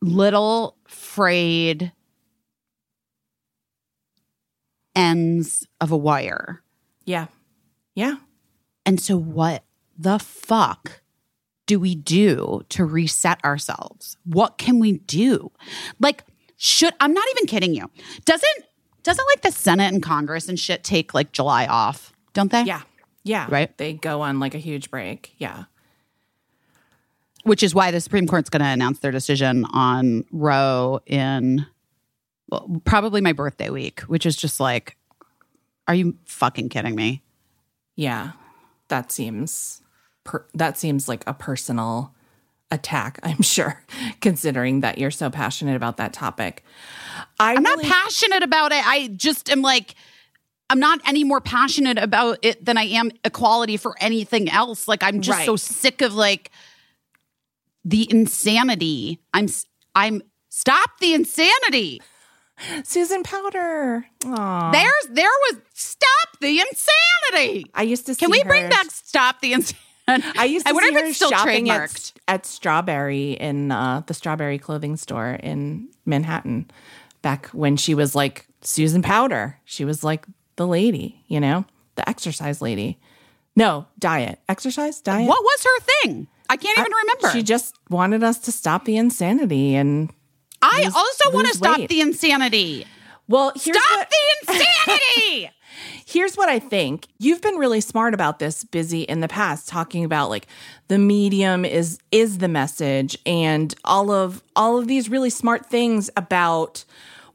[0.01, 1.93] little frayed
[4.95, 6.63] ends of a wire.
[7.05, 7.27] Yeah.
[7.95, 8.17] Yeah.
[8.87, 9.65] And so, what
[9.97, 11.03] the fuck
[11.67, 14.17] do we do to reset ourselves?
[14.25, 15.51] What can we do?
[15.99, 16.25] Like,
[16.57, 17.91] should I'm not even kidding you.
[18.25, 18.65] Doesn't
[19.03, 22.13] doesn't like the Senate and Congress and shit take like July off?
[22.33, 22.63] Don't they?
[22.63, 22.83] Yeah.
[23.23, 23.47] Yeah.
[23.49, 23.77] Right.
[23.79, 25.35] They go on like a huge break.
[25.39, 25.65] Yeah.
[27.45, 31.67] Which is why the Supreme Court's going to announce their decision on Roe in
[32.49, 34.97] well, probably my birthday week, which is just like,
[35.87, 37.23] are you fucking kidding me?
[37.97, 38.33] Yeah.
[38.89, 39.83] That seems
[40.25, 42.15] per- that seems like a personal
[42.71, 43.83] attack, I'm sure,
[44.21, 46.65] considering that you're so passionate about that topic.
[47.39, 48.87] I I'm not passionate about it.
[48.87, 49.95] I just am like,
[50.71, 54.89] I'm not any more passionate about it than I am equality for anything else.
[54.89, 56.51] Like, I'm just so sick of like
[57.85, 59.21] the insanity.
[59.33, 59.47] I'm,
[59.95, 62.01] I'm, stop the insanity.
[62.85, 64.05] Susan Powter.
[64.27, 64.71] Aw.
[64.73, 67.67] There's, there was, stop the insanity.
[67.75, 69.79] I used to see Can we bring back stop the insanity?
[70.09, 73.73] I used to I wonder see if her it's still shopping at, at Strawberry in
[73.73, 76.71] uh, the Strawberry clothing store in Manhattan
[77.23, 79.55] back when she was like Susan Powter.
[79.65, 80.27] She was like
[80.57, 81.65] the lady, you know,
[81.95, 82.99] the exercise lady.
[83.57, 84.41] No, diet.
[84.49, 85.01] Exercise?
[85.01, 85.29] Diet?
[85.29, 86.27] What was her thing?
[86.51, 87.31] I can't even remember.
[87.31, 90.11] She just wanted us to stop the insanity and
[90.65, 91.89] I lose- also want to stop weight.
[91.89, 92.87] the insanity.
[93.29, 95.51] well, here's Stop what, the insanity.
[96.07, 97.07] here's what I think.
[97.19, 100.47] You've been really smart about this, busy in the past, talking about like
[100.89, 106.11] the medium is is the message and all of all of these really smart things
[106.17, 106.85] about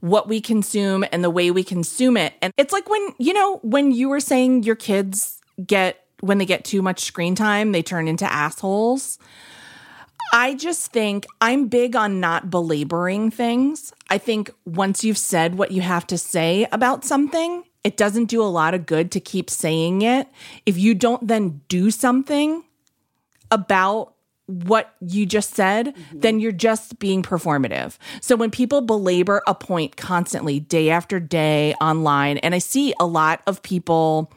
[0.01, 2.33] what we consume and the way we consume it.
[2.41, 6.45] And it's like when, you know, when you were saying your kids get when they
[6.45, 9.17] get too much screen time, they turn into assholes.
[10.31, 13.93] I just think I'm big on not belaboring things.
[14.09, 18.41] I think once you've said what you have to say about something, it doesn't do
[18.41, 20.27] a lot of good to keep saying it.
[20.65, 22.63] If you don't then do something
[23.51, 24.13] about
[24.45, 26.19] what you just said, mm-hmm.
[26.19, 27.97] then you're just being performative.
[28.19, 33.05] So when people belabor a point constantly, day after day online, and I see a
[33.05, 34.31] lot of people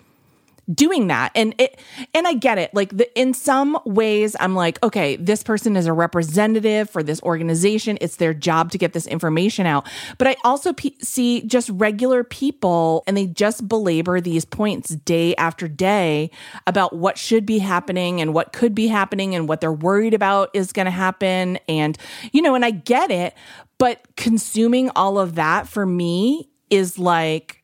[0.72, 1.32] doing that.
[1.34, 1.78] And it
[2.14, 2.72] and i get it.
[2.74, 7.22] Like the, in some ways i'm like okay this person is a representative for this
[7.22, 7.98] organization.
[8.00, 9.88] It's their job to get this information out.
[10.18, 15.34] But i also pe- see just regular people and they just belabor these points day
[15.36, 16.30] after day
[16.66, 20.50] about what should be happening and what could be happening and what they're worried about
[20.54, 21.58] is going to happen.
[21.68, 21.96] And
[22.32, 23.34] you know and i get it
[23.78, 27.61] but consuming all of that for me is like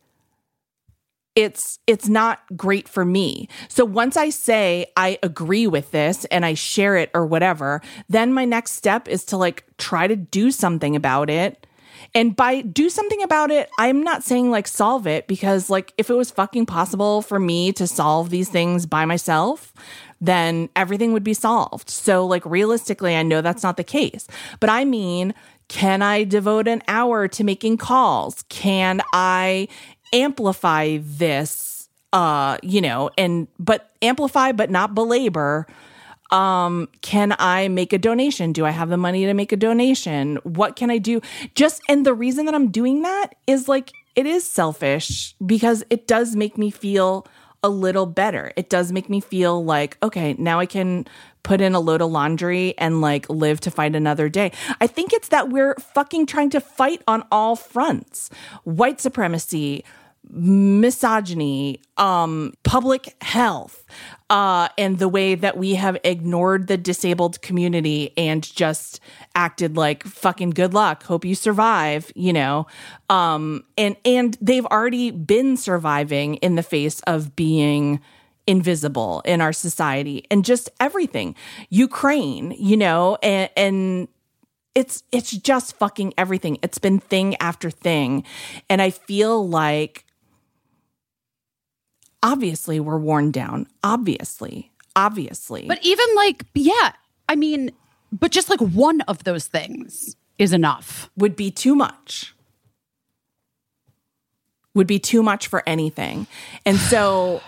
[1.38, 3.48] it's it's not great for me.
[3.68, 8.32] So once I say I agree with this and I share it or whatever, then
[8.32, 11.64] my next step is to like try to do something about it.
[12.12, 16.10] And by do something about it, I'm not saying like solve it because like if
[16.10, 19.72] it was fucking possible for me to solve these things by myself,
[20.20, 21.88] then everything would be solved.
[21.88, 24.26] So like realistically, I know that's not the case.
[24.58, 25.34] But I mean,
[25.68, 28.42] can I devote an hour to making calls?
[28.48, 29.68] Can I
[30.12, 35.66] amplify this uh you know and but amplify but not belabor
[36.30, 38.52] um can i make a donation?
[38.52, 40.36] Do i have the money to make a donation?
[40.42, 41.20] What can i do?
[41.54, 46.06] Just and the reason that i'm doing that is like it is selfish because it
[46.06, 47.26] does make me feel
[47.62, 48.52] a little better.
[48.56, 51.06] It does make me feel like okay now i can
[51.48, 54.52] put in a load of laundry and like live to fight another day
[54.82, 58.28] i think it's that we're fucking trying to fight on all fronts
[58.64, 59.82] white supremacy
[60.30, 63.84] misogyny, um, public health,
[64.28, 69.00] uh, and the way that we have ignored the disabled community and just
[69.34, 72.66] acted like fucking good luck, hope you survive, you know.
[73.08, 78.00] Um, and and they've already been surviving in the face of being
[78.48, 81.36] invisible in our society and just everything.
[81.68, 84.08] Ukraine, you know, and, and
[84.74, 86.58] it's it's just fucking everything.
[86.62, 88.24] It's been thing after thing.
[88.70, 90.06] And I feel like
[92.22, 93.66] obviously we're worn down.
[93.84, 94.72] Obviously.
[94.96, 95.66] Obviously.
[95.68, 96.92] But even like, yeah,
[97.28, 97.70] I mean,
[98.10, 101.10] but just like one of those things is enough.
[101.16, 102.34] would be too much.
[104.74, 106.26] Would be too much for anything.
[106.64, 107.42] And so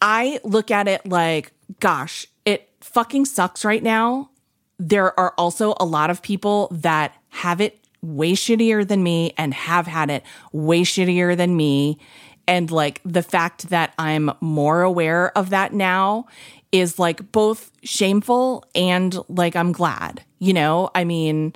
[0.00, 4.30] I look at it like, gosh, it fucking sucks right now.
[4.78, 9.52] There are also a lot of people that have it way shittier than me and
[9.54, 11.98] have had it way shittier than me.
[12.46, 16.26] And like the fact that I'm more aware of that now
[16.70, 20.90] is like both shameful and like I'm glad, you know?
[20.94, 21.54] I mean,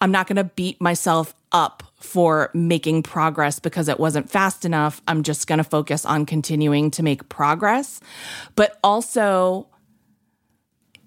[0.00, 5.02] I'm not going to beat myself up for making progress because it wasn't fast enough.
[5.08, 8.00] I'm just going to focus on continuing to make progress.
[8.54, 9.68] But also,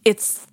[0.03, 0.47] it's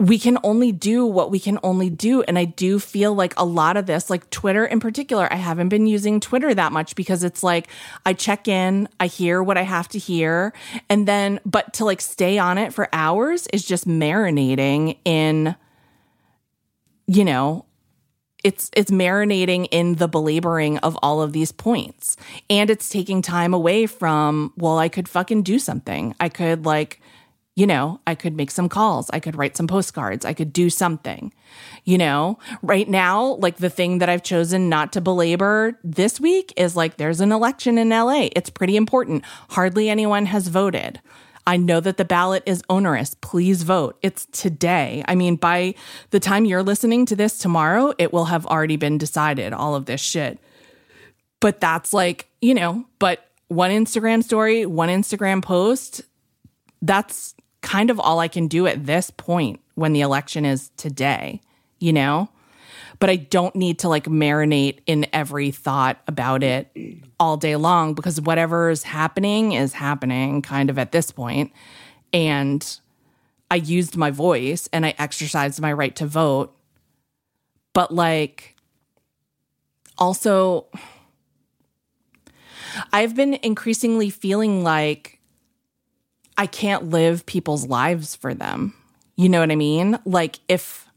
[0.00, 2.22] we can only do what we can only do.
[2.22, 5.68] And I do feel like a lot of this, like Twitter in particular, I haven't
[5.68, 7.68] been using Twitter that much because it's like
[8.06, 10.54] I check in, I hear what I have to hear.
[10.88, 15.54] And then, but to like stay on it for hours is just marinating in,
[17.06, 17.66] you know,
[18.44, 22.16] it's it's marinating in the belaboring of all of these points.
[22.48, 26.14] And it's taking time away from well i could fucking do something.
[26.20, 27.00] I could like
[27.56, 29.10] you know i could make some calls.
[29.10, 30.24] I could write some postcards.
[30.24, 31.32] I could do something
[31.84, 32.38] you know?
[32.62, 36.96] Right now like the thing that i've chosen not to belabor this week is like
[36.96, 39.24] there's an election in la it's pretty important.
[39.50, 41.00] Hardly anyone has voted
[41.46, 43.14] I know that the ballot is onerous.
[43.20, 43.98] Please vote.
[44.02, 45.02] It's today.
[45.08, 45.74] I mean, by
[46.10, 49.86] the time you're listening to this tomorrow, it will have already been decided, all of
[49.86, 50.38] this shit.
[51.40, 56.02] But that's like, you know, but one Instagram story, one Instagram post,
[56.82, 61.40] that's kind of all I can do at this point when the election is today,
[61.78, 62.28] you know?
[63.00, 66.70] But I don't need to like marinate in every thought about it
[67.18, 71.52] all day long because whatever's happening is happening kind of at this point.
[72.12, 72.64] And
[73.50, 76.54] I used my voice and I exercised my right to vote.
[77.72, 78.56] But like,
[79.98, 80.66] also,
[82.92, 85.20] I've been increasingly feeling like
[86.36, 88.74] I can't live people's lives for them.
[89.16, 89.98] You know what I mean?
[90.04, 90.89] Like, if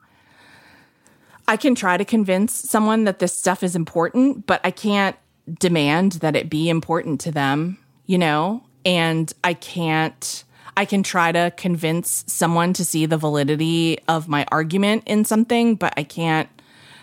[1.47, 5.15] I can try to convince someone that this stuff is important, but I can't
[5.59, 8.63] demand that it be important to them, you know?
[8.85, 10.43] And I can't,
[10.77, 15.75] I can try to convince someone to see the validity of my argument in something,
[15.75, 16.49] but I can't,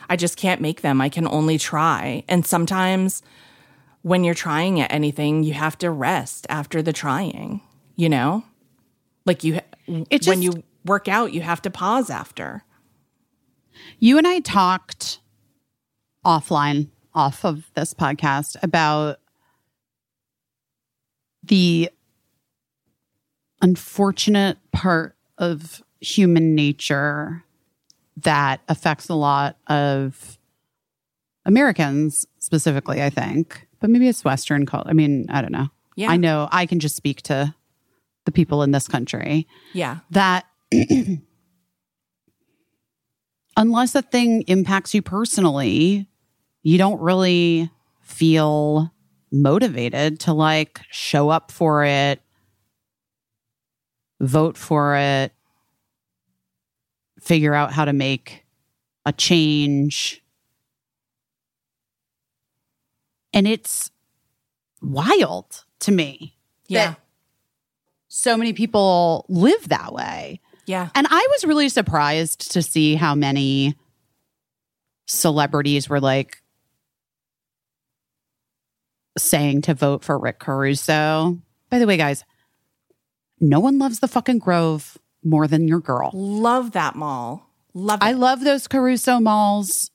[0.09, 1.01] I just can't make them.
[1.01, 2.25] I can only try.
[2.29, 3.23] And sometimes
[4.03, 7.61] when you're trying at anything, you have to rest after the trying,
[7.97, 8.45] you know?
[9.27, 12.65] Like you, It when you work out, you have to pause after.
[13.99, 15.21] You and I talked
[16.25, 19.19] offline, off of this podcast, about
[21.43, 21.91] the
[23.63, 27.45] unfortunate part of human nature
[28.17, 30.39] that affects a lot of
[31.45, 34.89] Americans specifically, I think, but maybe it's Western culture.
[34.89, 35.69] I mean, I don't know.
[35.97, 36.11] Yeah.
[36.11, 37.55] I know I can just speak to
[38.27, 39.99] the people in this country Yeah.
[40.11, 40.47] that
[43.57, 46.07] unless a thing impacts you personally,
[46.63, 47.71] you don't really
[48.01, 48.93] feel
[49.33, 52.21] motivated to like show up for it,
[54.21, 55.33] vote for it,
[57.21, 58.45] figure out how to make
[59.07, 60.23] a change.
[63.33, 63.91] And it's
[64.83, 66.37] wild to me
[66.67, 66.91] Yeah.
[66.91, 67.01] that
[68.09, 70.41] so many people live that way.
[70.71, 70.89] Yeah.
[70.95, 73.75] And I was really surprised to see how many
[75.07, 76.41] celebrities were like
[79.19, 81.39] saying to vote for Rick Caruso.
[81.71, 82.25] By the way, guys,
[83.41, 86.13] no one loves the fucking Grove more than your girl.
[86.15, 87.51] Love that mall.
[87.75, 88.05] Love it.
[88.05, 89.91] I love those Caruso malls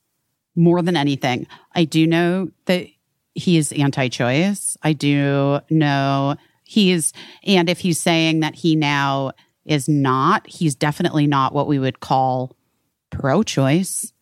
[0.54, 1.46] more than anything.
[1.74, 2.86] I do know that
[3.34, 4.76] he is anti choice.
[4.82, 9.32] I do know he is, and if he's saying that he now
[9.66, 12.56] is not, he's definitely not what we would call
[13.10, 14.12] pro choice.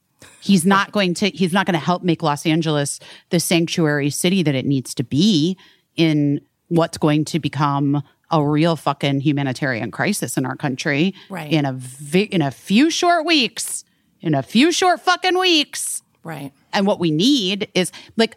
[0.40, 2.98] He's not going to, he's not going to help make Los Angeles
[3.30, 5.56] the sanctuary city that it needs to be
[5.96, 11.52] in what's going to become a real fucking humanitarian crisis in our country Right.
[11.52, 13.84] in a vi- in a few short weeks
[14.22, 16.50] in a few short fucking weeks right.
[16.72, 18.36] and what we need is like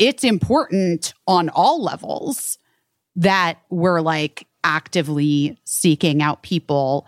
[0.00, 2.58] it's important on all levels
[3.14, 7.06] that we're like actively seeking out people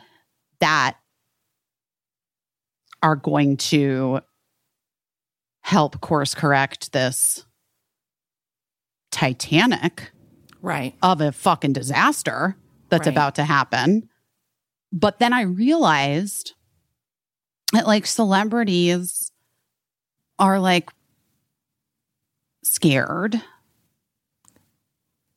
[0.61, 0.97] that
[3.03, 4.21] are going to
[5.63, 7.45] help course correct this
[9.11, 10.11] titanic
[10.61, 10.95] Right.
[11.03, 12.57] of a fucking disaster
[12.89, 13.13] that's Right.
[13.15, 14.09] about to happen.
[14.93, 16.55] But then I realized
[17.73, 19.31] that like celebrities
[20.39, 20.91] are like
[22.63, 23.43] scared.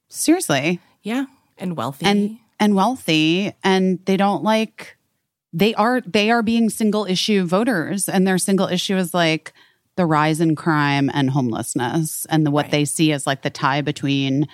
[0.09, 0.79] Seriously.
[1.03, 1.25] Yeah.
[1.57, 2.05] And wealthy.
[2.05, 4.97] And and wealthy and they don't like
[5.53, 9.53] they are they are being single issue voters and their single issue is like
[9.95, 12.71] the rise in crime and homelessness and the, what Right.
[12.71, 14.47] they see as like the tie between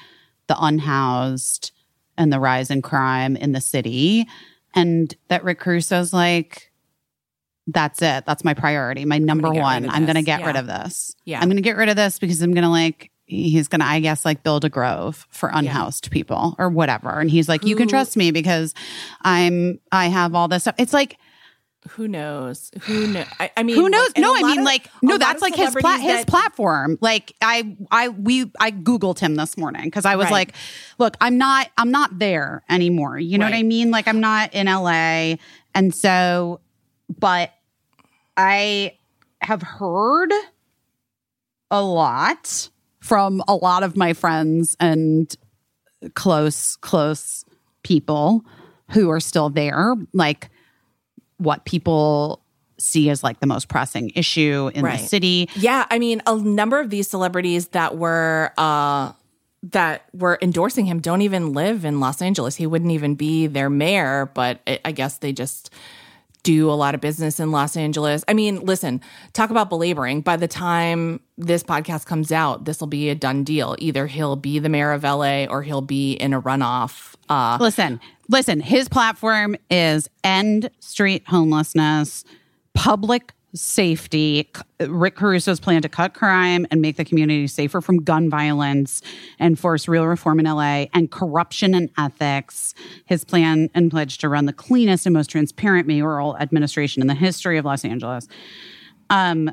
[0.47, 1.71] the unhoused
[2.17, 4.27] and the rise in crime in the city
[4.75, 6.71] and that Rick Caruso's like
[7.67, 10.25] that's it that's my priority my number get rid one I'm going to this.
[10.25, 11.39] get rid of this Yeah.
[11.39, 13.85] I'm going to get rid of this because I'm going to like he's going to
[13.85, 17.75] I guess like build a grove for unhoused people or whatever and he's like you
[17.75, 18.73] can trust me because
[19.21, 21.17] I'm I have all this stuff it's like
[21.89, 22.71] who knows?
[22.83, 23.25] Who knows?
[23.41, 24.07] I, I mean, who knows?
[24.07, 26.97] like, no, I mean, of- like, no, that's like his pla- his that- platform.
[27.01, 30.31] Like, I, I, we, I googled him this morning because I was Right.
[30.31, 30.55] like,
[30.97, 33.19] look, I'm not, I'm not there anymore.
[33.19, 33.91] You know what I mean?
[33.91, 35.35] Like, I'm not in LA,
[35.75, 36.61] and so,
[37.19, 37.51] but
[38.37, 38.93] I
[39.41, 40.31] have heard
[41.69, 42.69] a lot
[43.03, 45.35] from a lot of my friends and
[46.13, 47.43] close, close
[47.83, 48.45] people
[48.91, 50.49] who are still there, like
[51.35, 52.41] what people
[52.79, 55.01] see as like the most pressing issue in Right.
[55.01, 55.49] the city.
[55.55, 59.11] Yeah, I mean, a number of these celebrities that were uh
[59.71, 62.55] that were endorsing him don't even live in Los Angeles.
[62.55, 65.73] He wouldn't even be their mayor, but I I guess they just
[66.43, 68.23] do a lot of business in Los Angeles.
[68.27, 69.01] I mean, listen,
[69.31, 70.21] talk about belaboring.
[70.21, 73.75] By the time this podcast comes out, this will be a done deal.
[73.79, 77.13] Either he'll be the mayor of LA or he'll be in a runoff.
[77.29, 82.25] Uh, Listen, listen, his platform is end street homelessness,
[82.73, 84.49] public safety,
[84.79, 89.01] Rick Caruso's plan to cut crime and make the community safer from gun violence,
[89.39, 92.73] and force real reform in LA, and corruption and ethics.
[93.05, 97.13] His plan and pledge to run the cleanest and most transparent mayoral administration in the
[97.13, 98.27] history of Los Angeles.
[99.09, 99.51] Um,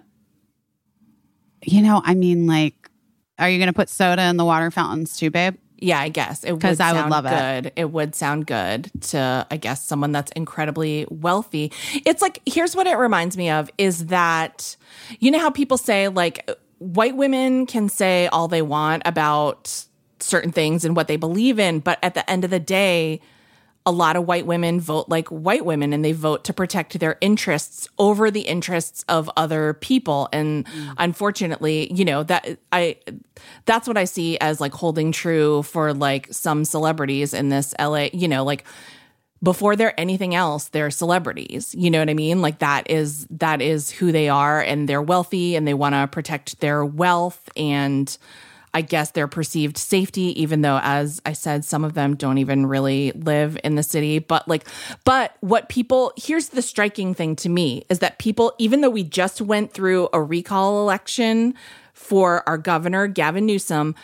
[1.62, 2.90] you know, I mean, like,
[3.39, 5.56] are you going to put soda in the water fountains too, babe?
[5.81, 7.31] Yeah, I guess it would I would sound love it.
[7.31, 7.73] good.
[7.77, 11.73] It would sound good to, I guess, someone that's incredibly wealthy.
[12.05, 14.77] It's like here's what it reminds me of is that
[15.19, 16.48] you know how people say like
[16.78, 19.85] white women can say all they want about
[20.19, 23.20] certain things and what they believe in, but at the end of the day,
[23.90, 27.18] a lot of white women vote like white women and they vote to protect their
[27.20, 30.28] interests over the interests of other people.
[30.32, 30.64] And
[30.96, 32.96] unfortunately you know that i
[33.64, 38.06] that's what i see as like holding true for like some celebrities in this la
[38.12, 38.64] you know like
[39.42, 41.74] before they're anything else they're celebrities.
[41.76, 42.40] You know what i mean?
[42.42, 46.06] Like that is that is who they are and they're wealthy and they want to
[46.06, 48.16] protect their wealth and
[48.74, 52.66] i guess their perceived safety even though as i said some of them don't even
[52.66, 54.18] really live in the city.
[54.18, 54.66] But like
[55.05, 59.05] but what people here's the striking thing to me is that people even though we
[59.05, 61.55] just went through a recall election
[61.92, 63.94] for our governor gavin newsom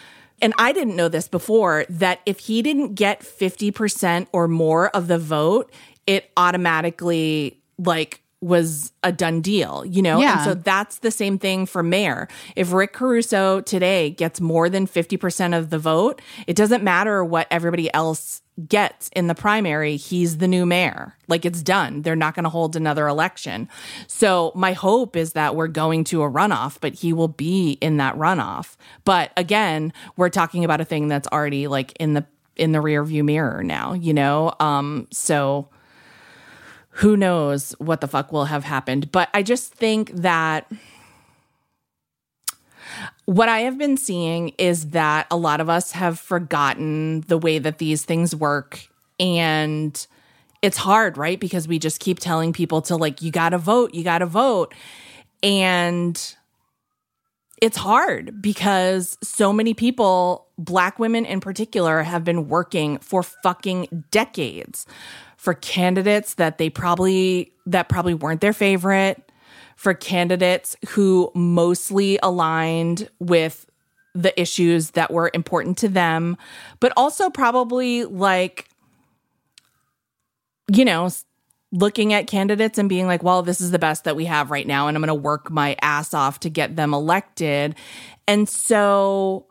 [0.43, 5.09] and I didn't know this before that if he didn't get 50% or more of
[5.09, 5.73] the vote,
[6.07, 10.21] it automatically like was a done deal, you know?
[10.21, 10.35] Yeah.
[10.35, 12.29] And so that's the same thing for mayor.
[12.55, 17.49] If Rick Caruso today gets more than 50% of the vote, it doesn't matter what
[17.51, 21.15] everybody else gets in the primary, he's the new mayor.
[21.29, 22.03] Like it's done.
[22.03, 23.69] They're not going to hold another election.
[24.07, 27.99] So my hope is that we're going to a runoff, but he will be in
[27.99, 28.77] that runoff.
[29.05, 32.25] But again, we're talking about a thing that's already like in the
[32.57, 34.55] in the rear view mirror now, you know?
[34.59, 35.69] Um so
[36.97, 39.13] who knows what the fuck will have happened.
[39.13, 40.71] But I just think that
[43.27, 47.59] what I have been seeing is that a lot of us have forgotten the way
[47.59, 48.89] that these things work.
[49.21, 50.07] And
[50.63, 51.39] it's hard, right?
[51.39, 54.73] Because we just keep telling people to, like, you gotta vote, you gotta vote.
[55.43, 56.35] And
[57.61, 64.05] it's hard because so many people, black women in particular, have been working for fucking
[64.11, 64.87] decades
[65.37, 69.31] for candidates that they probably that probably weren't their favorite
[69.77, 73.67] for candidates who mostly aligned with
[74.15, 76.37] the issues that were important to them
[76.81, 78.69] but also probably like
[80.73, 81.09] you know
[81.73, 84.67] looking at candidates and being like well this is the best that we have right
[84.67, 87.75] now and i'm going to work my ass off to get them elected.
[88.27, 89.47] And so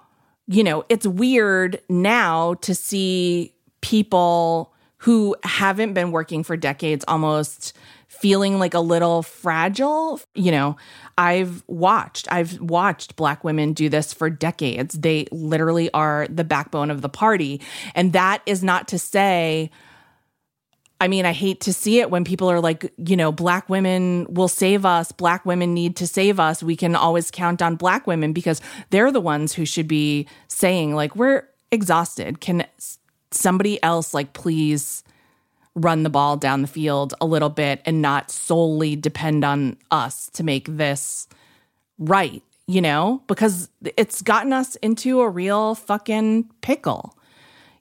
[0.48, 4.74] you know it's weird now to see people
[5.06, 7.78] who haven't been working for decades almost
[8.08, 10.20] feeling like a little fragile.
[10.34, 10.78] You know,
[11.16, 14.96] I've watched, I've watched black women do this for decades.
[14.96, 17.62] They literally are the backbone of the party.
[17.94, 19.70] And that is not to say,
[21.00, 24.26] I mean, I hate to see it when people are like, you know, black women
[24.28, 25.12] will save us.
[25.12, 26.64] Black women need to save us.
[26.64, 28.60] We can always count on black women because
[28.90, 32.42] they're the ones who should be saying, like, we're exhausted.
[32.42, 32.66] Can
[33.36, 35.04] somebody else, like, please
[35.76, 40.30] run the ball down the field a little bit and not solely depend on us
[40.30, 41.28] to make this
[42.00, 43.22] right, you know?
[43.28, 47.16] Because it's gotten us into a real fucking pickle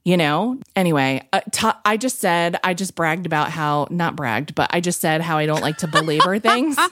[0.04, 0.58] you know?
[0.76, 4.80] Anyway uh, t- i just said i just bragged about how not bragged but i
[4.80, 6.76] just said how i don't like to belabor things.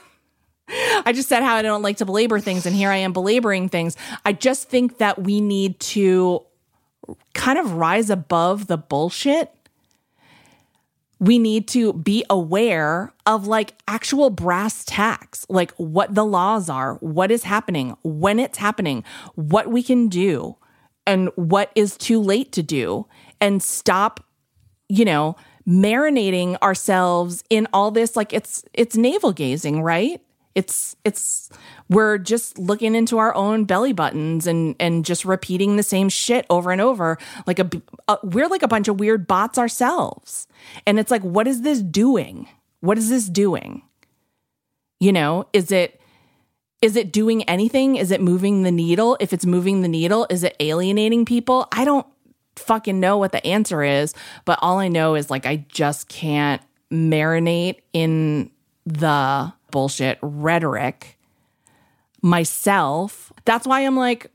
[1.05, 3.69] I just said how i don't like to belabor things and here i am belaboring
[3.69, 3.95] things.
[4.25, 6.43] I just think that we need to
[7.33, 9.53] kind of rise above the bullshit
[11.23, 16.95] we need to be aware of like actual brass tacks, like what the laws are,
[16.95, 19.05] what is happening, when it's happening,
[19.35, 20.57] what we can do,
[21.07, 23.05] and what is too late to do,
[23.39, 24.25] and stop,
[24.89, 28.17] you know, marinating ourselves in all this.
[28.17, 30.21] Like it's it's navel gazing, right?
[30.55, 31.49] It's it's
[31.89, 36.45] we're just looking into our own belly buttons and and just repeating the same shit
[36.49, 37.17] over and over
[37.47, 37.69] like a,
[38.07, 40.47] a we're like a bunch of weird bots ourselves.
[40.85, 42.47] And it's like what is this doing?
[42.81, 43.81] What is this doing?
[44.99, 45.99] You know, is it
[46.83, 47.95] is it doing anything?
[47.95, 49.15] Is it moving the needle?
[49.21, 51.67] If it's moving the needle, is it alienating people?
[51.71, 52.05] I don't
[52.57, 54.13] fucking know what the answer is,
[54.45, 56.61] but all I know is like I just can't
[56.91, 58.51] marinate in
[58.85, 61.19] the bullshit rhetoric
[62.21, 63.33] myself.
[63.43, 64.31] That's why I'm like,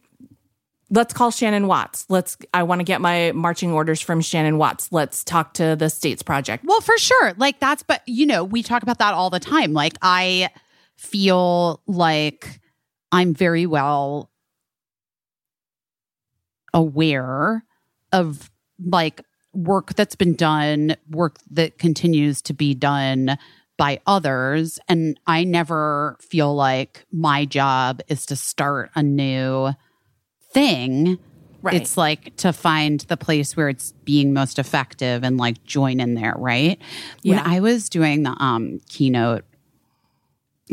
[0.90, 2.04] let's call Shannon Watts.
[2.10, 4.92] Let's, I want to get my marching orders from Shannon Watts.
[4.92, 6.64] Let's talk to the States Project.
[6.66, 7.32] Well, for sure.
[7.38, 9.72] Like that's, but you know, we talk about that all the time.
[9.72, 10.50] Like I
[10.96, 12.60] feel like
[13.12, 14.30] I'm very well
[16.74, 17.64] aware
[18.12, 18.50] of
[18.84, 19.22] like
[19.54, 23.38] work that's been done, work that continues to be done
[23.78, 24.78] by others.
[24.88, 29.70] And I never feel like my job is to start a new
[30.52, 31.18] thing.
[31.62, 31.74] Right.
[31.74, 36.14] It's like to find the place where it's being most effective and like join in
[36.14, 36.78] there, right?
[37.24, 39.44] When I was doing the um keynote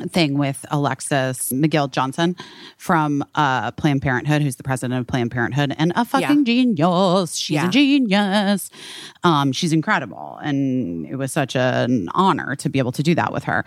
[0.09, 2.35] thing with Alexis McGill Johnson
[2.77, 7.35] from uh, Planned Parenthood, who's the president of Planned Parenthood and a fucking genius.
[7.35, 7.67] She's Yeah.
[7.67, 8.69] a genius.
[9.23, 10.39] Um, she's incredible.
[10.43, 13.65] And it was such an honor to be able to do that with her.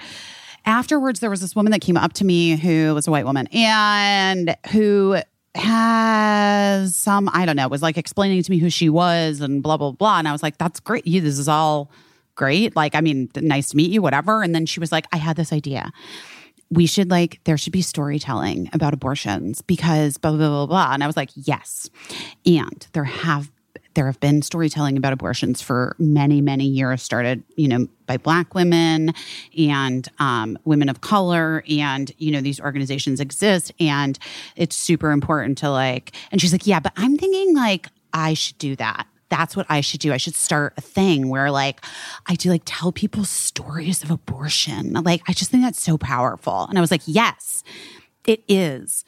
[0.65, 3.47] Afterwards, there was this woman that came up to me who was a white woman
[3.53, 5.17] and who
[5.55, 9.77] has some, I don't know, was like explaining to me who she was and blah,
[9.77, 10.19] blah, blah.
[10.19, 11.07] And I was like, that's great.
[11.07, 11.91] You, this is all
[12.39, 12.75] great.
[12.75, 14.43] Like, I mean, nice to meet you, whatever.
[14.43, 15.91] And then she was like, I had this idea.
[16.71, 20.95] We should like, there should be storytelling about abortions because blah, blah, blah, blah, blah.
[20.95, 21.91] And I was like, yes.
[22.47, 23.51] And there have,
[23.95, 28.55] there have been storytelling about abortions for many, many years, started, you know, by Black
[28.55, 29.13] women
[29.59, 31.65] and um, women of color.
[31.69, 33.73] And, you know, these organizations exist.
[33.81, 34.17] And
[34.55, 38.59] it's super important to like, and she's like, yeah, but I'm thinking like, I should
[38.59, 40.13] do that that's what I should do.
[40.13, 41.85] I should start a thing where like
[42.27, 44.93] I do like tell people stories of abortion.
[44.93, 46.67] Like I just think that's so powerful.
[46.69, 47.63] And I was like, yes,
[48.27, 49.05] it is.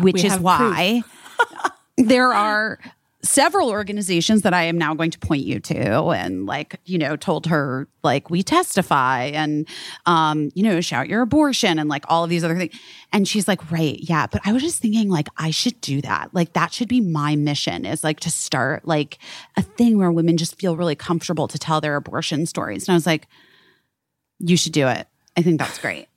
[0.00, 1.02] Which We is why
[1.96, 2.78] there are
[3.26, 7.16] several organizations that I am now going to point you to and like, you know,
[7.16, 9.68] told her like we testify and
[10.06, 12.74] um, you know, shout your abortion and like all of these other things.
[13.12, 14.26] And she's like, right, yeah.
[14.26, 16.34] But I was just thinking like I should do that.
[16.34, 19.18] Like that should be my mission is like to start like
[19.56, 22.88] a thing where women just feel really comfortable to tell their abortion stories.
[22.88, 23.28] And I was like,
[24.38, 25.06] you should do it.
[25.36, 26.08] I think that's great.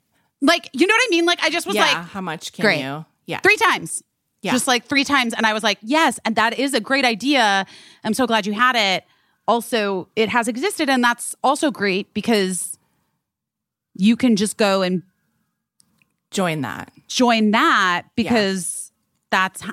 [0.41, 1.25] Like, you know what I mean?
[1.25, 1.81] Like I just was yeah.
[1.83, 2.81] like, how much can great.
[2.81, 3.05] you?
[3.25, 3.39] Yeah.
[3.41, 4.01] three times.
[4.41, 4.51] Yeah.
[4.51, 5.33] Just like three times.
[5.33, 6.19] And I was like, yes.
[6.23, 7.65] And that is a great idea.
[8.03, 9.03] I'm so glad you had it.
[9.47, 10.89] Also, it has existed.
[10.89, 12.77] And that's also great because
[13.95, 15.03] you can just go and
[16.31, 16.91] Join that.
[17.07, 18.91] join that because
[19.31, 19.71] that's h-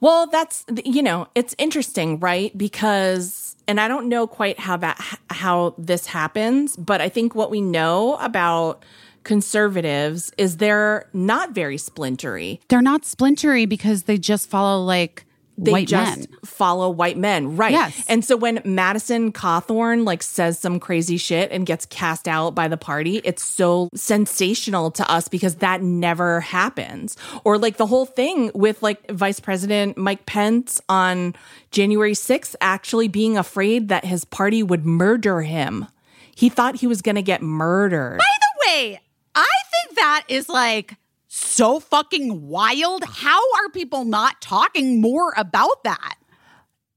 [0.00, 2.56] Well, that's you know, it's interesting, right?
[2.58, 5.00] Because and I don't know quite how that
[5.30, 8.84] how this happens, but I think what we know about
[9.24, 12.60] conservatives is they're not very splintery.
[12.68, 15.24] they're not splintery because they just follow like
[15.58, 16.26] They white just men.
[16.44, 17.72] follow white men, right?
[17.72, 18.04] Yes.
[18.08, 22.66] And so when Madison Cawthorn like says some crazy shit and gets cast out by
[22.68, 27.16] the party, it's so sensational to us because that never happens.
[27.44, 31.34] Or like the whole thing with like Vice President Mike Pence on
[31.70, 35.86] January 6th actually being afraid that his party would murder him.
[36.34, 38.18] He thought he was going to get murdered.
[38.18, 39.00] By the way,
[39.34, 40.96] I think that is like
[41.28, 43.04] so fucking wild.
[43.04, 46.16] How are people not talking more about that?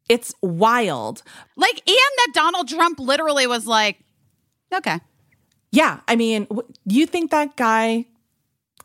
[0.10, 1.24] It's wild.
[1.56, 4.00] Like, and that Donald Trump literally was like,
[4.74, 5.00] okay.
[5.72, 6.48] Yeah, I mean,
[6.88, 8.06] do you think that guy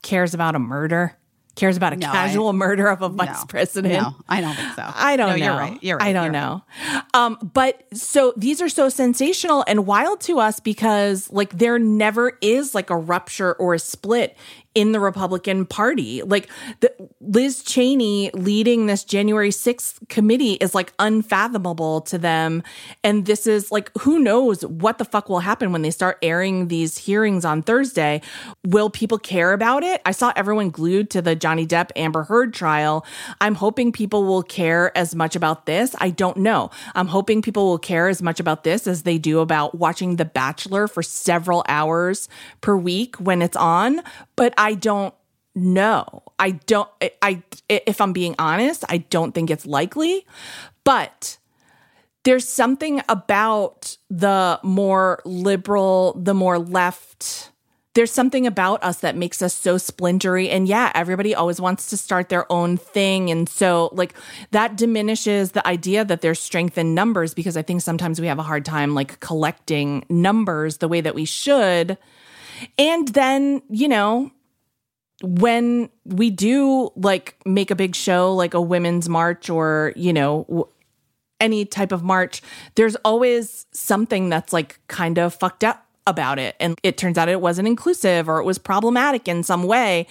[0.02, 1.16] cares about a murder?
[1.58, 3.44] Cares about a No, I- casual murder of a vice No.
[3.48, 3.94] president?
[3.94, 4.84] No, I don't think so.
[4.94, 5.44] I don't No, know.
[5.44, 5.78] You're right.
[5.82, 6.08] You're right.
[6.08, 6.62] I don't know.
[7.14, 12.38] Um, but so these are so sensational and wild to us because like there never
[12.40, 14.36] is like a rupture or a split
[14.78, 16.22] in the Republican Party.
[16.22, 16.48] Like
[16.78, 22.62] the, Liz Cheney leading this January 6th committee is like unfathomable to them.
[23.02, 26.68] And this is like, who knows what the fuck will happen when they start airing
[26.68, 28.22] these hearings on Thursday?
[28.64, 30.00] Will people care about it?
[30.06, 33.04] I saw everyone glued to the Johnny Depp Amber Heard trial.
[33.40, 35.96] I'm hoping people will care as much about this.
[35.98, 36.70] I don't know.
[36.94, 40.24] I'm hoping people will care as much about this as they do about watching The
[40.24, 42.28] Bachelor for several hours
[42.60, 44.02] per week when it's on.
[44.38, 45.14] But I don't
[45.54, 46.22] know.
[46.38, 50.24] I don't, I, I, if I'm being honest, I don't think it's likely.
[50.84, 51.38] But
[52.24, 57.50] there's something about the more liberal, the more left.
[57.94, 60.50] There's something about us that makes us so splintery.
[60.50, 63.30] And yeah, everybody always wants to start their own thing.
[63.30, 64.14] And so, like,
[64.52, 68.38] that diminishes the idea that there's strength in numbers because I think sometimes we have
[68.38, 71.98] a hard time, like, collecting numbers the way that we should.
[72.78, 74.30] And then, you know,
[75.22, 80.44] when we do like make a big show like a women's march or, you know,
[80.48, 80.68] w-
[81.40, 82.42] any type of march,
[82.74, 86.56] there's always something that's like kind of fucked up about it.
[86.58, 90.06] And it turns out it wasn't inclusive or it was problematic in some way.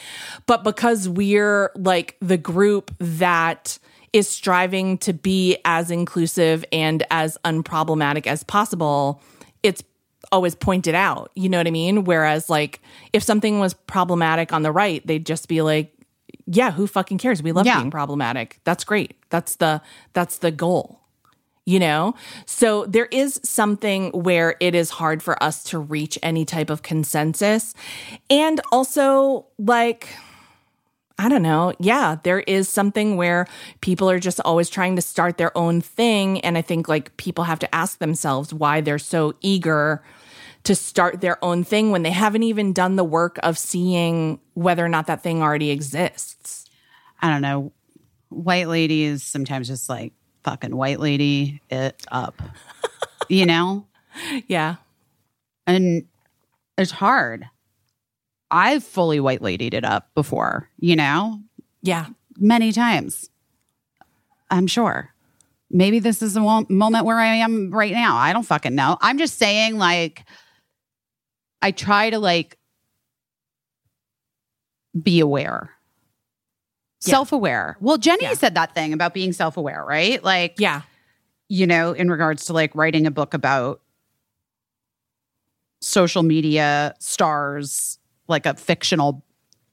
[0.45, 3.79] But because we're like the group that
[4.13, 9.21] is striving to be as inclusive and as unproblematic as possible,
[9.63, 9.83] it's
[10.31, 11.31] always pointed out.
[11.35, 12.03] You know what I mean?
[12.03, 12.81] Whereas, like,
[13.13, 15.93] if something was problematic on the right, they'd just be like,
[16.45, 17.43] yeah, who fucking cares?
[17.43, 17.77] We love Yeah.
[17.79, 18.59] being problematic.
[18.63, 19.15] That's great.
[19.29, 19.81] That's the
[20.13, 21.01] that's the goal.
[21.65, 22.15] You know?
[22.45, 26.81] So there is something where it is hard for us to reach any type of
[26.81, 27.73] consensus.
[28.29, 30.07] And also like
[31.19, 31.73] I don't know.
[31.79, 33.47] Yeah, there is something where
[33.81, 37.43] people are just always trying to start their own thing and I think like people
[37.45, 40.03] have to ask themselves why they're so eager
[40.67, 44.83] to start their own thing when they haven't even done the work of seeing whether
[44.83, 46.65] or not that thing already exists.
[47.21, 47.71] I don't know.
[48.27, 50.11] White ladies sometimes just like
[50.43, 52.41] fucking white lady it up,
[53.29, 53.87] you know?
[54.47, 54.75] Yeah.
[55.65, 56.05] And
[56.77, 57.45] it's hard.
[58.51, 61.39] I've fully white ladied it up before, you know,
[61.81, 62.07] Yeah.
[62.37, 63.29] many times.
[64.49, 65.13] I'm sure.
[65.71, 68.17] Maybe this is a moment where I am right now.
[68.17, 68.97] I don't fucking know.
[69.01, 70.25] I'm just saying, like,
[71.61, 72.57] I try to like
[75.01, 75.71] be aware,
[77.05, 77.11] Yeah.
[77.11, 77.77] self aware.
[77.79, 78.33] Well, Jenny Yeah.
[78.33, 80.23] said that thing about being self aware, right?
[80.23, 80.81] Like, Yeah.
[81.49, 83.81] you know, in regards to like writing a book about
[85.81, 89.23] social media stars, like a fictional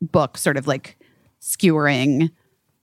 [0.00, 0.98] book, sort of like
[1.40, 2.30] skewering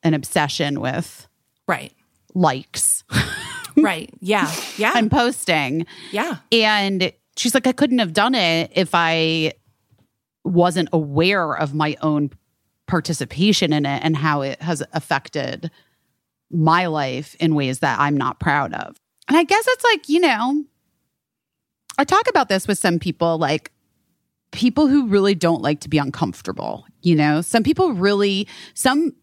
[0.03, 1.27] an obsession with
[1.67, 1.93] Right.
[2.33, 3.03] likes
[3.77, 4.09] Right.
[4.19, 4.51] Yeah.
[4.77, 4.93] Yeah.
[4.97, 5.85] and posting.
[6.11, 6.37] yeah.
[6.51, 9.53] And she's like, I couldn't have done it if I
[10.43, 12.29] wasn't aware of my own
[12.87, 15.71] participation in it and how it has affected
[16.51, 18.95] my life in ways that I'm not proud of.
[19.27, 20.63] And I guess it's like, you know,
[21.97, 23.71] I talk about this with some people, like
[24.51, 26.85] people who really don't like to be uncomfortable.
[27.01, 29.15] You know, some people really, some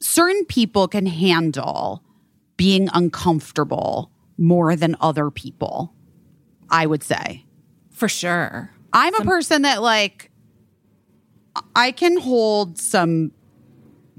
[0.00, 2.04] certain people can handle
[2.56, 5.94] being uncomfortable more than other people,
[6.70, 7.44] I would say.
[7.90, 8.70] For sure.
[8.92, 10.30] I'm a person that like
[11.74, 13.32] I can hold some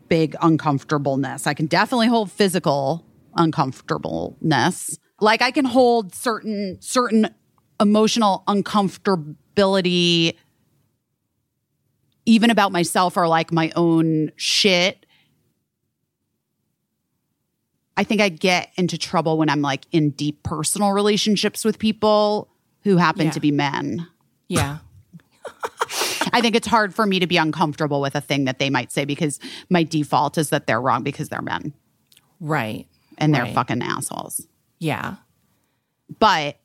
[0.08, 1.48] big uncomfortableness.
[1.48, 3.06] I can definitely hold physical
[3.36, 4.98] uncomfortableness.
[5.20, 7.30] Like I can hold certain certain
[7.80, 10.36] emotional uncomfortability
[12.26, 15.01] even about myself or like my own shit.
[18.02, 22.50] I think I get into trouble when I'm like in deep personal relationships with people
[22.82, 23.32] who happen Yeah.
[23.32, 24.08] to be men.
[24.48, 24.80] Yeah.
[26.34, 28.92] I think it's hard for me to be uncomfortable with a thing that they might
[28.92, 31.74] say because my default is that they're wrong because they're men
[32.40, 32.88] Right.
[33.20, 34.48] and they're fucking assholes.
[34.80, 35.18] Yeah.
[36.18, 36.58] But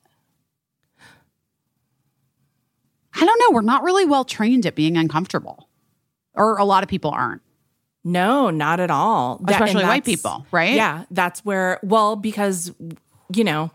[3.12, 3.50] I don't know.
[3.54, 5.68] We're not really well trained at being uncomfortable,
[6.32, 7.42] or a lot of people aren't.
[8.06, 9.42] No, not at all.
[9.48, 10.74] Especially white people, right?
[10.74, 12.72] Yeah, that's where, well, because,
[13.34, 13.72] you know,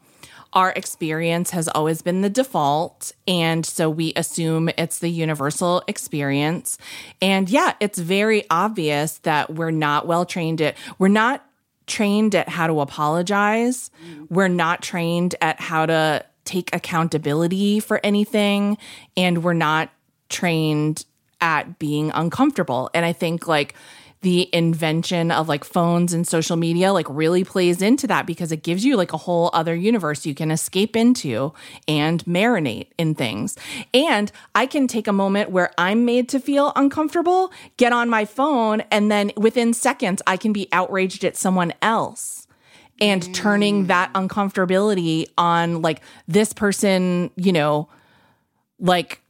[0.54, 3.12] our experience has always been the default.
[3.28, 6.78] And so we assume it's the universal experience.
[7.22, 11.46] And yeah, it's very obvious that we're not well trained at, we're not
[11.86, 13.92] trained at how to apologize.
[14.30, 18.78] We're not trained at how to take accountability for anything.
[19.18, 19.90] And we're not
[20.30, 21.06] trained
[21.42, 22.90] at being uncomfortable.
[22.94, 23.76] And I think like
[24.22, 28.62] the invention of like phones and social media like really plays into that because it
[28.64, 31.54] gives you like a whole other universe you can escape into
[31.88, 33.58] and marinate in things.
[33.94, 38.26] And I can take a moment where I'm made to feel uncomfortable, get on my
[38.26, 42.48] phone, and then within seconds I can be outraged at someone else
[43.00, 43.88] and turning mm.
[43.88, 47.90] that uncomfortability on like this person, you know,
[48.80, 49.21] like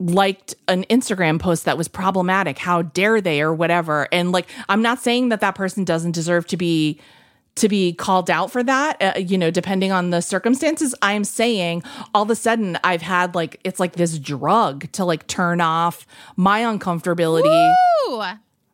[0.00, 2.58] liked an Instagram post that was problematic.
[2.58, 4.08] How dare they or whatever.
[4.10, 6.98] And like I'm not saying that that person doesn't deserve to be
[7.56, 10.94] to be called out for that, uh, you know, depending on the circumstances.
[11.02, 11.82] I'm saying
[12.14, 16.06] all of a sudden I've had like it's like this drug to like turn off
[16.36, 17.74] my uncomfortability
[18.08, 18.22] Ooh.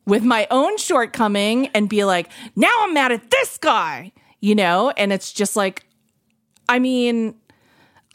[0.05, 4.91] with my own shortcoming and be like, now I'm mad at this guy, you know?
[4.91, 5.85] And it's just like,
[6.69, 7.35] I mean,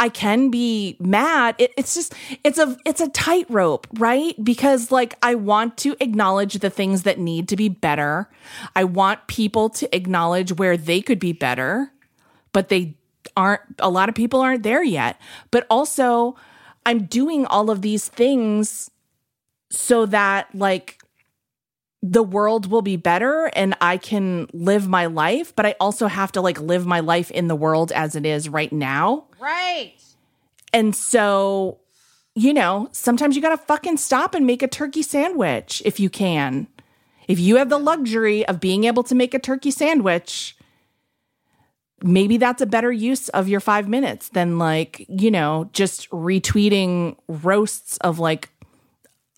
[0.02, 1.53] I can be mad.
[1.60, 4.34] It, it's just, it's a, it's a tightrope, right?
[4.44, 8.28] Because like, I want to acknowledge the things that need to be better.
[8.76, 11.91] I want people to acknowledge where they could be better,
[12.52, 12.98] but they
[13.38, 15.22] aren't, a lot of people aren't there yet.
[15.52, 16.36] But also,
[16.84, 18.90] I'm doing all of these things
[19.69, 20.98] so that like
[22.03, 26.32] the world will be better and I can live my life, but I also have
[26.34, 29.26] to like live my life in the world as it is right now.
[29.40, 29.94] Right.
[30.73, 31.80] And so,
[32.34, 36.10] you know, sometimes you got to fucking stop and make a turkey sandwich if you
[36.10, 36.68] can.
[37.28, 40.57] If you have the luxury of being able to make a turkey sandwich,
[42.02, 47.15] maybe that's a better use of your five minutes than like, you know, just retweeting
[47.28, 48.49] roasts of like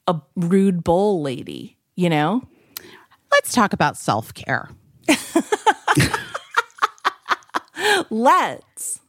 [0.08, 2.42] a rude bowl lady, you know?
[3.34, 4.70] Let's talk about self care.
[8.12, 9.00] Let's.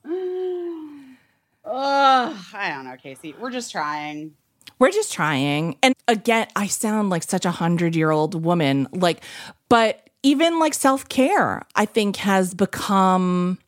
[1.67, 3.39] Ugh, I don't know, Caissie.
[3.39, 4.33] We're just trying.
[4.79, 5.77] We're just trying.
[5.83, 8.89] And again, I sound like such a hundred year old woman.
[8.93, 9.23] Like,
[9.69, 13.59] but even like self care, I think has become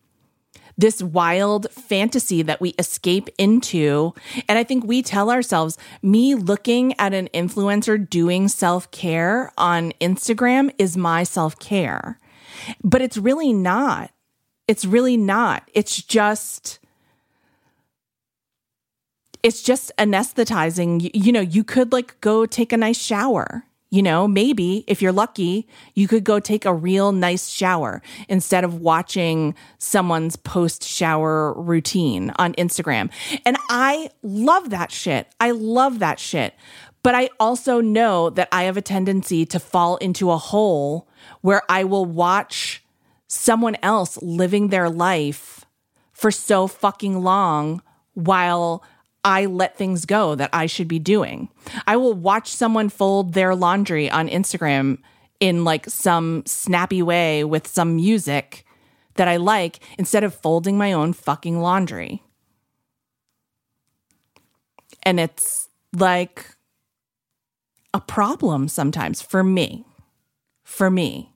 [0.77, 4.15] this wild fantasy that we escape into.
[4.49, 9.93] And I think we tell ourselves, me looking at an influencer doing self care on
[10.01, 12.19] Instagram is my self care.
[12.83, 14.11] But it's really not.
[14.69, 15.69] It's really not.
[15.75, 16.81] It's just
[19.43, 21.03] it's just anesthetizing.
[21.03, 23.65] You, you know, you could like go take a nice shower.
[23.97, 28.63] You know, maybe if you're lucky, you could go take a real nice shower instead
[28.63, 33.11] of watching someone's post shower routine on Instagram.
[33.47, 35.29] And I love that shit.
[35.41, 36.55] I love that shit.
[37.03, 41.09] But I also know that I have a tendency to fall into a hole
[41.41, 42.85] where I will watch
[43.29, 45.65] someone else living their life
[46.13, 47.81] for so fucking long
[48.13, 48.85] while
[49.27, 51.49] I let things go that I should be doing.
[51.85, 54.99] I will watch someone fold their laundry on Instagram
[55.41, 58.65] in like some snappy way with some music
[59.15, 62.23] that I like instead of folding my own fucking laundry.
[65.03, 66.55] And it's like
[67.93, 69.85] a problem sometimes for me.
[70.63, 71.33] For me.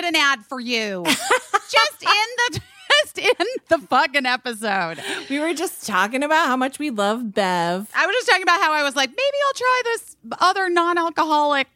[0.00, 1.04] Did an ad for you.
[1.06, 2.60] just in the
[3.02, 4.98] just in the fucking episode.
[5.28, 7.90] We were just talking about how much we love Bev.
[7.94, 11.66] I was just talking about how I was like, maybe I'll try this other non-alcoholic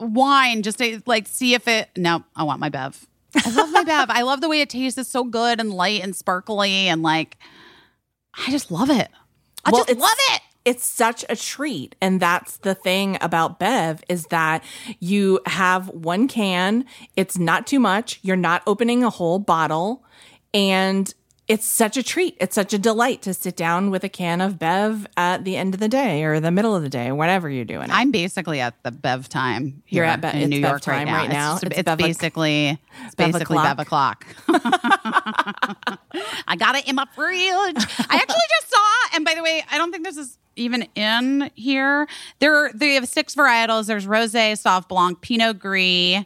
[0.00, 1.90] wine just to like see if it.
[1.96, 3.06] No, I want my Bev.
[3.36, 4.10] I love my Bev.
[4.10, 4.98] I love the way it tastes.
[4.98, 7.36] It's so good and light and sparkly and like,
[8.34, 9.08] I just love it.
[9.64, 10.40] I Well, just love it.
[10.64, 14.62] It's such a treat and that's the thing about bev is that
[15.00, 16.84] you have one can
[17.16, 20.04] it's not too much you're not opening a whole bottle
[20.54, 21.12] and
[21.46, 24.58] it's such a treat it's such a delight to sit down with a can of
[24.58, 27.64] bev at the end of the day or the middle of the day whatever you're
[27.66, 29.82] doing I'm basically at the Bev time.
[29.88, 31.50] You're here at Be- in New Bev York time right right now.
[31.50, 31.54] now.
[31.56, 33.76] It's, It's it's Bev- basically it's Bev basically o'clock.
[33.76, 34.26] Bev o'clock.
[36.48, 37.36] I got it in my fridge.
[37.36, 41.50] I actually just saw, and by the way, I don't think this is even in
[41.54, 42.06] here.
[42.38, 43.86] There, they have six varietals.
[43.86, 46.24] There's rosé, Sauv Blanc, Pinot Gris,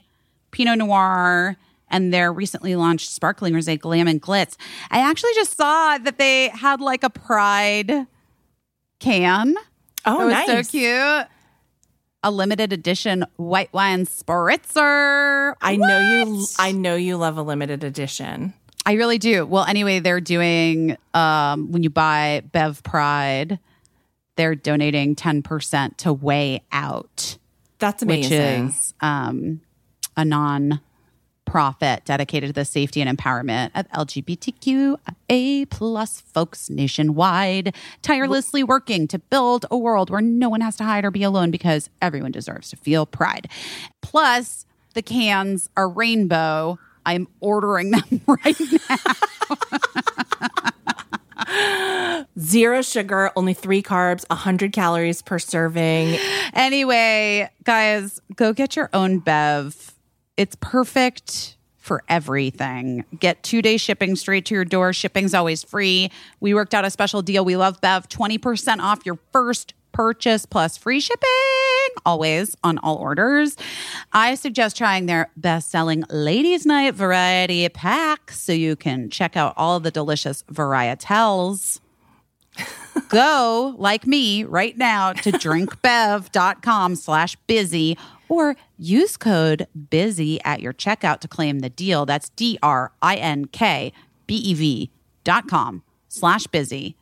[0.50, 1.56] Pinot Noir,
[1.90, 4.56] and their recently launched sparkling rosé, Glam and Glitz.
[4.90, 8.06] I actually just saw that they had like a Pride
[8.98, 9.54] can.
[10.06, 11.26] oh It was nice so cute.
[12.24, 15.54] A limited edition white wine spritzer.
[15.60, 18.52] i know you i know you love a limited edition
[18.88, 19.44] I really do.
[19.44, 23.58] Well, anyway, they're doing um, when you buy Bev Pride,
[24.38, 27.36] they're donating ten percent to Way Out,
[27.78, 29.60] that's which amazing is um,
[30.16, 39.08] a non-profit dedicated to the safety and empowerment of LGBTQIA plus folks nationwide, tirelessly working
[39.08, 42.30] to build a world where no one has to hide or be alone because everyone
[42.30, 43.48] deserves to feel pride.
[44.00, 46.78] Plus, the cans are rainbow.
[47.04, 48.56] I'm ordering them right
[48.88, 48.96] now.
[52.38, 56.18] zero sugar only three carbs 100 calories per serving
[56.54, 59.94] Anyway, guys, go get your own Bev.
[60.36, 63.04] It's perfect for everything.
[63.18, 64.92] Get two day shipping straight to your door.
[64.92, 66.10] Shipping's always free.
[66.40, 67.44] We worked out a special deal.
[67.44, 71.67] We love Bev 20% off your first purchase plus free shipping
[72.04, 73.56] always on all orders.
[74.12, 79.54] I suggest trying their best selling ladies' night variety pack so you can check out
[79.56, 81.80] all the delicious varietals.
[83.08, 87.96] Go like me right now to drinkbev.com slash busy
[88.28, 92.04] or use code busy at your checkout to claim the deal.
[92.04, 92.90] That's d-r-i-n-k-b-e-v
[95.24, 96.96] dot com slash busy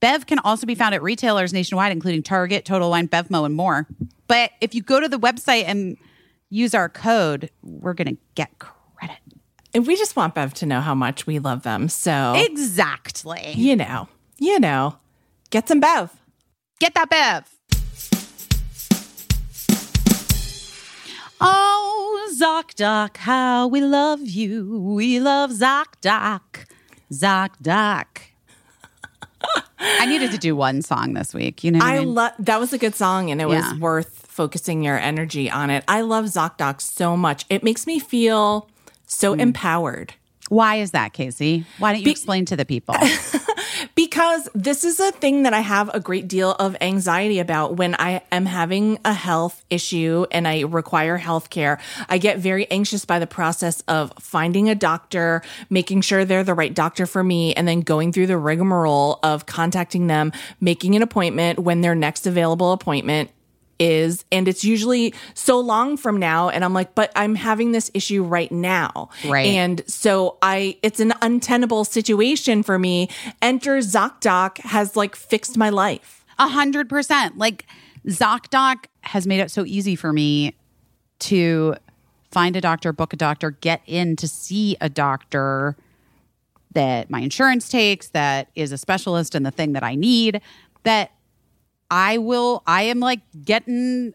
[0.00, 3.86] bev can also be found at retailers nationwide including target total wine bevmo and more
[4.26, 5.96] but if you go to the website and
[6.50, 9.18] use our code we're gonna get credit
[9.74, 11.88] And we just want Bev to know how much we love them.
[11.90, 14.08] So, exactly you know,
[14.38, 14.96] you know,
[15.50, 16.10] get some Bev.
[16.80, 17.44] Get that Bev.
[21.40, 24.78] Oh, ZocDoc, how we love you.
[24.80, 26.66] We love ZocDoc.
[27.12, 28.06] ZocDoc.
[29.80, 31.64] I needed to do one song this week.
[31.64, 32.14] You know, I, I mean?
[32.14, 33.70] love that was a good song and it Yeah.
[33.72, 35.84] was worth focusing your energy on it.
[35.88, 37.44] I love ZocDoc so much.
[37.50, 38.68] It makes me feel
[39.06, 39.40] so Hmm.
[39.40, 40.14] empowered.
[40.48, 41.64] Why is that, Caissie?
[41.78, 42.94] Why don't you explain to the people?
[43.94, 47.94] Because this is a thing that I have a great deal of anxiety about when
[47.96, 51.78] I am having a health issue and I require health care.
[52.08, 56.54] I get very anxious by the process of finding a doctor, making sure they're the
[56.54, 61.02] right doctor for me, and then going through the rigmarole of contacting them, making an
[61.02, 63.30] appointment when their next available appointment
[63.78, 67.90] is and it's usually so long from now and I'm like but I'm having this
[67.94, 69.10] issue right now.
[69.26, 69.46] Right.
[69.46, 73.08] And so I it's an untenable situation for me.
[73.42, 76.24] Enter ZocDoc has like fixed my life.
[76.38, 77.38] A hundred percent.
[77.38, 77.66] Like
[78.06, 80.54] ZocDoc has made it so easy for me
[81.20, 81.74] to
[82.30, 85.76] find a doctor, book a doctor, get in to see a doctor
[86.72, 90.40] that my insurance takes, that is a specialist in the thing that I need,
[90.84, 91.10] that
[91.90, 94.14] I will I am like getting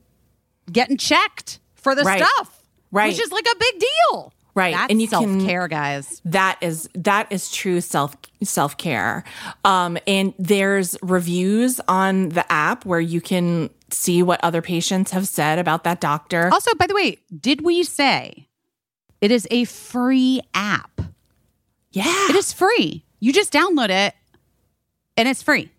[0.72, 2.24] getting checked for the Right.
[2.24, 2.64] stuff.
[2.92, 3.12] Right.
[3.12, 4.34] Which is like a big deal.
[4.56, 4.76] Right.
[4.76, 6.22] That's And you can- self-care, guys.
[6.26, 9.24] that is that is true self self care.
[9.66, 15.28] Um, and there's reviews on the app where you can see what other patients have
[15.28, 16.50] said about that doctor.
[16.54, 18.48] Also, by the way, did we say
[19.22, 21.02] it is a free app?
[21.92, 23.04] yeah, It is free.
[23.20, 24.14] You just download it
[25.18, 25.72] and it's free.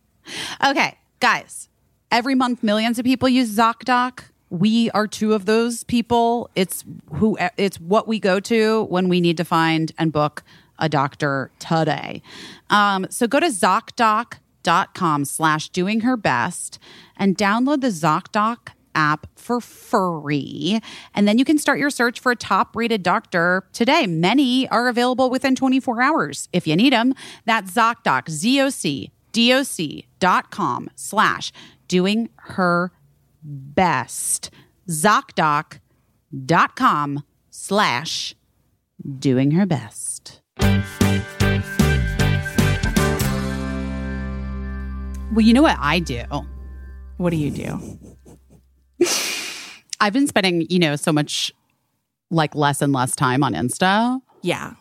[0.65, 1.69] Okay, guys,
[2.11, 4.25] every month millions of people use ZocDoc.
[4.51, 6.51] We are two of those people.
[6.55, 10.43] It's who it's what we go to when we need to find and book
[10.79, 12.23] a doctor today.
[12.71, 16.79] Um, so go to ZocDoc.com slash doing her best
[17.17, 20.81] and download the ZocDoc app for free.
[21.15, 24.07] And then you can start your search for a top rated doctor today.
[24.07, 27.15] Many are available within 24 hours if you need them.
[27.45, 31.53] That's ZocDoc, Z O C D O C dot com slash
[31.89, 32.93] doing her
[33.43, 34.51] best.
[34.89, 38.35] ZocDoc.com slash
[39.19, 40.41] doing her best.
[45.33, 46.23] Well, you know what I do?
[47.17, 47.99] what do you do?
[50.01, 51.53] I've been spending, you know, so much
[52.31, 54.75] like less and less time on Insta, Yeah,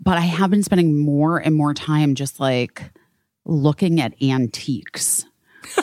[0.00, 2.82] but I have been spending more and more time just like
[3.44, 5.24] looking at antiques.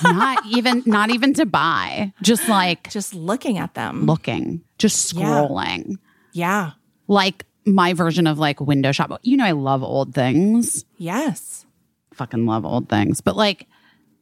[0.03, 4.05] Not even not even to buy, just like just looking at them.
[4.05, 5.23] looking, just Yeah.
[5.23, 5.97] scrolling.
[6.33, 6.71] Yeah.
[7.07, 9.19] Like my version of like window shop.
[9.23, 10.85] You know I love old things.
[10.97, 11.65] Yes.
[12.13, 13.21] Fucking love old things.
[13.21, 13.67] But like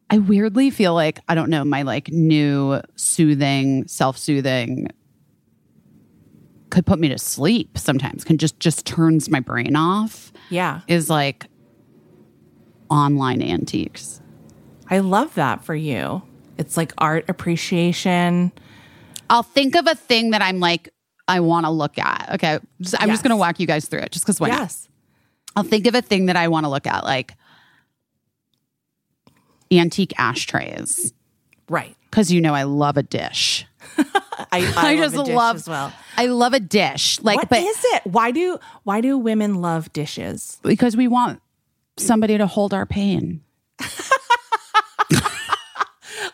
[0.09, 4.87] I weirdly feel like I don't know my like new soothing, self-soothing
[6.69, 8.23] could put me to sleep sometimes.
[8.23, 10.81] Can just just turns my brain off Yeah.
[10.87, 11.47] is like
[12.89, 14.21] online antiques.
[14.91, 16.21] I love that for you.
[16.57, 18.51] It's like art appreciation.
[19.29, 20.89] I'll think of a thing that I'm like
[21.27, 22.29] I want to look at.
[22.33, 23.15] Okay, Just- I'm Yes.
[23.15, 24.59] just going to walk you guys through it, just because why not?
[24.59, 24.89] yes.
[25.55, 27.33] I'll think of a thing that I want to look at, like
[29.71, 31.13] antique ashtrays,
[31.69, 31.95] Right.
[32.09, 33.65] because you know I love a dish.
[33.97, 34.03] I,
[34.51, 35.93] I, I love just love- as well.
[36.17, 38.05] I love a dish, like, What but is it?
[38.05, 40.59] Why do why do women love dishes?
[40.63, 41.41] because we want
[41.97, 43.41] somebody to hold our pain.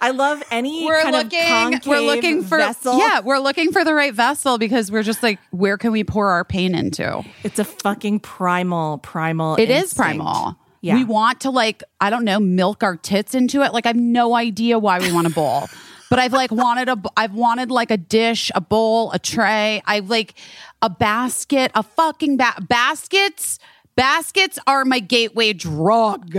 [0.01, 1.39] I love any We're kind looking.
[1.39, 2.97] of concave we're looking for vessel.
[2.97, 3.19] yeah.
[3.21, 6.43] We're looking for the right vessel because we're just like, where can we pour our
[6.45, 7.23] pain into?
[7.43, 9.55] It's a fucking primal, primal.
[9.55, 9.97] It is instinct.
[9.97, 10.55] primal.
[10.81, 10.95] Yeah.
[10.95, 13.73] We want to like, I don't know, milk our tits into it.
[13.73, 15.67] Like I have no idea why we want a bowl.
[16.09, 19.81] But I've like wanted a I've wanted like a dish, a bowl, a tray.
[19.85, 20.35] I've like
[20.81, 23.59] a basket, a fucking ba- baskets.
[23.97, 26.33] Baskets are my gateway drug.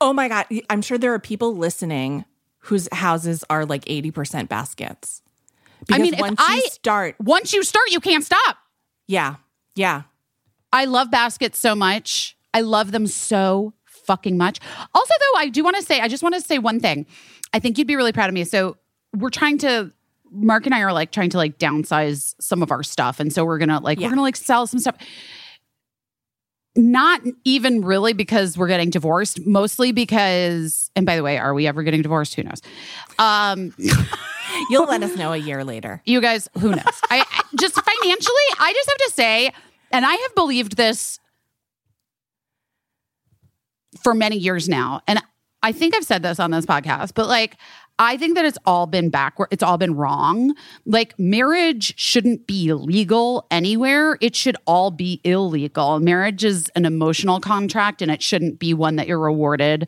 [0.00, 0.46] Oh my god!
[0.70, 2.24] I'm sure there are people listening
[2.60, 5.22] whose houses are like 80 percent baskets.
[5.86, 8.58] Because I mean, once I you start, once you start, you can't stop.
[9.06, 9.36] yeah,
[9.74, 10.02] yeah,
[10.72, 12.36] I love baskets so much.
[12.52, 14.60] I love them so fucking much.
[14.94, 17.06] Also, though, I do want to say, I just want to say one thing.
[17.54, 18.44] I think you'd be really proud of me.
[18.44, 18.76] So
[19.16, 19.92] we're trying to.
[20.32, 23.44] Mark and I are like trying to like downsize some of our stuff, and so
[23.44, 24.06] we're gonna like Yeah.
[24.06, 24.94] we're gonna like sell some stuff.
[26.76, 31.66] Not even really because we're getting divorced, mostly because, and by the way, are we
[31.66, 32.34] ever getting divorced?
[32.34, 32.62] Who knows?
[33.18, 33.74] Um,
[34.70, 36.02] You'll let us know a year later.
[36.04, 37.00] you guys, who knows?
[37.10, 39.52] I, I just financially, I just have to say,
[39.90, 41.18] and I have believed this
[44.02, 45.00] for many years now.
[45.06, 45.20] And
[45.62, 47.56] I think I've said this on this podcast, but like,
[48.00, 49.48] I think that it's all been backward.
[49.50, 50.54] It's all been wrong.
[50.86, 54.16] Like, marriage shouldn't be legal anywhere.
[54.22, 56.00] It should all be illegal.
[56.00, 59.86] Marriage is an emotional contract and it shouldn't be one that you're rewarded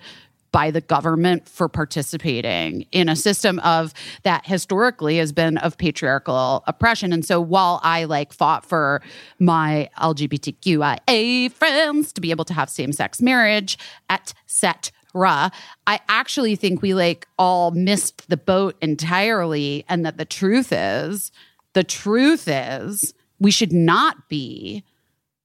[0.52, 3.94] by the government for participating in a system of
[4.24, 7.14] that historically has been of patriarchal oppression.
[7.14, 9.00] And so while I like fought for
[9.38, 13.78] my LGBTQIA friends to be able to have same sex marriage,
[14.10, 19.84] et cetera, I actually think we like all missed the boat entirely.
[19.88, 21.32] And that the truth is,
[21.74, 24.84] the truth is, we should not be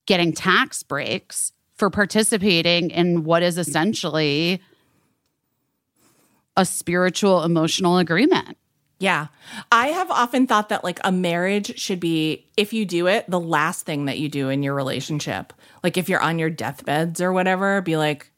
[0.06, 4.62] getting tax breaks for participating in what is essentially
[6.56, 8.58] a spiritual emotional agreement.
[9.00, 9.28] Yeah.
[9.72, 13.40] I have often thought that like a marriage should be, if you do it, the
[13.40, 15.54] last thing that you do in your relationship.
[15.84, 18.32] Like if you're on your deathbeds or whatever, be like,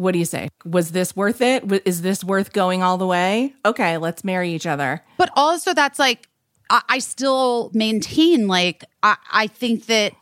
[0.00, 0.48] what do you say?
[0.64, 1.62] Was this worth it?
[1.86, 3.52] Is this worth going all the way?
[3.66, 5.02] Okay, let's marry each other.
[5.18, 6.26] But also, that's like,
[6.70, 10.14] I, I still maintain, like, I, I think that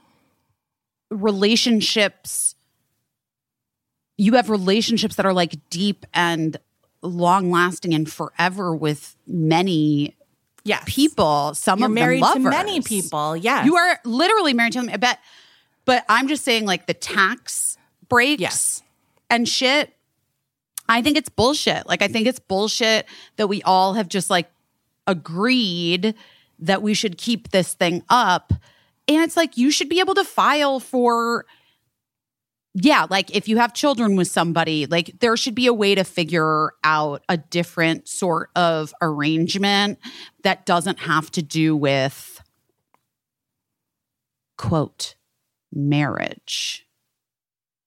[1.11, 2.57] relationships,
[4.17, 6.57] you have relationships that are like deep and
[7.01, 10.17] long lasting and forever with many
[10.65, 10.83] Yes.
[10.87, 11.55] people.
[11.55, 13.37] Some You're of married them to many people.
[13.37, 13.65] Yes.
[13.65, 14.91] You are literally married to them.
[14.93, 15.21] I bet.
[15.85, 17.79] But I'm just saying, like, the tax
[18.09, 18.83] breaks Yes.
[19.31, 19.95] And shit.
[20.89, 21.87] I think it's bullshit.
[21.87, 23.07] Like, I think it's bullshit
[23.37, 24.51] that we all have just like
[25.07, 26.15] agreed
[26.61, 28.53] that we should keep this thing up.
[29.07, 31.47] And it's like, you should be able to file for,
[32.75, 36.05] yeah, like if you have children with somebody, like there should be a way to
[36.05, 39.99] figure out a different sort of arrangement
[40.43, 42.43] that doesn't have to do with,
[44.57, 45.15] quote,
[45.73, 46.88] marriage.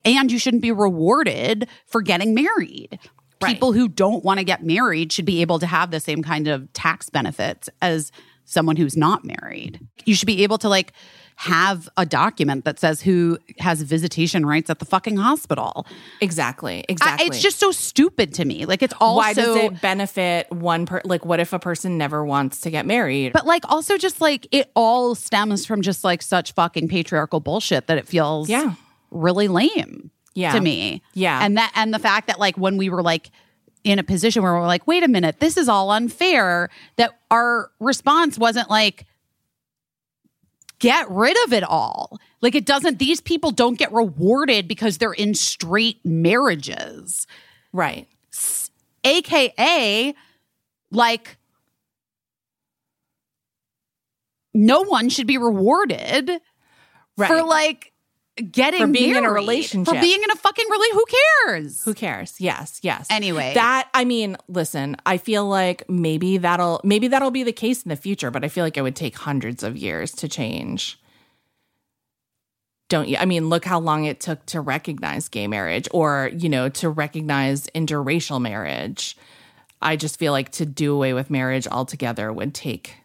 [0.06, 2.98] And you shouldn't be rewarded for getting married.
[3.42, 3.54] Right.
[3.54, 6.48] People who don't want to get married should be able to have the same kind
[6.48, 8.12] of tax benefits as
[8.46, 9.80] someone who's not married.
[10.06, 10.94] You should be able to like
[11.38, 15.88] have a document that says who has visitation rights at the fucking hospital.
[16.20, 16.80] exactly.
[16.82, 17.28] I- Exactly.
[17.28, 18.66] it's just so stupid to me.
[18.66, 22.24] Like it's also why does it benefit one per like what if a person never
[22.24, 23.34] wants to get married?
[23.34, 27.88] but like also just like it all stems from just like such fucking patriarchal bullshit
[27.88, 28.76] that it feels Yeah.
[29.12, 30.54] Really lame Yeah.
[30.54, 31.02] to me.
[31.14, 31.40] Yeah.
[31.44, 33.30] And that and the fact that like when we were like
[33.84, 37.72] in a position where we're like, wait a minute, this is all unfair, that our
[37.80, 39.06] response wasn't like
[40.80, 42.18] get rid of it all.
[42.42, 47.28] Like it doesn't these people don't get rewarded because they're in straight marriages.
[47.74, 48.08] right.
[49.04, 50.14] AKA
[50.92, 51.38] like
[54.54, 56.30] no one should be rewarded
[57.18, 57.28] Right.
[57.28, 57.91] for like
[58.42, 59.94] getting For being in a relationship.
[59.94, 60.94] for being in a fucking relationship.
[60.94, 61.06] Who
[61.46, 61.84] cares?
[61.84, 62.36] Who cares?
[62.40, 63.08] Yes, yes.
[63.10, 63.54] Anyway.
[63.54, 67.90] that I mean, listen, I feel like maybe that'll maybe that'll be the case in
[67.90, 71.00] the future, but I feel like it would take hundreds of years to change.
[72.90, 73.18] Don't you?
[73.18, 76.90] I mean, look how long it took to recognize gay marriage or, you know, to
[76.90, 79.16] recognize interracial marriage.
[79.82, 82.96] I just feel like to do away with marriage altogether would take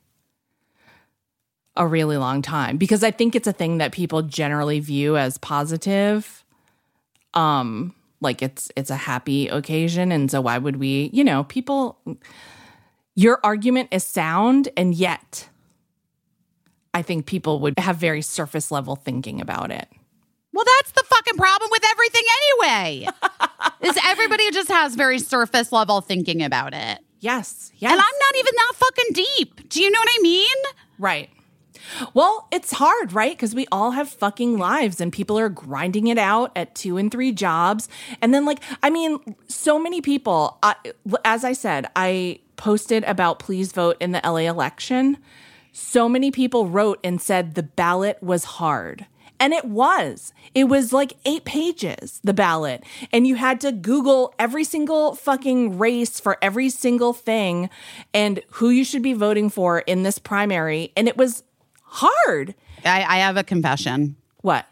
[1.77, 5.39] a really long time because I think it's a thing that people generally view as
[5.39, 6.45] positive
[7.35, 11.99] um like it's it's a happy occasion and so why would we you know people
[13.15, 15.49] your argument is sound and yet
[16.95, 19.87] i think people would have very surface level thinking about it
[20.53, 23.09] Well, that's the fucking problem with everything anyway.
[23.83, 26.99] is everybody just has very surface level thinking about it.
[27.21, 29.69] yes yes And I'm not even that fucking deep.
[29.69, 30.57] Do you know what I mean?
[30.99, 31.29] right
[32.15, 36.19] well it's hard right because we all have fucking lives and people are grinding it
[36.19, 37.89] out at two and three jobs
[38.21, 40.75] and then like i mean so many people I,
[41.25, 45.19] as i said i posted about please vote in the la election
[45.79, 49.05] so many people wrote and said the ballot was hard.
[49.39, 50.33] And it was.
[50.55, 52.83] It was like eight pages, the ballot.
[53.13, 57.69] And you had to Google every single fucking race for every single thing
[58.15, 60.93] and who you should be voting for in this primary.
[60.97, 61.43] And it was
[61.87, 62.55] hard.
[62.85, 64.17] I, I have a confession.
[64.43, 64.67] What?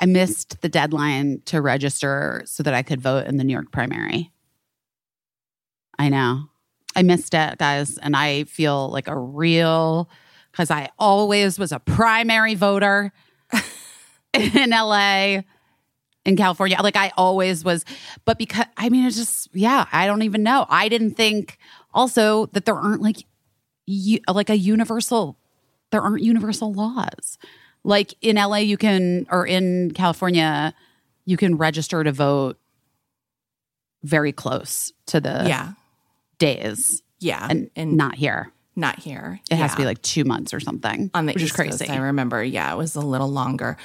[0.00, 3.72] I missed the deadline to register so that I could vote in the New York
[3.72, 4.30] primary.
[5.98, 6.44] I know.
[6.94, 7.98] I missed it, guys.
[7.98, 10.08] And I feel like a real,
[10.52, 13.12] because I always was a primary voter
[14.32, 15.40] in LA,
[16.24, 16.78] in California.
[16.80, 17.84] Like I always was.
[18.24, 20.66] But because, I mean, it's just, yeah, I don't even know.
[20.68, 21.58] I didn't think
[21.92, 23.24] also that there aren't like,
[23.86, 25.38] you, like a universal,
[25.90, 27.38] there aren't universal laws.
[27.84, 30.74] Like in LA, you can, or in California,
[31.24, 32.58] you can register to vote
[34.02, 35.72] very close to the yeah.
[36.38, 37.46] days Yeah.
[37.48, 38.52] and, and not here.
[38.76, 39.40] not here.
[39.50, 41.86] It has to be like two months or something on the which East is crazy.
[41.86, 42.42] Coast, I remember.
[42.44, 43.76] Yeah, it was a little longer.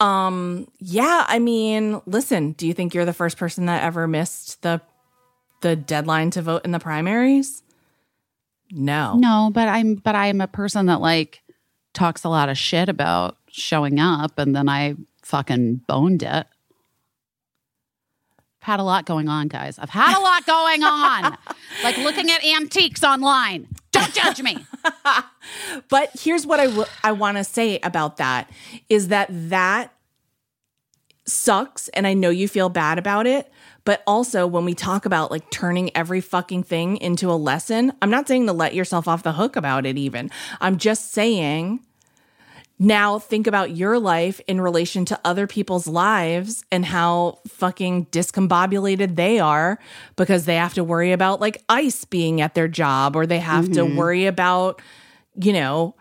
[0.00, 4.62] Um, yeah, I mean, listen, do you think you're the first person that ever missed
[4.62, 4.80] the
[5.62, 7.62] the deadline to vote in the primaries?
[8.70, 9.14] No.
[9.16, 11.42] No, but I'm but I'm a person that like
[11.96, 16.46] talks a lot of shit about showing up and then I fucking boned it.
[18.38, 19.78] I've had a lot going on, guys.
[19.78, 21.36] I've had a lot going on.
[21.82, 23.68] like looking at antiques online.
[23.90, 24.64] Don't judge me.
[25.88, 28.50] But here's what I w- I want to say about that
[28.88, 29.92] is that that
[31.24, 33.50] sucks and I know you feel bad about it,
[33.86, 38.10] But also, when we talk about like turning every fucking thing into a lesson, I'm
[38.10, 40.30] not saying to let yourself off the hook about it, even.
[40.60, 41.80] I'm just saying
[42.78, 49.16] now think about your life in relation to other people's lives and how fucking discombobulated
[49.16, 49.78] they are
[50.16, 53.66] because they have to worry about like ICE being at their job or they have
[53.72, 53.96] to mm-hmm.
[53.96, 54.82] worry about,
[55.40, 55.94] you know,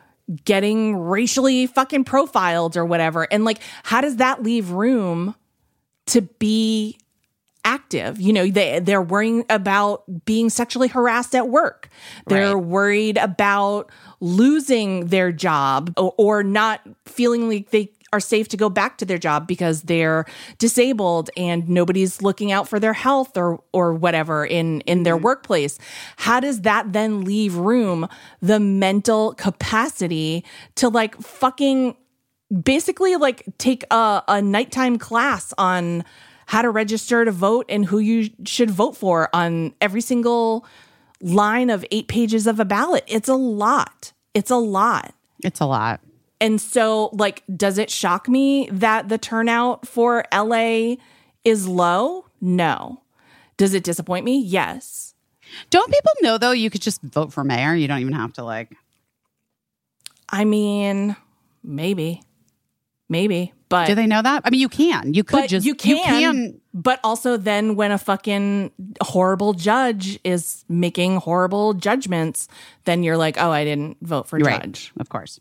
[0.44, 3.24] getting racially fucking profiled or whatever.
[3.32, 5.36] And like, how does that leave room
[6.08, 6.98] to be
[7.66, 8.22] active?
[8.22, 11.90] You know, they they're worrying about being sexually harassed at work.
[12.28, 12.64] They're Right.
[12.64, 18.70] worried about losing their job or, or not feeling like they are safe to go
[18.70, 20.26] back to their job because they're
[20.58, 25.26] disabled and nobody's looking out for their health or or whatever in in their mm-hmm.
[25.26, 25.78] workplace
[26.16, 28.08] how does that then leave room
[28.42, 30.46] the mental capacity
[30.76, 31.96] to like fucking
[32.64, 36.04] basically like take a, a nighttime class on
[36.46, 40.66] how to register to vote and who you should vote for on every single
[41.22, 43.04] line of eight pages of a ballot.
[43.08, 44.14] It's a lot.
[44.34, 45.14] It's a lot.
[45.44, 46.02] It's a lot.
[46.42, 50.96] And so, like, does it shock me that the turnout for LA
[51.44, 52.26] is low?
[52.42, 53.02] No.
[53.58, 54.40] Does it disappoint me?
[54.40, 55.14] Yes.
[55.70, 57.74] Don't people know though you could just vote for mayor?
[57.74, 58.76] You don't even have to like
[60.28, 61.16] I mean,
[61.64, 62.22] maybe,
[63.08, 64.44] maybe, but Do they know that?
[64.46, 65.14] I mean, you can.
[65.14, 68.70] You could just you can, can but also then when a fucking
[69.02, 72.48] horrible judge is making horrible judgments
[72.84, 75.40] then you're like oh i didn't vote for right, judge of course.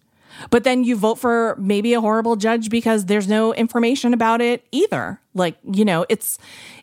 [0.48, 4.64] but then you vote for maybe a horrible judge because there's no information about it
[4.70, 6.38] either like you know it's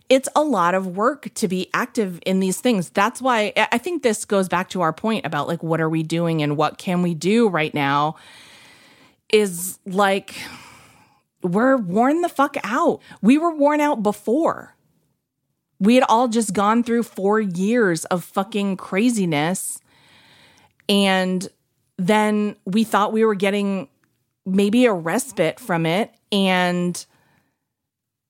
[0.09, 4.03] it's a lot of work to be active in these things that's why i think
[4.03, 7.01] this goes back to our point about like what are we doing and what can
[7.01, 8.15] we do right now
[9.29, 10.35] is like
[11.43, 13.01] we're worn the fuck out.
[13.21, 14.75] We were worn out before.
[15.79, 19.79] We had all just gone through four years of fucking craziness.
[20.87, 21.47] And
[21.97, 23.89] then we thought we were getting
[24.45, 26.13] maybe a respite from it.
[26.31, 27.03] And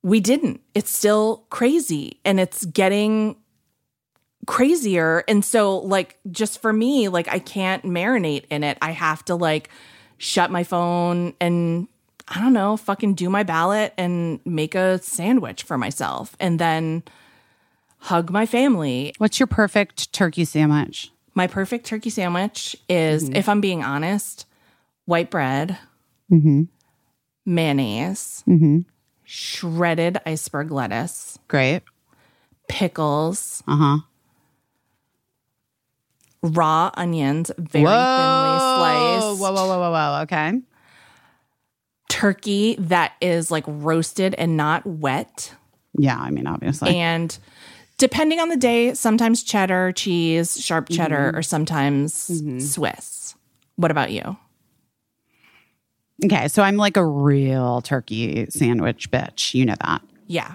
[0.03, 0.61] we didn't.
[0.73, 3.35] It's still crazy and it's getting
[4.47, 5.23] crazier.
[5.27, 8.77] And so, like, just for me, like, I can't marinate in it.
[8.81, 9.69] I have to, like,
[10.17, 11.87] shut my phone and
[12.33, 17.03] I don't know, fucking do my ballot and make a sandwich for myself and then
[17.97, 19.13] hug my family.
[19.17, 21.11] What's your perfect turkey sandwich?
[21.35, 23.35] My perfect turkey sandwich is, mm-hmm.
[23.35, 24.45] if I'm being honest,
[25.05, 25.77] white bread,
[26.31, 26.63] mm-hmm.
[27.45, 28.79] mayonnaise, mm-hmm.
[29.25, 31.83] shredded iceberg lettuce, Great.
[32.69, 33.97] pickles, Uh huh.
[36.43, 40.21] raw onions, very thinly sliced, Whoa, whoa, whoa, whoa, whoa.
[40.23, 40.61] Okay.
[42.11, 45.53] Turkey that is like roasted and not wet.
[45.97, 46.97] Yeah, I mean, obviously.
[46.97, 47.37] and
[47.97, 52.13] depending on the day, sometimes cheddar, cheese, sharp cheddar, or sometimes
[52.73, 53.35] Swiss.
[53.77, 54.37] What about you?
[56.23, 59.53] okay, so I'm like a real turkey sandwich bitch.
[59.53, 60.01] You know that.
[60.27, 60.53] Yeah.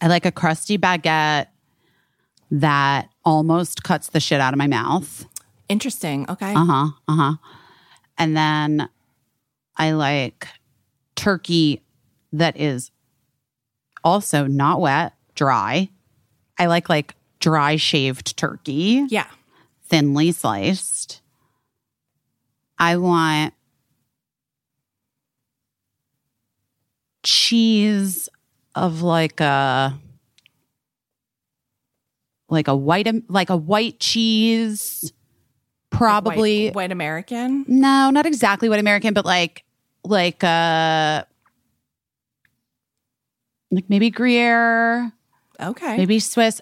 [0.00, 1.46] I like a crusty baguette
[2.50, 5.26] that almost cuts the shit out of my mouth.
[5.68, 6.26] Interesting.
[6.28, 6.52] Okay.
[6.52, 6.88] Uh huh.
[7.08, 7.34] Uh huh.
[8.18, 8.88] And then
[9.76, 10.48] I like
[11.14, 11.82] turkey
[12.32, 12.90] that is
[14.04, 15.88] also not wet, dry.
[16.58, 19.26] I like like dry shaved turkey, Yeah.
[19.84, 21.20] thinly sliced.
[22.78, 23.54] I want
[27.22, 28.28] cheese
[28.74, 29.98] of like a
[32.48, 35.12] like a white um, like a white cheese
[35.90, 37.64] probably White, white American.
[37.66, 39.64] no, not exactly white American, but like
[40.08, 41.24] like uh
[43.70, 45.12] like maybe Gruyere,
[45.60, 45.96] Okay.
[45.96, 46.60] maybe Swiss.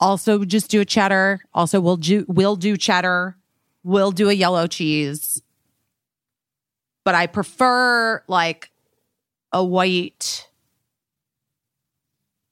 [0.00, 1.40] Also just do a cheddar.
[1.54, 3.36] Also we'll do we'll do cheddar.
[3.84, 5.40] We'll do a yellow cheese.
[7.04, 8.70] But I prefer like
[9.52, 10.48] a white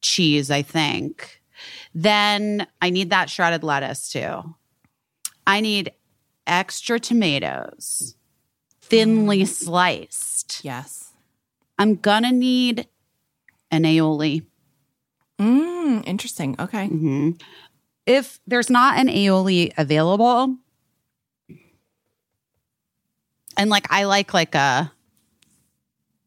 [0.01, 1.43] cheese, I think.
[1.94, 4.55] Then I need that shredded lettuce too.
[5.47, 5.93] I need
[6.47, 8.17] extra tomatoes,
[8.94, 10.64] thinly sliced.
[10.64, 11.12] Yes.
[11.78, 12.86] I'm gonna need
[13.70, 14.44] an aioli.
[15.39, 16.55] Mm, interesting.
[16.58, 16.86] Okay.
[16.86, 17.31] hmm
[18.06, 20.56] If there's not an aioli available,
[23.56, 24.92] and like I like like a,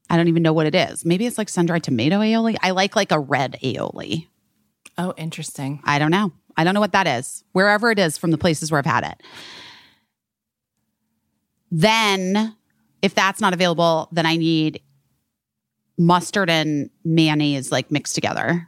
[0.10, 1.06] I don't even know what it is.
[1.06, 2.58] Maybe it's like sun dried tomato aioli.
[2.62, 4.28] I like like a red aioli.
[4.98, 5.80] Oh, interesting.
[5.84, 6.34] I don't know.
[6.58, 7.44] I don't know what that is.
[7.52, 9.22] Wherever it is from the places where I've had it.
[11.70, 12.57] Then,
[13.02, 14.82] if that's not available, then I need
[15.98, 18.68] mustard and mayonnaise like mixed together.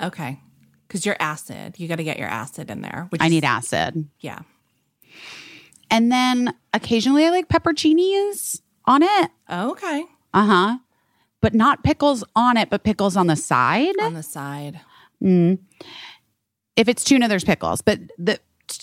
[0.00, 0.40] Okay.
[0.86, 1.78] Because you're acid.
[1.78, 3.06] You got to get your acid in there.
[3.10, 4.08] Which I is- need acid.
[4.20, 4.40] Yeah.
[5.90, 9.30] And then occasionally I like pepperoncinis on it.
[9.50, 10.04] Okay.
[10.34, 10.78] Uh huh.
[11.40, 13.94] But not pickles on it, but pickles on the side.
[14.00, 14.80] On the side.
[15.20, 17.80] If it's tuna, there's pickles.
[17.80, 18.38] But the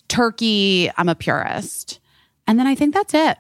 [0.07, 1.99] turkey, I'm a purist.
[2.47, 3.37] And then I think that's it.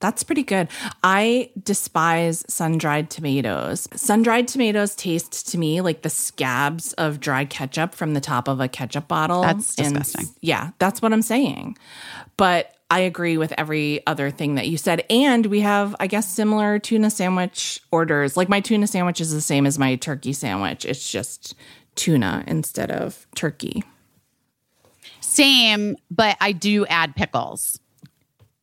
[0.00, 0.68] That's pretty good.
[1.02, 3.88] I despise sun dried tomatoes.
[3.96, 8.46] Sun dried tomatoes taste to me like the scabs of dried ketchup from the top
[8.46, 9.42] of a ketchup bottle.
[9.42, 10.34] That's And disgusting.
[10.40, 11.76] yeah, that's what I'm saying.
[12.36, 15.04] But I agree with every other thing that you said.
[15.10, 18.36] And we have, I guess, similar tuna sandwich orders.
[18.36, 21.54] Like my tuna sandwich is the same as my turkey sandwich, it's just
[21.96, 23.82] tuna instead of turkey.
[25.20, 27.80] Same, but I do add pickles.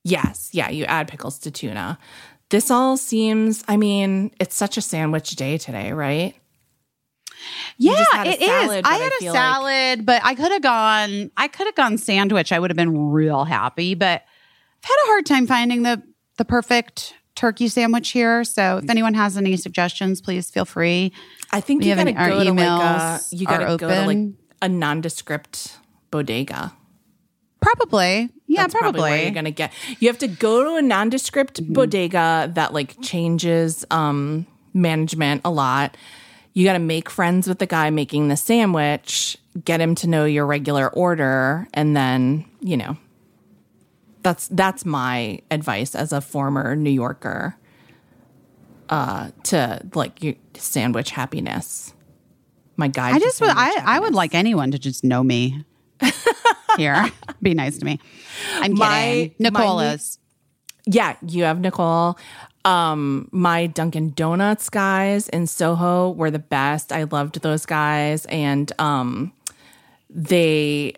[0.06, 0.50] Yes.
[0.53, 0.69] Yeah.
[0.69, 1.98] You add pickles to tuna.
[2.50, 6.35] This all seems, I mean, it's such a sandwich day today, right?
[7.77, 8.48] Yeah, had a it is.
[8.48, 11.32] salad, I but I had a feel like- salad, but I could have gone.
[11.35, 12.51] I could have gone sandwich.
[12.51, 16.01] I would have been real happy, but I've had a hard time finding the
[16.38, 18.43] the perfect turkey sandwich here.
[18.43, 21.11] So if anyone has any suggestions, please feel free.
[21.51, 23.66] I think We you have gotta any- go to like uh, a, emails you gotta
[23.66, 24.38] go to like open.
[24.61, 25.77] a nondescript
[26.11, 26.74] bodega.
[27.66, 29.74] Probably, yeah, That's probably, where you're gonna get.
[30.00, 31.74] You have to go to a nondescript Mm-hmm.
[31.74, 35.98] bodega that like changes um management a lot.
[36.53, 40.24] You got to make friends with the guy making the sandwich, get him to know
[40.24, 42.98] your regular order, and then you know.
[44.24, 47.58] That's that's my advice as a former New Yorker.
[48.90, 51.94] Uh, to like you sandwich happiness.
[52.77, 53.11] My guy.
[53.11, 53.50] I just would.
[53.50, 55.64] I I would like anyone to just know me.
[56.77, 57.06] here,
[57.41, 57.99] be nice to me.
[58.56, 58.77] I'm kidding.
[58.77, 60.19] My- my Nicole is.
[60.85, 62.17] Yeah, you have Nicole.
[62.64, 66.91] Um, my Dunkin' Donuts guys in Soho were the best.
[66.91, 69.33] I loved those guys, and um,
[70.09, 70.93] they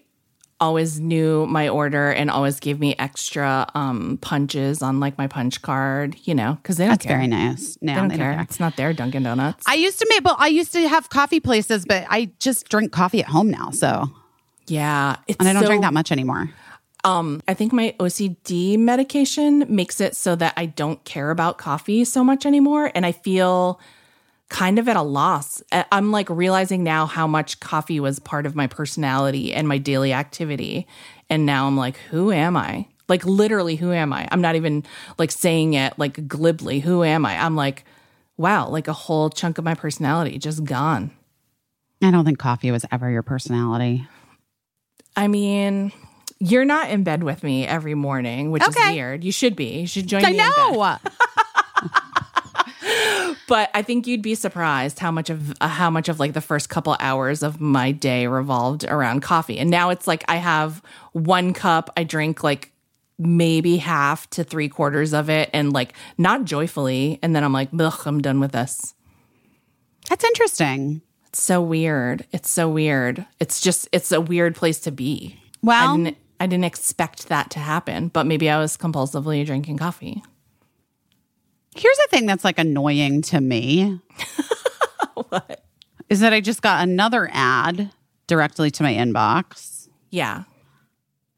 [0.60, 5.62] always knew my order and always gave me extra um punches on like my punch
[5.62, 6.16] card.
[6.24, 7.18] You know, because they don't That's care.
[7.18, 7.78] very nice.
[7.82, 8.26] No, They don't they care.
[8.28, 8.44] don't care.
[8.44, 9.64] It's not their Dunkin' Donuts.
[9.68, 12.92] I used to make, but I used to have coffee places, but I just drink
[12.92, 13.70] coffee at home now.
[13.72, 14.10] So,
[14.68, 16.50] yeah, it's and I don't so- drink that much anymore.
[17.04, 22.04] Um, I think my OCD medication makes it so that I don't care about coffee
[22.04, 22.92] so much anymore.
[22.94, 23.80] And I feel
[24.50, 25.62] kind of at a loss.
[25.72, 30.12] I'm like realizing now how much coffee was part of my personality and my daily
[30.12, 30.88] activity.
[31.30, 32.88] And now I'm like, who am I?
[33.08, 34.28] Like, literally, who am I?
[34.32, 34.84] I'm not even
[35.18, 36.80] like saying it like glibly.
[36.82, 37.38] Who am I?
[37.38, 37.86] I'm like,
[38.36, 41.12] wow, like a whole chunk of my personality just gone.
[42.02, 44.08] I don't think coffee was ever your personality.
[45.18, 45.92] I mean,
[46.40, 48.90] you're not in bed with me every morning, which Okay.
[48.92, 49.24] is weird.
[49.24, 49.80] You should be.
[49.80, 50.40] You should join I me.
[50.40, 50.48] in bed.
[50.56, 50.98] know.
[53.48, 56.42] But I think you'd be surprised how much of uh, how much of like the
[56.42, 59.58] first couple hours of my day revolved around coffee.
[59.58, 60.82] And now it's like I have
[61.14, 62.74] one cup, I drink like
[63.18, 67.20] maybe half to three quarters of it and like not joyfully.
[67.24, 68.94] And then I'm like, ugh, I'm done with this.
[70.10, 71.02] That's interesting.
[71.28, 72.26] It's so weird.
[72.32, 73.26] It's so weird.
[73.40, 75.40] It's just it's a weird place to be.
[75.62, 79.78] Well- I didn't I didn't expect that to happen, but maybe I was compulsively drinking
[79.78, 80.24] coffee.
[81.76, 84.00] Here's a thing that's like annoying to me.
[85.30, 85.66] What?
[86.10, 87.92] Is that I just got another ad
[88.28, 90.44] directly to my inbox Yeah.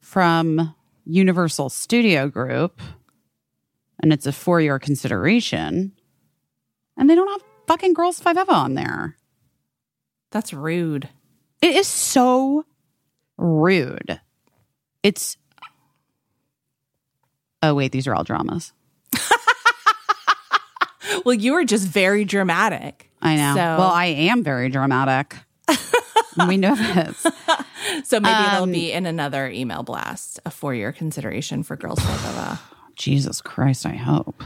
[0.02, 2.82] from Universal Studio Group,
[4.04, 5.94] and it's a for your consideration,
[6.98, 9.16] and they don't have fucking Girls Five Eva on there.
[10.32, 11.10] That's rude.
[11.62, 12.66] It is so
[13.38, 14.20] rude.
[15.04, 15.38] It's.
[17.62, 18.74] Oh, wait, these are all dramas.
[21.26, 23.12] Well, you were just very dramatic.
[23.22, 23.54] I know.
[23.54, 25.36] So, well, I am very dramatic.
[26.48, 27.26] we know this.
[28.04, 32.00] so maybe it'll um, be in another email blast, a four year consideration for Girls
[32.00, 32.60] Eva.
[32.96, 34.44] Jesus Christ, I hope.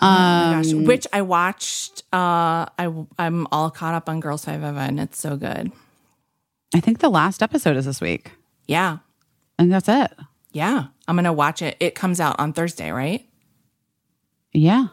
[0.00, 2.02] Oh gosh, Um, which I watched.
[2.12, 5.72] Uh, I I'm all caught up on Girls Five Eva, and it's so good.
[6.74, 8.32] I think the last episode is this week.
[8.66, 8.98] Yeah,
[9.58, 10.12] And that's it.
[10.52, 10.86] yeah.
[11.08, 11.76] I'm gonna watch it.
[11.80, 13.24] It comes out on Thursday, right?
[14.52, 14.88] Yeah.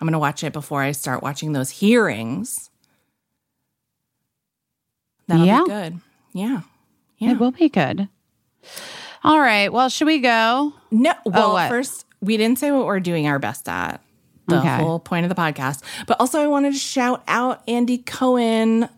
[0.00, 2.70] I'm gonna watch it before I start watching those hearings.
[5.26, 5.62] That'll Yeah.
[5.64, 6.00] be good.
[6.32, 6.60] Yeah,
[7.18, 7.32] yeah.
[7.32, 8.08] It will be good.
[9.24, 9.72] All right.
[9.72, 10.72] Well, should we go?
[10.90, 14.00] No, well, Oh, first we didn't say what we're doing our best at.
[14.48, 14.76] The Okay.
[14.82, 15.82] whole point of the podcast.
[16.06, 18.88] But also, I wanted to shout out Andy Cohen,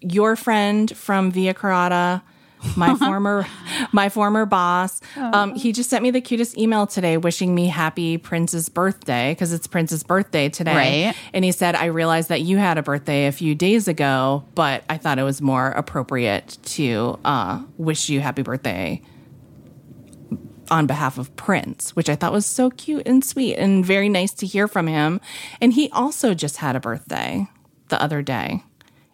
[0.00, 2.22] your friend from Via Carota,
[2.74, 3.46] my former
[3.92, 5.00] my former boss.
[5.16, 9.52] Um, he just sent me the cutest email today wishing me happy Prince's birthday because
[9.52, 11.06] it's Prince's birthday today.
[11.06, 11.16] Right.
[11.32, 14.82] And he said, I realized that you had a birthday a few days ago, but
[14.88, 19.02] I thought it was more appropriate to uh, wish you happy birthday
[20.70, 24.32] on behalf of Prince, which I thought was so cute and sweet and very nice
[24.34, 25.20] to hear from him.
[25.60, 27.46] And he also just had a birthday
[27.88, 28.62] the other day.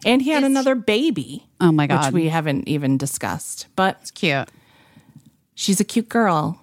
[0.05, 3.67] And he had another baby, Oh my which god, we haven't even discussed.
[3.75, 4.47] But it's cute.
[5.55, 6.61] she's a cute girl,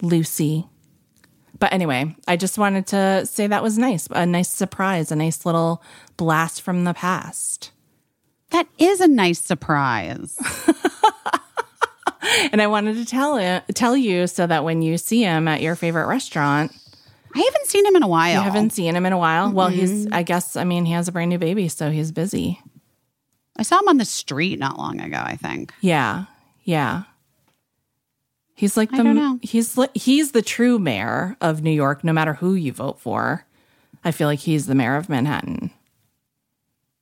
[0.00, 0.66] Lucy.
[1.58, 4.08] But anyway, I just wanted to say that was nice.
[4.10, 5.82] A nice surprise, a nice little
[6.16, 7.72] blast from the past.
[8.50, 10.38] That is a nice surprise.
[12.52, 15.62] And I wanted to tell it, tell you so that when you see him at
[15.62, 16.72] your favorite restaurant,
[17.34, 18.34] I haven't seen him in a while.
[18.34, 19.52] you haven't seen him in a while.
[19.52, 20.14] Well, he's mm-hmm.
[20.14, 22.60] I guess I mean he has a brand new baby, so he's busy.
[23.56, 25.18] I saw him on the street not long ago.
[25.22, 25.72] I think.
[25.80, 26.24] Yeah.
[26.64, 27.04] Yeah.
[28.54, 29.38] He's like I the don't know.
[29.42, 33.44] he's he's the true mayor of New York no matter who you vote for.
[34.04, 35.70] I feel like he's the mayor of Manhattan.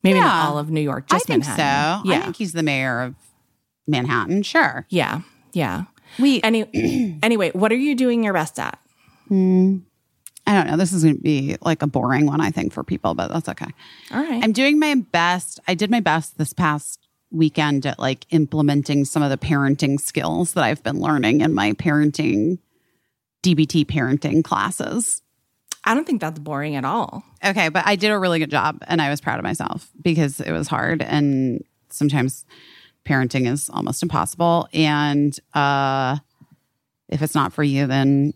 [0.03, 0.25] Maybe Yeah.
[0.25, 1.53] not all of New York, just I think so.
[1.53, 2.03] Yeah.
[2.07, 3.15] I think he's the mayor of
[3.87, 4.43] Manhattan.
[4.43, 4.87] Sure.
[4.89, 5.21] yeah.
[5.53, 5.85] Yeah.
[6.19, 6.43] We.
[6.45, 8.79] Any anyway, what are you doing your best at?
[9.29, 9.79] Hmm.
[10.47, 10.77] I don't know.
[10.77, 13.49] This is going to be like a boring one, I think, for people, but that's
[13.49, 13.71] okay.
[14.11, 14.45] All right.
[14.45, 15.59] I'm doing my best.
[15.67, 20.53] I did my best this past weekend at like implementing some of the parenting skills
[20.53, 22.59] that I've been learning in my parenting
[23.43, 25.23] DBT parenting classes.
[25.85, 27.25] I don't think that's boring at all.
[27.45, 30.41] Okay, but I did a really good job and I was proud of myself because
[30.41, 32.45] it was hard and sometimes
[33.05, 36.17] parenting is almost impossible and uh
[37.09, 38.33] if it's not for you then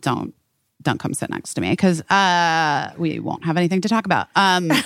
[0.00, 0.34] don't
[0.82, 4.28] don't come sit next to me cuz uh we won't have anything to talk about.
[4.36, 4.70] Um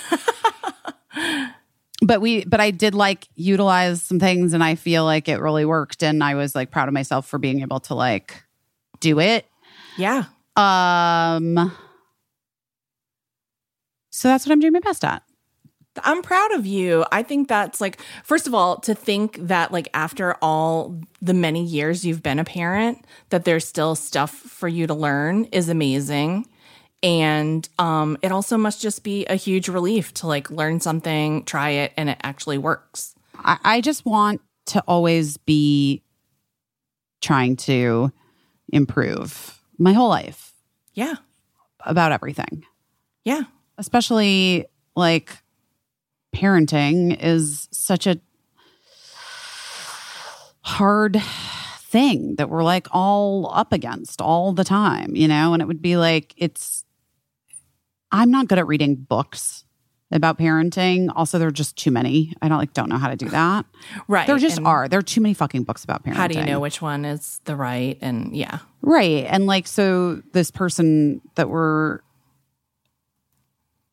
[2.02, 5.64] but we but I did like utilize some things and I feel like it really
[5.64, 8.42] worked and I was like proud of myself for being able to like
[9.00, 9.46] do it.
[9.98, 10.24] Yeah.
[10.56, 11.72] Um
[14.10, 15.22] so that's what I'm doing my best at.
[16.04, 17.04] I'm proud of you.
[17.10, 21.64] I think that's like, first of all, to think that like after all the many
[21.64, 26.46] years you've been a parent, that there's still stuff for you to learn is amazing.
[27.02, 31.70] And um, it also must just be a huge relief to like learn something, try
[31.70, 33.14] it, and it actually works.
[33.36, 36.02] I, I just want to always be
[37.20, 38.12] trying to
[38.72, 40.52] improve my whole life
[40.94, 41.16] Yeah.
[41.84, 42.64] about everything,
[43.24, 43.42] Yeah.
[43.78, 45.36] especially like
[46.34, 48.20] parenting is such a
[50.62, 51.20] hard
[51.90, 55.52] thing that we're like all up against all the time, you know?
[55.52, 56.84] And it would be like, it's,
[58.12, 59.64] I'm not good at reading books
[60.12, 61.10] about parenting.
[61.14, 62.32] Also, there are just too many.
[62.42, 63.66] I don't like, don't know how to do that.
[64.08, 64.26] Right.
[64.26, 64.88] There just And are.
[64.88, 66.14] There are too many fucking books about parenting.
[66.14, 67.98] How do you know which one is the right?
[68.00, 68.58] And yeah.
[68.82, 69.26] Right.
[69.28, 72.00] And like, so this person that we're,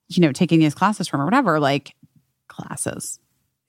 [0.10, 1.94] you know, taking these classes from or whatever, like
[2.48, 3.20] classes,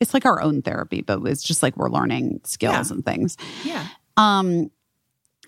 [0.01, 2.95] it's like our own therapy, but it's just like we're learning skills Yeah.
[2.95, 3.37] and things.
[3.65, 3.87] Yeah.
[4.17, 4.71] Um,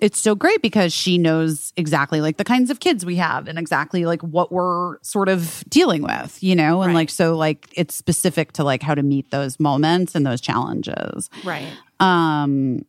[0.01, 3.59] it's so great because she knows exactly like the kinds of kids we have and
[3.59, 7.01] exactly like what we're sort of dealing with, you know, and Right.
[7.01, 11.29] like so like it's specific to like how to meet those moments and those challenges.
[11.45, 11.69] Right.
[12.01, 12.87] Um,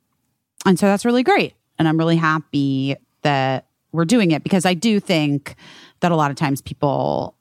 [0.65, 1.53] and so that's really great.
[1.77, 5.55] And I'm really happy that we're doing it because I do think
[5.99, 7.35] that a lot of times people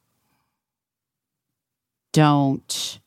[2.11, 2.99] don't.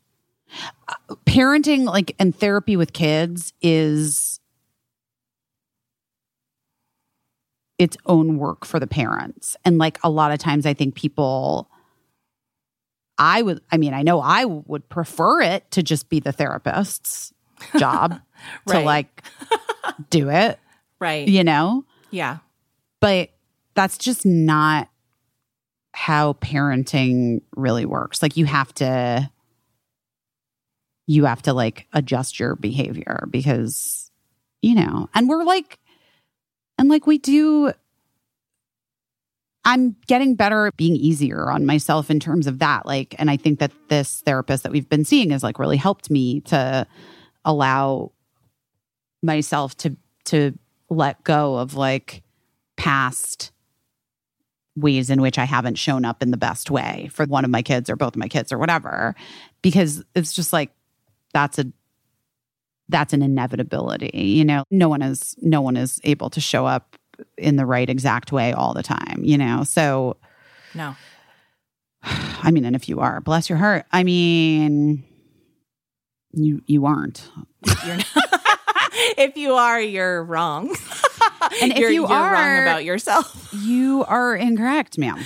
[1.27, 4.39] Parenting, like, and therapy with kids is
[7.79, 9.57] its own work for the parents.
[9.65, 11.71] And like a lot of times, I think people.
[13.17, 17.33] I would, I mean, I know I would prefer it to just be the therapist's
[17.79, 18.21] job
[18.69, 19.23] to like
[20.11, 20.59] do it,
[20.99, 21.29] Right.
[21.29, 21.85] you know?
[22.11, 22.39] Yeah.
[23.01, 23.31] But
[23.75, 24.89] that's just not
[25.95, 28.21] how parenting really works.
[28.21, 29.31] Like you have to
[31.07, 34.11] you have to like adjust your behavior because
[34.61, 35.79] you know, and we're like
[36.79, 37.73] and like we do
[39.65, 42.85] I'm getting better at being easier on myself in terms of that.
[42.85, 46.11] Like, and I think that this therapist that we've been seeing has like really helped
[46.11, 46.87] me to
[47.47, 48.13] allow
[49.23, 50.59] myself to to
[50.91, 52.23] let go of like
[52.77, 53.53] past
[54.77, 57.63] ways in which I haven't shown up in the best way for one of my
[57.63, 59.15] kids or both of my kids or whatever
[59.63, 60.71] because it's just like
[61.33, 61.67] that's a
[62.89, 64.65] that's an inevitability you know?
[64.71, 66.97] No one is no one is able to show up
[67.39, 69.63] in the right exact way all the time you know?
[69.65, 70.17] So
[70.75, 70.97] no.
[72.03, 75.05] I mean and if you are bless your heart i mean
[76.33, 77.31] You you aren't.
[77.87, 78.07] You're not-
[79.19, 80.75] if you are, you're wrong.
[81.61, 83.51] And if you're, you are- wrong about yourself.
[83.53, 85.19] You are incorrect, ma'am.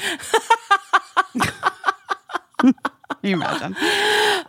[2.59, 2.75] Can
[3.23, 3.77] you imagine?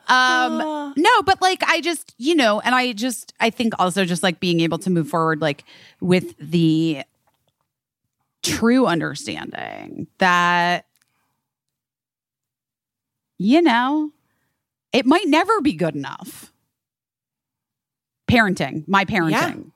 [0.08, 4.24] Um, no, but like I just, you know, and I just, I think also just
[4.24, 5.64] like being able to move forward, like
[6.02, 7.04] with the
[8.42, 10.86] true understanding that,
[13.38, 14.12] you know,
[14.92, 16.52] it might never be good enough.
[18.30, 19.72] Parenting, my parenting.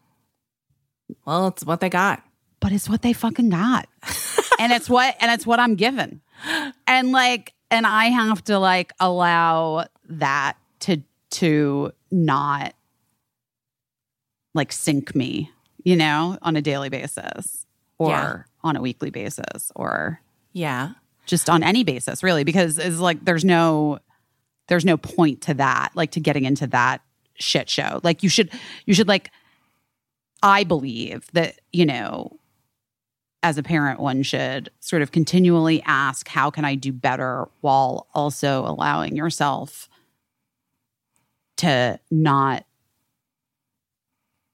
[1.25, 2.23] Well, it's what they got.
[2.59, 3.87] but it's what they fucking got.
[4.59, 6.21] and it's what and it's what I'm given.
[6.87, 11.01] And like and I have to like allow that to
[11.31, 12.73] to not
[14.53, 15.51] like sink me,
[15.83, 17.65] you know, on a daily basis
[17.97, 18.43] or Yeah.
[18.63, 20.21] on a weekly basis or
[20.53, 20.91] Yeah.
[21.25, 23.99] just on any basis really because it's like there's no
[24.67, 27.01] there's no point to that like to getting into that
[27.39, 28.49] shit show like you should
[28.85, 29.31] you should like
[30.41, 32.37] i believe that you know
[33.41, 38.07] as a parent one should sort of continually ask how can i do better while
[38.13, 39.89] also allowing yourself
[41.57, 42.65] to not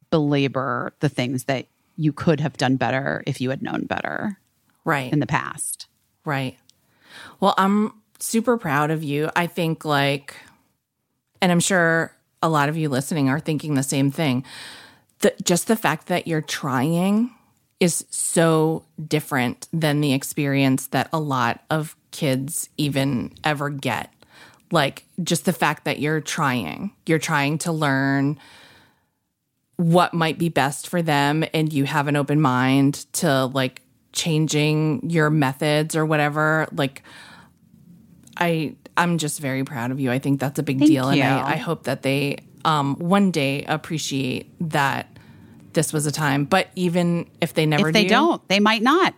[0.09, 4.38] belabor the things that you could have done better if you had known better
[4.85, 5.11] Right.
[5.11, 5.88] in the past
[6.25, 6.58] Right.
[7.40, 9.30] Well, I'm super proud of you.
[9.35, 10.35] I think, like,
[11.41, 12.11] and I'm sure
[12.42, 14.45] a lot of you listening are thinking the same thing.
[15.19, 17.32] The, just the fact that you're trying
[17.80, 24.14] is so different than the experience that a lot of kids even ever get.
[24.72, 28.38] Like, just the fact that you're trying, you're trying to learn
[29.80, 35.09] what might be best for them and you have an open mind to like changing
[35.09, 37.01] your methods or whatever like
[38.35, 40.11] i i'm just very proud of you.
[40.11, 41.22] I think that's a big Thank deal you.
[41.22, 45.08] and I, I hope that they um one day appreciate that
[45.74, 46.45] this was a time.
[46.45, 49.14] But even if they never if they do, don't they might not.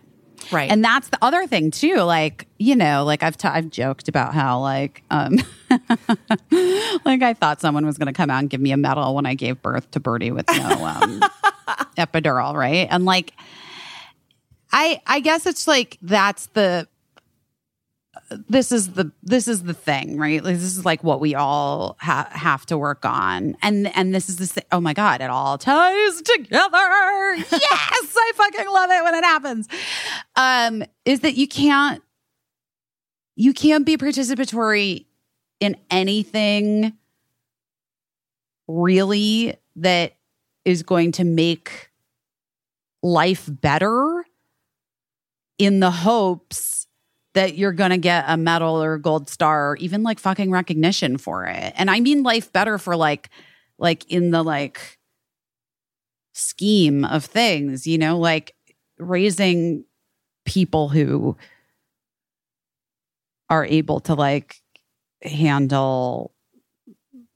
[0.50, 0.70] Right.
[0.70, 4.34] And that's the other thing too like you know like i've t- i've joked about
[4.34, 5.36] how like um
[7.04, 9.24] like i thought someone was going to come out and give me a medal when
[9.24, 11.20] i gave birth to birdie with no um
[11.96, 12.88] epidural right?
[12.90, 13.34] And like
[14.72, 16.88] i i guess it's like that's the
[18.48, 20.42] this is the this is the thing right?
[20.42, 23.56] This is like what we all ha- have to work on.
[23.62, 26.78] And and this is the sa- oh my god it all ties together.
[27.52, 29.68] Yes i fucking love it when it happens.
[30.36, 32.02] Um is that you can't
[33.36, 35.06] you can't be participatory
[35.60, 36.92] in anything
[38.68, 40.14] really that
[40.64, 41.90] is going to make
[43.02, 44.24] life better
[45.58, 46.71] in the hopes
[47.34, 50.50] that you're going to get a medal or a gold star or even like fucking
[50.50, 51.72] recognition for it.
[51.76, 53.30] And I mean life better for like
[53.78, 54.98] like in the like
[56.34, 58.54] scheme of things, you know, like
[58.98, 59.84] raising
[60.44, 61.36] people who
[63.48, 64.62] are able to like
[65.22, 66.32] handle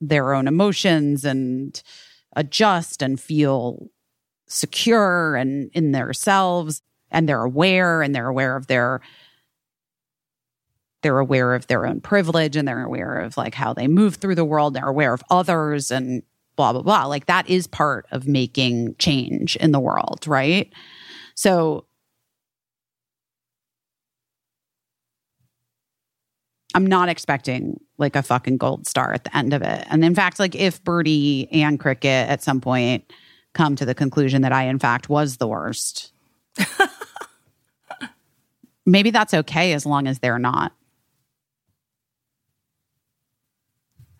[0.00, 1.83] their own emotions and
[2.34, 3.89] adjust and feel
[4.49, 9.00] secure and in themselves and they're aware and they're aware of their
[11.07, 14.35] they're aware of their own privilege and they're aware of like how they move through
[14.35, 16.20] the world they're aware of others and
[16.57, 20.73] blah blah blah like that is part of making change in the world right
[21.36, 21.86] so
[26.75, 29.86] I'm not expecting like a fucking gold star at the end of it.
[29.89, 33.10] And in fact, like if Birdie and Cricket at some point
[33.55, 36.12] come to the conclusion that I, in fact, was the worst,
[38.85, 40.73] maybe that's okay as long as they're not.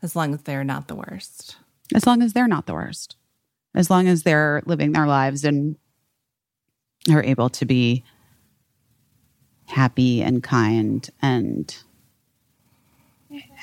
[0.02, 1.57] As long as they're not the worst
[1.94, 3.16] As long as they're not the worst.
[3.75, 5.76] As long as they're living their lives and
[7.10, 8.02] are able to be
[9.66, 11.76] happy and kind and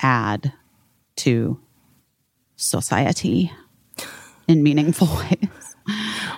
[0.01, 0.53] add
[1.17, 1.59] to
[2.55, 3.51] society
[4.47, 5.75] in meaningful ways.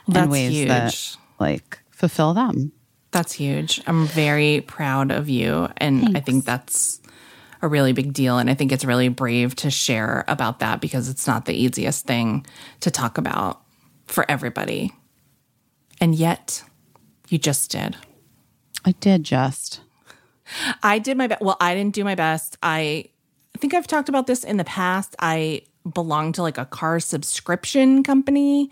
[0.08, 2.72] that's in ways huge that like fulfill them.
[3.12, 3.82] That's huge.
[3.88, 5.70] I'm very proud of you.
[5.78, 7.00] And I think that's
[7.66, 8.38] a really big deal.
[8.38, 12.06] And I think it's really brave to share about that because it's not the easiest
[12.06, 12.46] thing
[12.82, 13.62] to talk about
[14.06, 14.94] for everybody.
[16.00, 16.64] And yet,
[17.30, 17.98] you just did.
[18.86, 19.82] I did just.
[20.84, 21.42] I did my best.
[21.42, 22.58] Well, I didn't do my best.
[22.62, 23.10] I
[23.56, 25.16] I think I've talked about this in the past.
[25.20, 28.70] I belong to like a car subscription company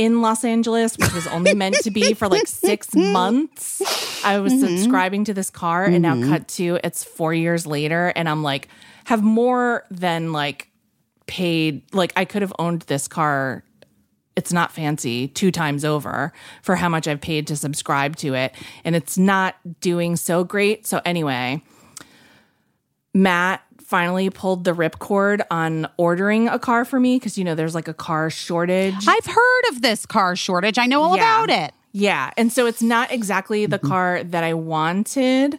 [0.00, 4.24] in Los Angeles, which was only meant to be for like six months.
[4.24, 4.78] I was mm-hmm.
[4.78, 6.30] subscribing to this car, and now mm-hmm.
[6.30, 8.68] cut to it's four years later, and I'm like,
[9.04, 10.70] have more than like
[11.26, 13.62] paid like I could have owned this car
[14.36, 18.54] it's not fancy two times over for how much I've paid to subscribe to it
[18.84, 20.86] and it's not doing so great.
[20.86, 21.62] So anyway,
[23.12, 27.74] Matt finally pulled the ripcord on ordering a car for me because you know there's
[27.74, 28.94] like a car shortage.
[29.08, 30.78] I've heard of this car shortage.
[30.78, 31.42] I know all Yeah.
[31.42, 31.74] about it.
[31.92, 32.30] Yeah.
[32.36, 33.88] And so it's not exactly the mm-hmm.
[33.88, 35.58] car that I wanted.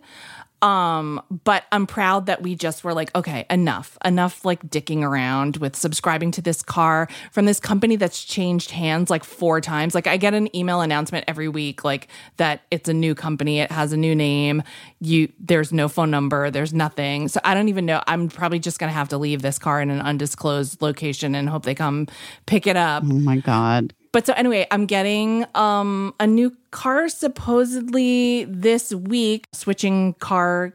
[0.62, 5.58] Um, but I'm proud that we just were like, okay, enough, enough like dicking around
[5.58, 9.96] with subscribing to this car from this company that's changed hands like four times.
[9.96, 13.72] Like I get an email announcement every week, like that it's a new company, it
[13.72, 14.62] has a new name,
[15.00, 17.28] you there's no phone number, there's nothing.
[17.28, 18.04] So I don't even know.
[18.06, 21.64] I'm probably just gonna have to leave this car in an undisclosed location and hope
[21.64, 22.08] they come
[22.46, 23.04] pick it up.
[23.04, 23.94] Oh my God.
[24.14, 30.74] But so anyway, I'm getting um a new car supposedly this week, switching car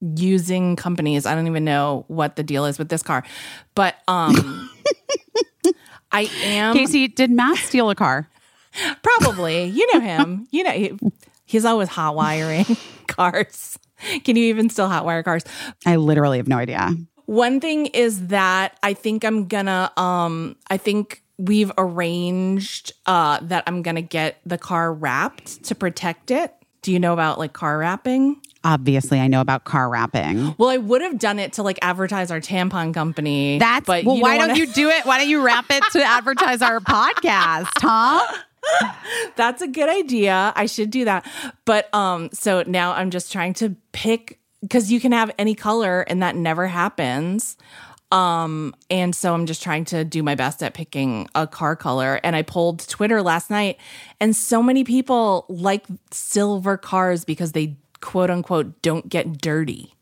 [0.00, 1.26] using companies.
[1.26, 3.24] I don't even know what the deal is with this car.
[3.74, 4.70] But um
[6.12, 8.28] I am Caissie, did Matt steal a car?
[9.02, 10.46] probably, you know him.
[10.50, 10.92] You know he,
[11.46, 12.64] he's always hot wiring
[13.06, 13.78] cars.
[14.24, 15.42] Can you even still hot wire cars?
[15.84, 16.90] I literally have no idea.
[17.26, 23.64] One thing is that I think I'm gonna um I think we've arranged uh that
[23.66, 26.52] I'm gonna get the car wrapped to protect it.
[26.82, 28.40] Do you know about like car wrapping?
[28.64, 30.54] Obviously, I know about car wrapping.
[30.58, 33.58] Well, I would have done it to like advertise our tampon company.
[33.58, 34.16] That's but well.
[34.16, 35.04] you why wanna- don't you do it?
[35.06, 38.20] Why don't you wrap it to advertise our podcast, huh?
[39.36, 40.52] That's a good idea.
[40.56, 41.24] I should do that.
[41.64, 46.00] But um so now I'm just trying to pick cuz you can have any color
[46.02, 47.56] and that never happens.
[48.10, 52.20] Um and so I'm just trying to do my best at picking a car color
[52.24, 53.76] and I pulled Twitter last night
[54.18, 59.94] and so many people like silver cars because they quote unquote don't get dirty.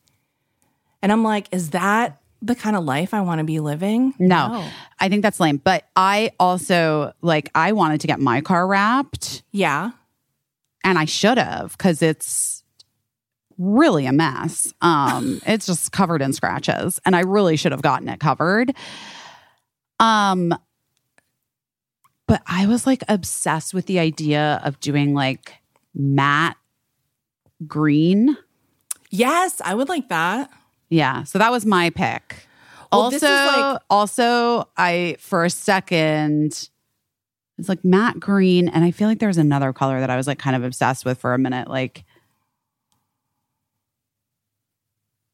[1.02, 4.14] And I'm like, is that the kind of life I want to be living?
[4.18, 4.64] No,
[5.00, 5.56] I think that's lame.
[5.58, 7.50] But I also like.
[7.54, 9.90] I wanted to get my car wrapped, Yeah.
[10.84, 12.55] and I should have because it's
[13.58, 14.72] really a mess.
[14.80, 18.72] Um, it's just covered in scratches, and I really should have gotten it covered.
[19.98, 20.54] Um,
[22.26, 25.54] but I was like obsessed with the idea of doing like
[25.94, 26.56] matte
[27.66, 28.36] green.
[29.10, 30.50] Yes, I would like that.
[30.88, 32.46] Yeah, so that was my pick.
[32.92, 36.68] Well, also, like- also, I for a second
[37.58, 40.38] it's like matte green, and I feel like there's another color that I was like
[40.38, 42.04] kind of obsessed with for a minute, like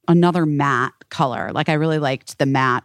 [0.08, 1.50] another matte color.
[1.52, 2.84] Like I really liked the matte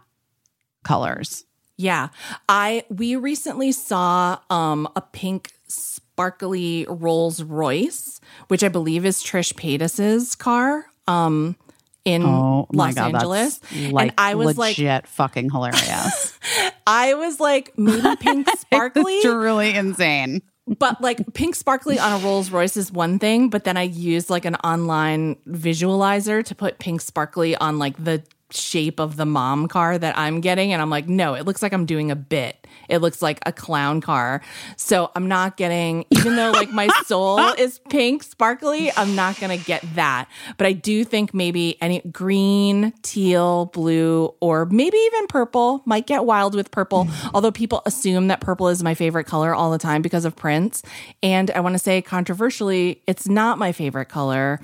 [0.84, 1.44] colors.
[1.76, 2.08] Yeah.
[2.48, 9.54] I we recently saw um a pink sparkly Rolls Royce, which I believe is Trish
[9.54, 10.86] Paytas's car.
[11.06, 11.56] Um
[12.04, 13.60] in Oh Los god, Angeles.
[13.90, 16.38] like and I was like legit fucking hilarious.
[16.86, 20.40] I was like maybe pink sparkly, it's truly insane.
[20.76, 24.28] But like pink sparkly on a Rolls Royce is one thing, but then I used
[24.28, 29.68] like an online visualizer to put pink sparkly on like the shape of the mom
[29.68, 30.72] car that I'm getting.
[30.72, 32.66] And I'm like, no, it looks like I'm doing a bit.
[32.88, 34.40] It looks like a clown car.
[34.76, 39.56] So I'm not getting, even though like my soul is pink sparkly, I'm not going
[39.56, 40.28] to get that.
[40.56, 46.24] But I do think maybe any green, teal, blue, or maybe even purple might get
[46.24, 47.04] wild with purple.
[47.04, 47.30] Hmm.
[47.34, 50.82] Although people assume that purple is my favorite color all the time because of Prince.
[51.22, 54.60] And I want to say controversially, it's not my favorite color.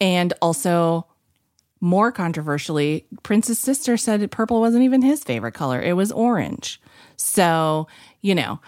[0.00, 1.06] And also,
[1.80, 5.80] more controversially, Prince's sister said purple wasn't even his favorite color.
[5.80, 6.80] It was orange.
[7.16, 7.86] So,
[8.22, 8.60] you know,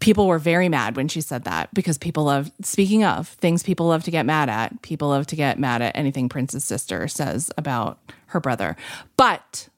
[0.00, 3.86] people were very mad when she said that because people love, speaking of things people
[3.86, 7.50] love to get mad at, people love to get mad at anything Prince's sister says
[7.56, 8.76] about her brother.
[9.16, 9.68] But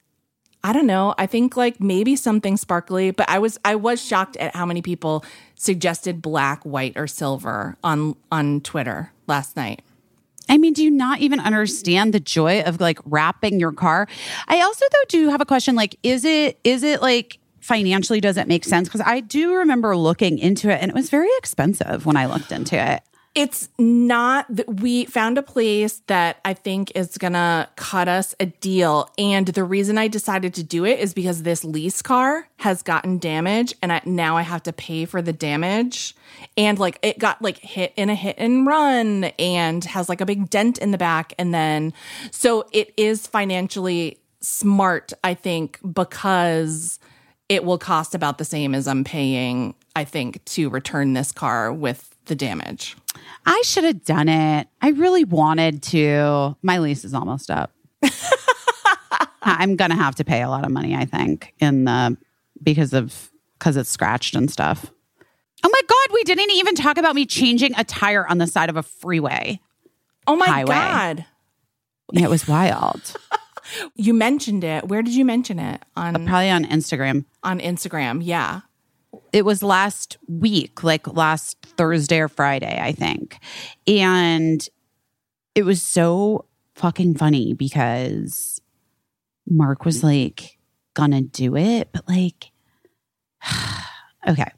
[0.64, 1.14] I don't know.
[1.16, 4.82] I think like maybe something sparkly, but I was I was shocked at how many
[4.82, 9.82] people suggested black, white, or silver on on Twitter last night.
[10.48, 14.06] I mean, do you not even understand the joy of like wrapping your car?
[14.48, 18.36] I also though do have a question like is it is it like financially does
[18.36, 22.06] it make sense because I do remember looking into it and it was very expensive
[22.06, 23.02] when I looked into it.
[23.36, 28.46] It's not that we found a place that I think is gonna cut us a
[28.46, 29.10] deal.
[29.18, 33.18] And the reason I decided to do it is because this lease car has gotten
[33.18, 36.16] damage and I, now I have to pay for the damage.
[36.56, 40.26] And like it got like hit in a hit and run and has like a
[40.26, 41.34] big dent in the back.
[41.38, 41.92] And then
[42.30, 46.98] so it is financially smart, I think, because
[47.50, 51.70] it will cost about the same as I'm paying, I think, to return this car
[51.70, 52.96] with the damage.
[53.44, 54.68] I should have done it.
[54.80, 56.56] I really wanted to.
[56.62, 57.72] My lease is almost up.
[59.42, 62.16] I'm gonna have to pay a lot of money, I think, in the
[62.62, 64.90] because of because it's scratched and stuff.
[65.64, 68.68] Oh my god, we didn't even talk about me changing a tire on the side
[68.68, 69.60] of a freeway.
[70.26, 70.74] Oh my Highway.
[70.74, 71.24] God.
[72.12, 73.16] Yeah, it was wild.
[73.96, 74.86] You mentioned it.
[74.86, 75.82] Where did you mention it?
[75.96, 77.24] On Probably on Instagram.
[77.42, 78.20] on Instagram.
[78.22, 78.60] Yeah.
[79.32, 83.38] It was last week, like last Thursday or Friday, I think.
[83.86, 84.66] And
[85.54, 88.60] it was so fucking funny because
[89.48, 90.58] Marc was like,
[90.94, 92.50] gonna do it, but like,
[94.28, 94.50] okay.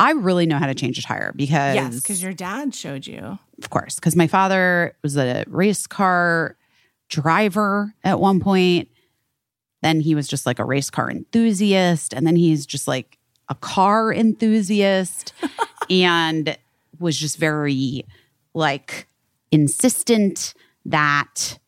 [0.00, 3.38] I really know how to change a tire because, Yes, because your dad showed you.
[3.60, 6.56] of course, because my father was a race car
[7.08, 8.88] driver at one point.
[9.82, 12.12] Then he was just like a race car enthusiast.
[12.12, 13.17] And then he's just like
[13.48, 15.32] a car enthusiast
[15.90, 16.56] and
[16.98, 18.04] was just very
[18.54, 19.06] like
[19.50, 20.54] insistent
[20.84, 21.58] that,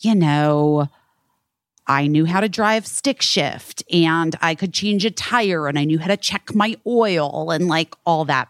[0.00, 0.88] you know,
[1.86, 5.84] I knew how to drive stick shift and I could change a tire and I
[5.84, 8.48] knew how to check my oil and like all that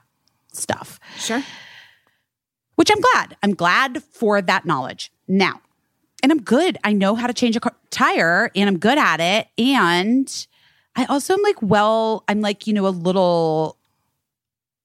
[0.53, 1.43] stuff Sure.
[2.77, 3.37] which I'm glad.
[3.43, 5.61] I'm glad for that knowledge now.
[6.23, 6.79] And I'm good.
[6.85, 9.49] I know how to change a car- tire and I'm good at it.
[9.59, 10.47] And
[10.97, 13.79] I also am like, well, I'm like, you know, a little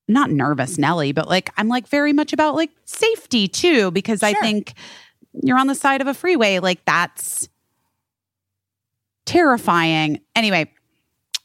[0.07, 4.33] not nervous, Nelly, but like, I'm like very much about like safety too, because I
[4.33, 4.73] think
[5.43, 6.59] you're on the side of a freeway.
[6.59, 7.49] Like, that's
[9.25, 10.21] terrifying.
[10.35, 10.71] Anyway,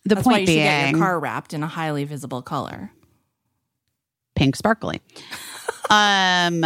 [0.04, 2.42] the That's why point you should being get your car wrapped in a highly visible
[2.42, 2.90] color.
[4.34, 5.00] pink sparkly.
[5.90, 6.64] um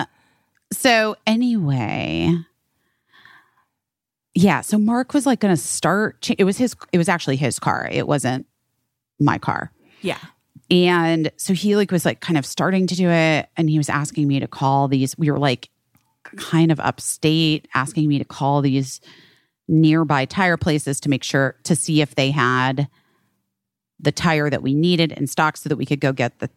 [0.73, 2.31] so anyway
[4.37, 7.59] yeah so Marc was like gonna start cha- it was his it was actually his
[7.59, 8.47] car it wasn't
[9.19, 10.19] my car Yeah.
[10.71, 13.89] and so he like was like kind of starting to do it and he was
[13.89, 15.71] asking me to call these we were like
[16.37, 19.01] kind of upstate asking me to call these
[19.69, 22.89] nearby tire places to make sure to see if they had
[23.99, 26.51] the tire that we needed in stock so that we could go get the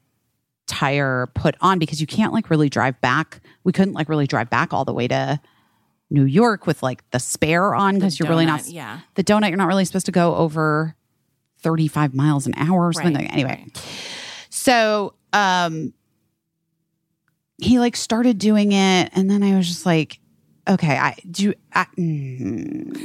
[0.68, 4.50] tire put on because you can't like really drive back we couldn't like really drive
[4.50, 5.40] back all the way to
[6.10, 9.00] New York with like the spare on because you're really not Yeah.
[9.16, 10.96] the donut you're not really supposed to go over
[11.62, 13.84] 35 miles an hour or something Right, anyway right.
[14.50, 15.94] so um
[17.62, 20.20] he like started doing it and then i was just like
[20.68, 22.96] okay i do I, mm.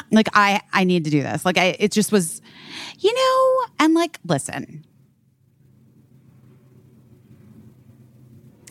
[0.10, 2.40] like i i need to do this like i it just was
[2.98, 4.84] you know and like listen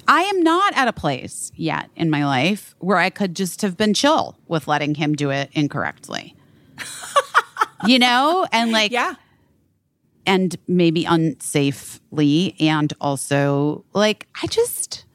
[0.10, 3.78] I am not at a place yet in my life where I could just have
[3.78, 6.36] been chill with letting him do it incorrectly.
[7.86, 8.44] you know?
[8.52, 9.14] And like, Yeah.
[10.26, 12.56] and maybe unsafely.
[12.60, 15.06] And also, like, I just,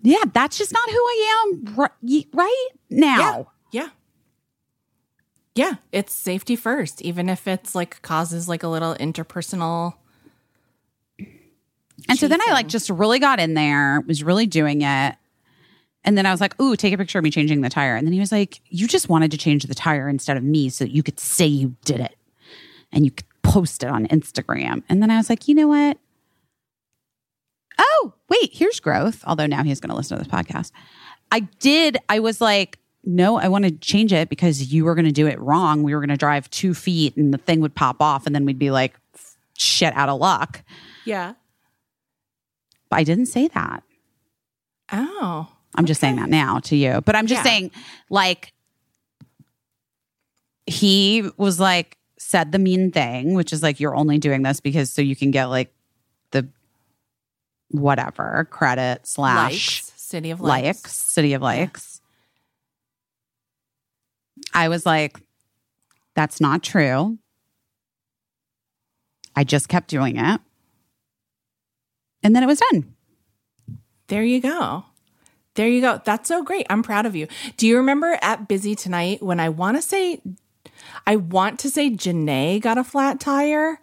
[0.00, 3.48] yeah, that's just not who I am right, right now.
[3.70, 3.82] Yeah.
[3.82, 3.88] Yeah.
[5.54, 5.74] Yeah.
[5.92, 9.94] It's safety first, even if it's like causes like a little interpersonal.
[12.08, 15.16] And so then I like just really got in there, was really doing it.
[16.02, 17.94] And then I was like, ooh, take a picture of me changing the tire.
[17.94, 20.68] And then he was like, you just wanted to change the tire instead of me
[20.70, 22.16] so that you could say you did it
[22.90, 24.82] and you could post it on Instagram.
[24.88, 25.98] And then I was like, you know what?
[27.78, 29.22] Oh, wait, here's growth.
[29.26, 30.72] Although now he's going to listen to this podcast.
[31.32, 35.06] I did, I was like, no, I want to change it because you were going
[35.06, 35.82] to do it wrong.
[35.82, 38.44] We were going to drive two feet and the thing would pop off and then
[38.44, 38.94] we'd be like,
[39.56, 40.62] shit out of luck.
[41.04, 41.34] Yeah.
[42.90, 43.82] But I didn't say that.
[44.92, 45.48] Oh.
[45.76, 47.00] I'm just saying that now to you.
[47.04, 47.50] But I'm just Yeah.
[47.50, 47.70] saying,
[48.10, 48.52] like,
[50.66, 54.92] he was like, said the mean thing, which is like, you're only doing this because
[54.92, 55.72] so you can get like
[56.32, 56.48] the
[57.70, 59.92] whatever credit slash Likes.
[59.96, 60.82] City of likes.
[60.82, 62.00] likes, city of likes.
[64.52, 65.20] I was like,
[66.16, 67.18] that's not true.
[69.36, 70.40] I just kept doing it.
[72.22, 72.94] And then it was done.
[74.08, 74.84] There you go.
[75.54, 76.00] There you go.
[76.04, 76.66] That's so great.
[76.70, 77.26] I'm proud of you.
[77.56, 80.20] Do you remember at Busy Tonight when I want to say,
[81.06, 83.80] I want to say Janae got a flat tire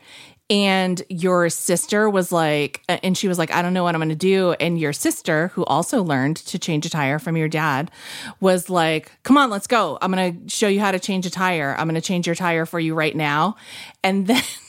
[0.50, 4.10] and your sister was like, and she was like, I don't know what I'm going
[4.10, 4.54] to do.
[4.54, 7.92] And your sister, who also learned to change a tire from your dad,
[8.40, 9.98] was like, come on, let's go.
[10.02, 11.76] I'm going to show you how to change a tire.
[11.78, 13.58] I'm going to change your tire for you right now.
[14.04, 14.42] And then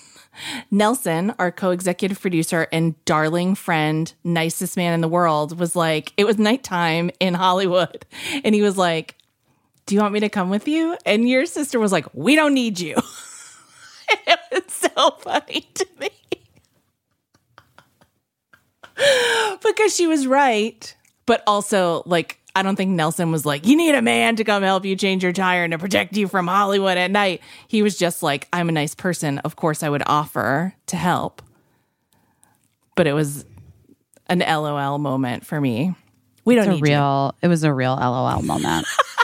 [0.70, 6.12] Nelson, our co executive producer and darling friend, nicest man in the world, was like,
[6.17, 8.05] it was nighttime in Hollywood.
[8.44, 9.17] And he was like,
[9.86, 10.97] Do you want me to come with you?
[11.05, 12.94] And your sister was like, We don't need you.
[14.08, 16.10] it was so funny to me.
[19.62, 20.94] because she was right.
[21.26, 24.62] But also, like, I don't think Nelson was like, you need a man to come
[24.65, 27.41] help you change your tire and to protect you from Hollywood at night.
[27.69, 29.39] He was just like, I'm a nice person.
[29.39, 31.41] Of course, I would offer to help.
[32.97, 33.45] But it was
[34.27, 35.95] an LOL moment for me.
[36.45, 36.83] We don't It's a you.
[36.83, 37.35] real.
[37.43, 38.87] It was a real LOL moment.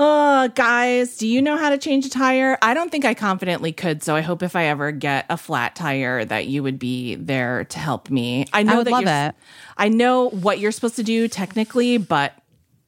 [0.00, 2.56] Uh, guys, do you know how to change a tire?
[2.62, 4.02] I don't think I confidently could.
[4.02, 7.64] So I hope if I ever get a flat tire that you would be there
[7.64, 8.46] to help me.
[8.54, 9.34] I know would that love it.
[9.76, 12.32] I know what you're supposed to do technically, but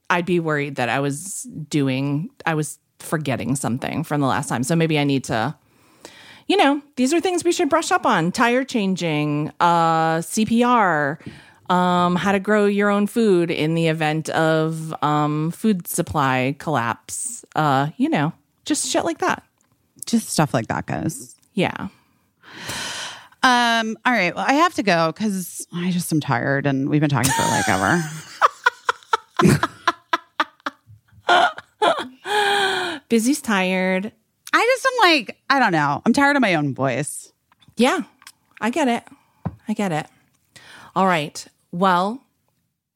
[0.09, 4.63] I'd be worried that I was doing, I was forgetting something from the last time.
[4.63, 5.55] So maybe I need to,
[6.47, 11.19] you know, these are things we should brush up on tire changing, uh, CPR,
[11.73, 17.47] um, how to grow your own food in the event of um, food supply collapse,
[17.57, 18.35] uh, you know,
[18.67, 19.43] just shit like that.
[20.05, 21.35] Just stuff like that, guys.
[21.55, 21.89] Yeah.
[23.43, 23.97] Um.
[24.05, 24.35] All right.
[24.35, 27.43] Well, I have to go because I just am tired, and we've been talking for
[27.43, 28.03] like ever.
[33.09, 34.13] Busy's tired.
[34.53, 36.03] I just am like I don't know.
[36.05, 37.33] I'm tired of my own voice.
[37.77, 38.03] Yeah,
[38.61, 39.05] I get it.
[39.67, 40.07] I get it.
[40.95, 41.47] All right.
[41.73, 42.23] Well,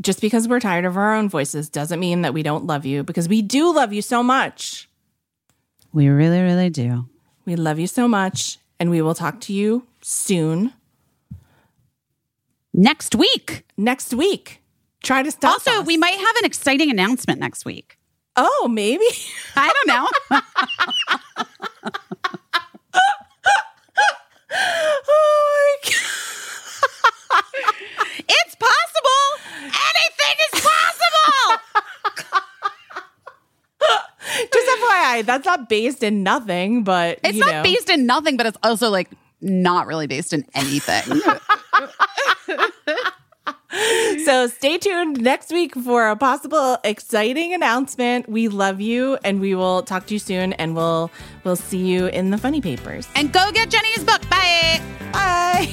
[0.03, 3.03] just because we're tired of our own voices doesn't mean that we don't love you
[3.03, 4.89] because we do love you so much.
[5.93, 7.09] We really, really do.
[7.47, 10.73] We love you so much, and we will talk to you soon
[12.75, 13.65] Next week.
[13.79, 14.61] next week.
[15.03, 15.53] Try to stop.
[15.53, 15.87] Also, us.
[15.87, 17.97] we might have an exciting announcement next week.
[18.37, 19.07] Oh, maybe.
[19.57, 20.09] I don't know.
[24.53, 26.03] oh my god.
[28.29, 29.25] It's possible.
[29.63, 31.61] Anything is possible.
[34.53, 37.63] Just FYI, that's not based in nothing, but It's not know.
[37.63, 39.09] based in nothing, but it's also like
[39.41, 41.21] not really based in anything.
[44.25, 48.29] So stay tuned next week for a possible exciting announcement.
[48.29, 51.11] We love you and we will talk to you soon and we'll
[51.45, 53.07] we'll see you in the funny papers.
[53.15, 54.23] and go get Jenny's book.
[54.31, 54.81] Bye.
[55.13, 55.71] Bye.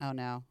[0.00, 0.44] Oh no.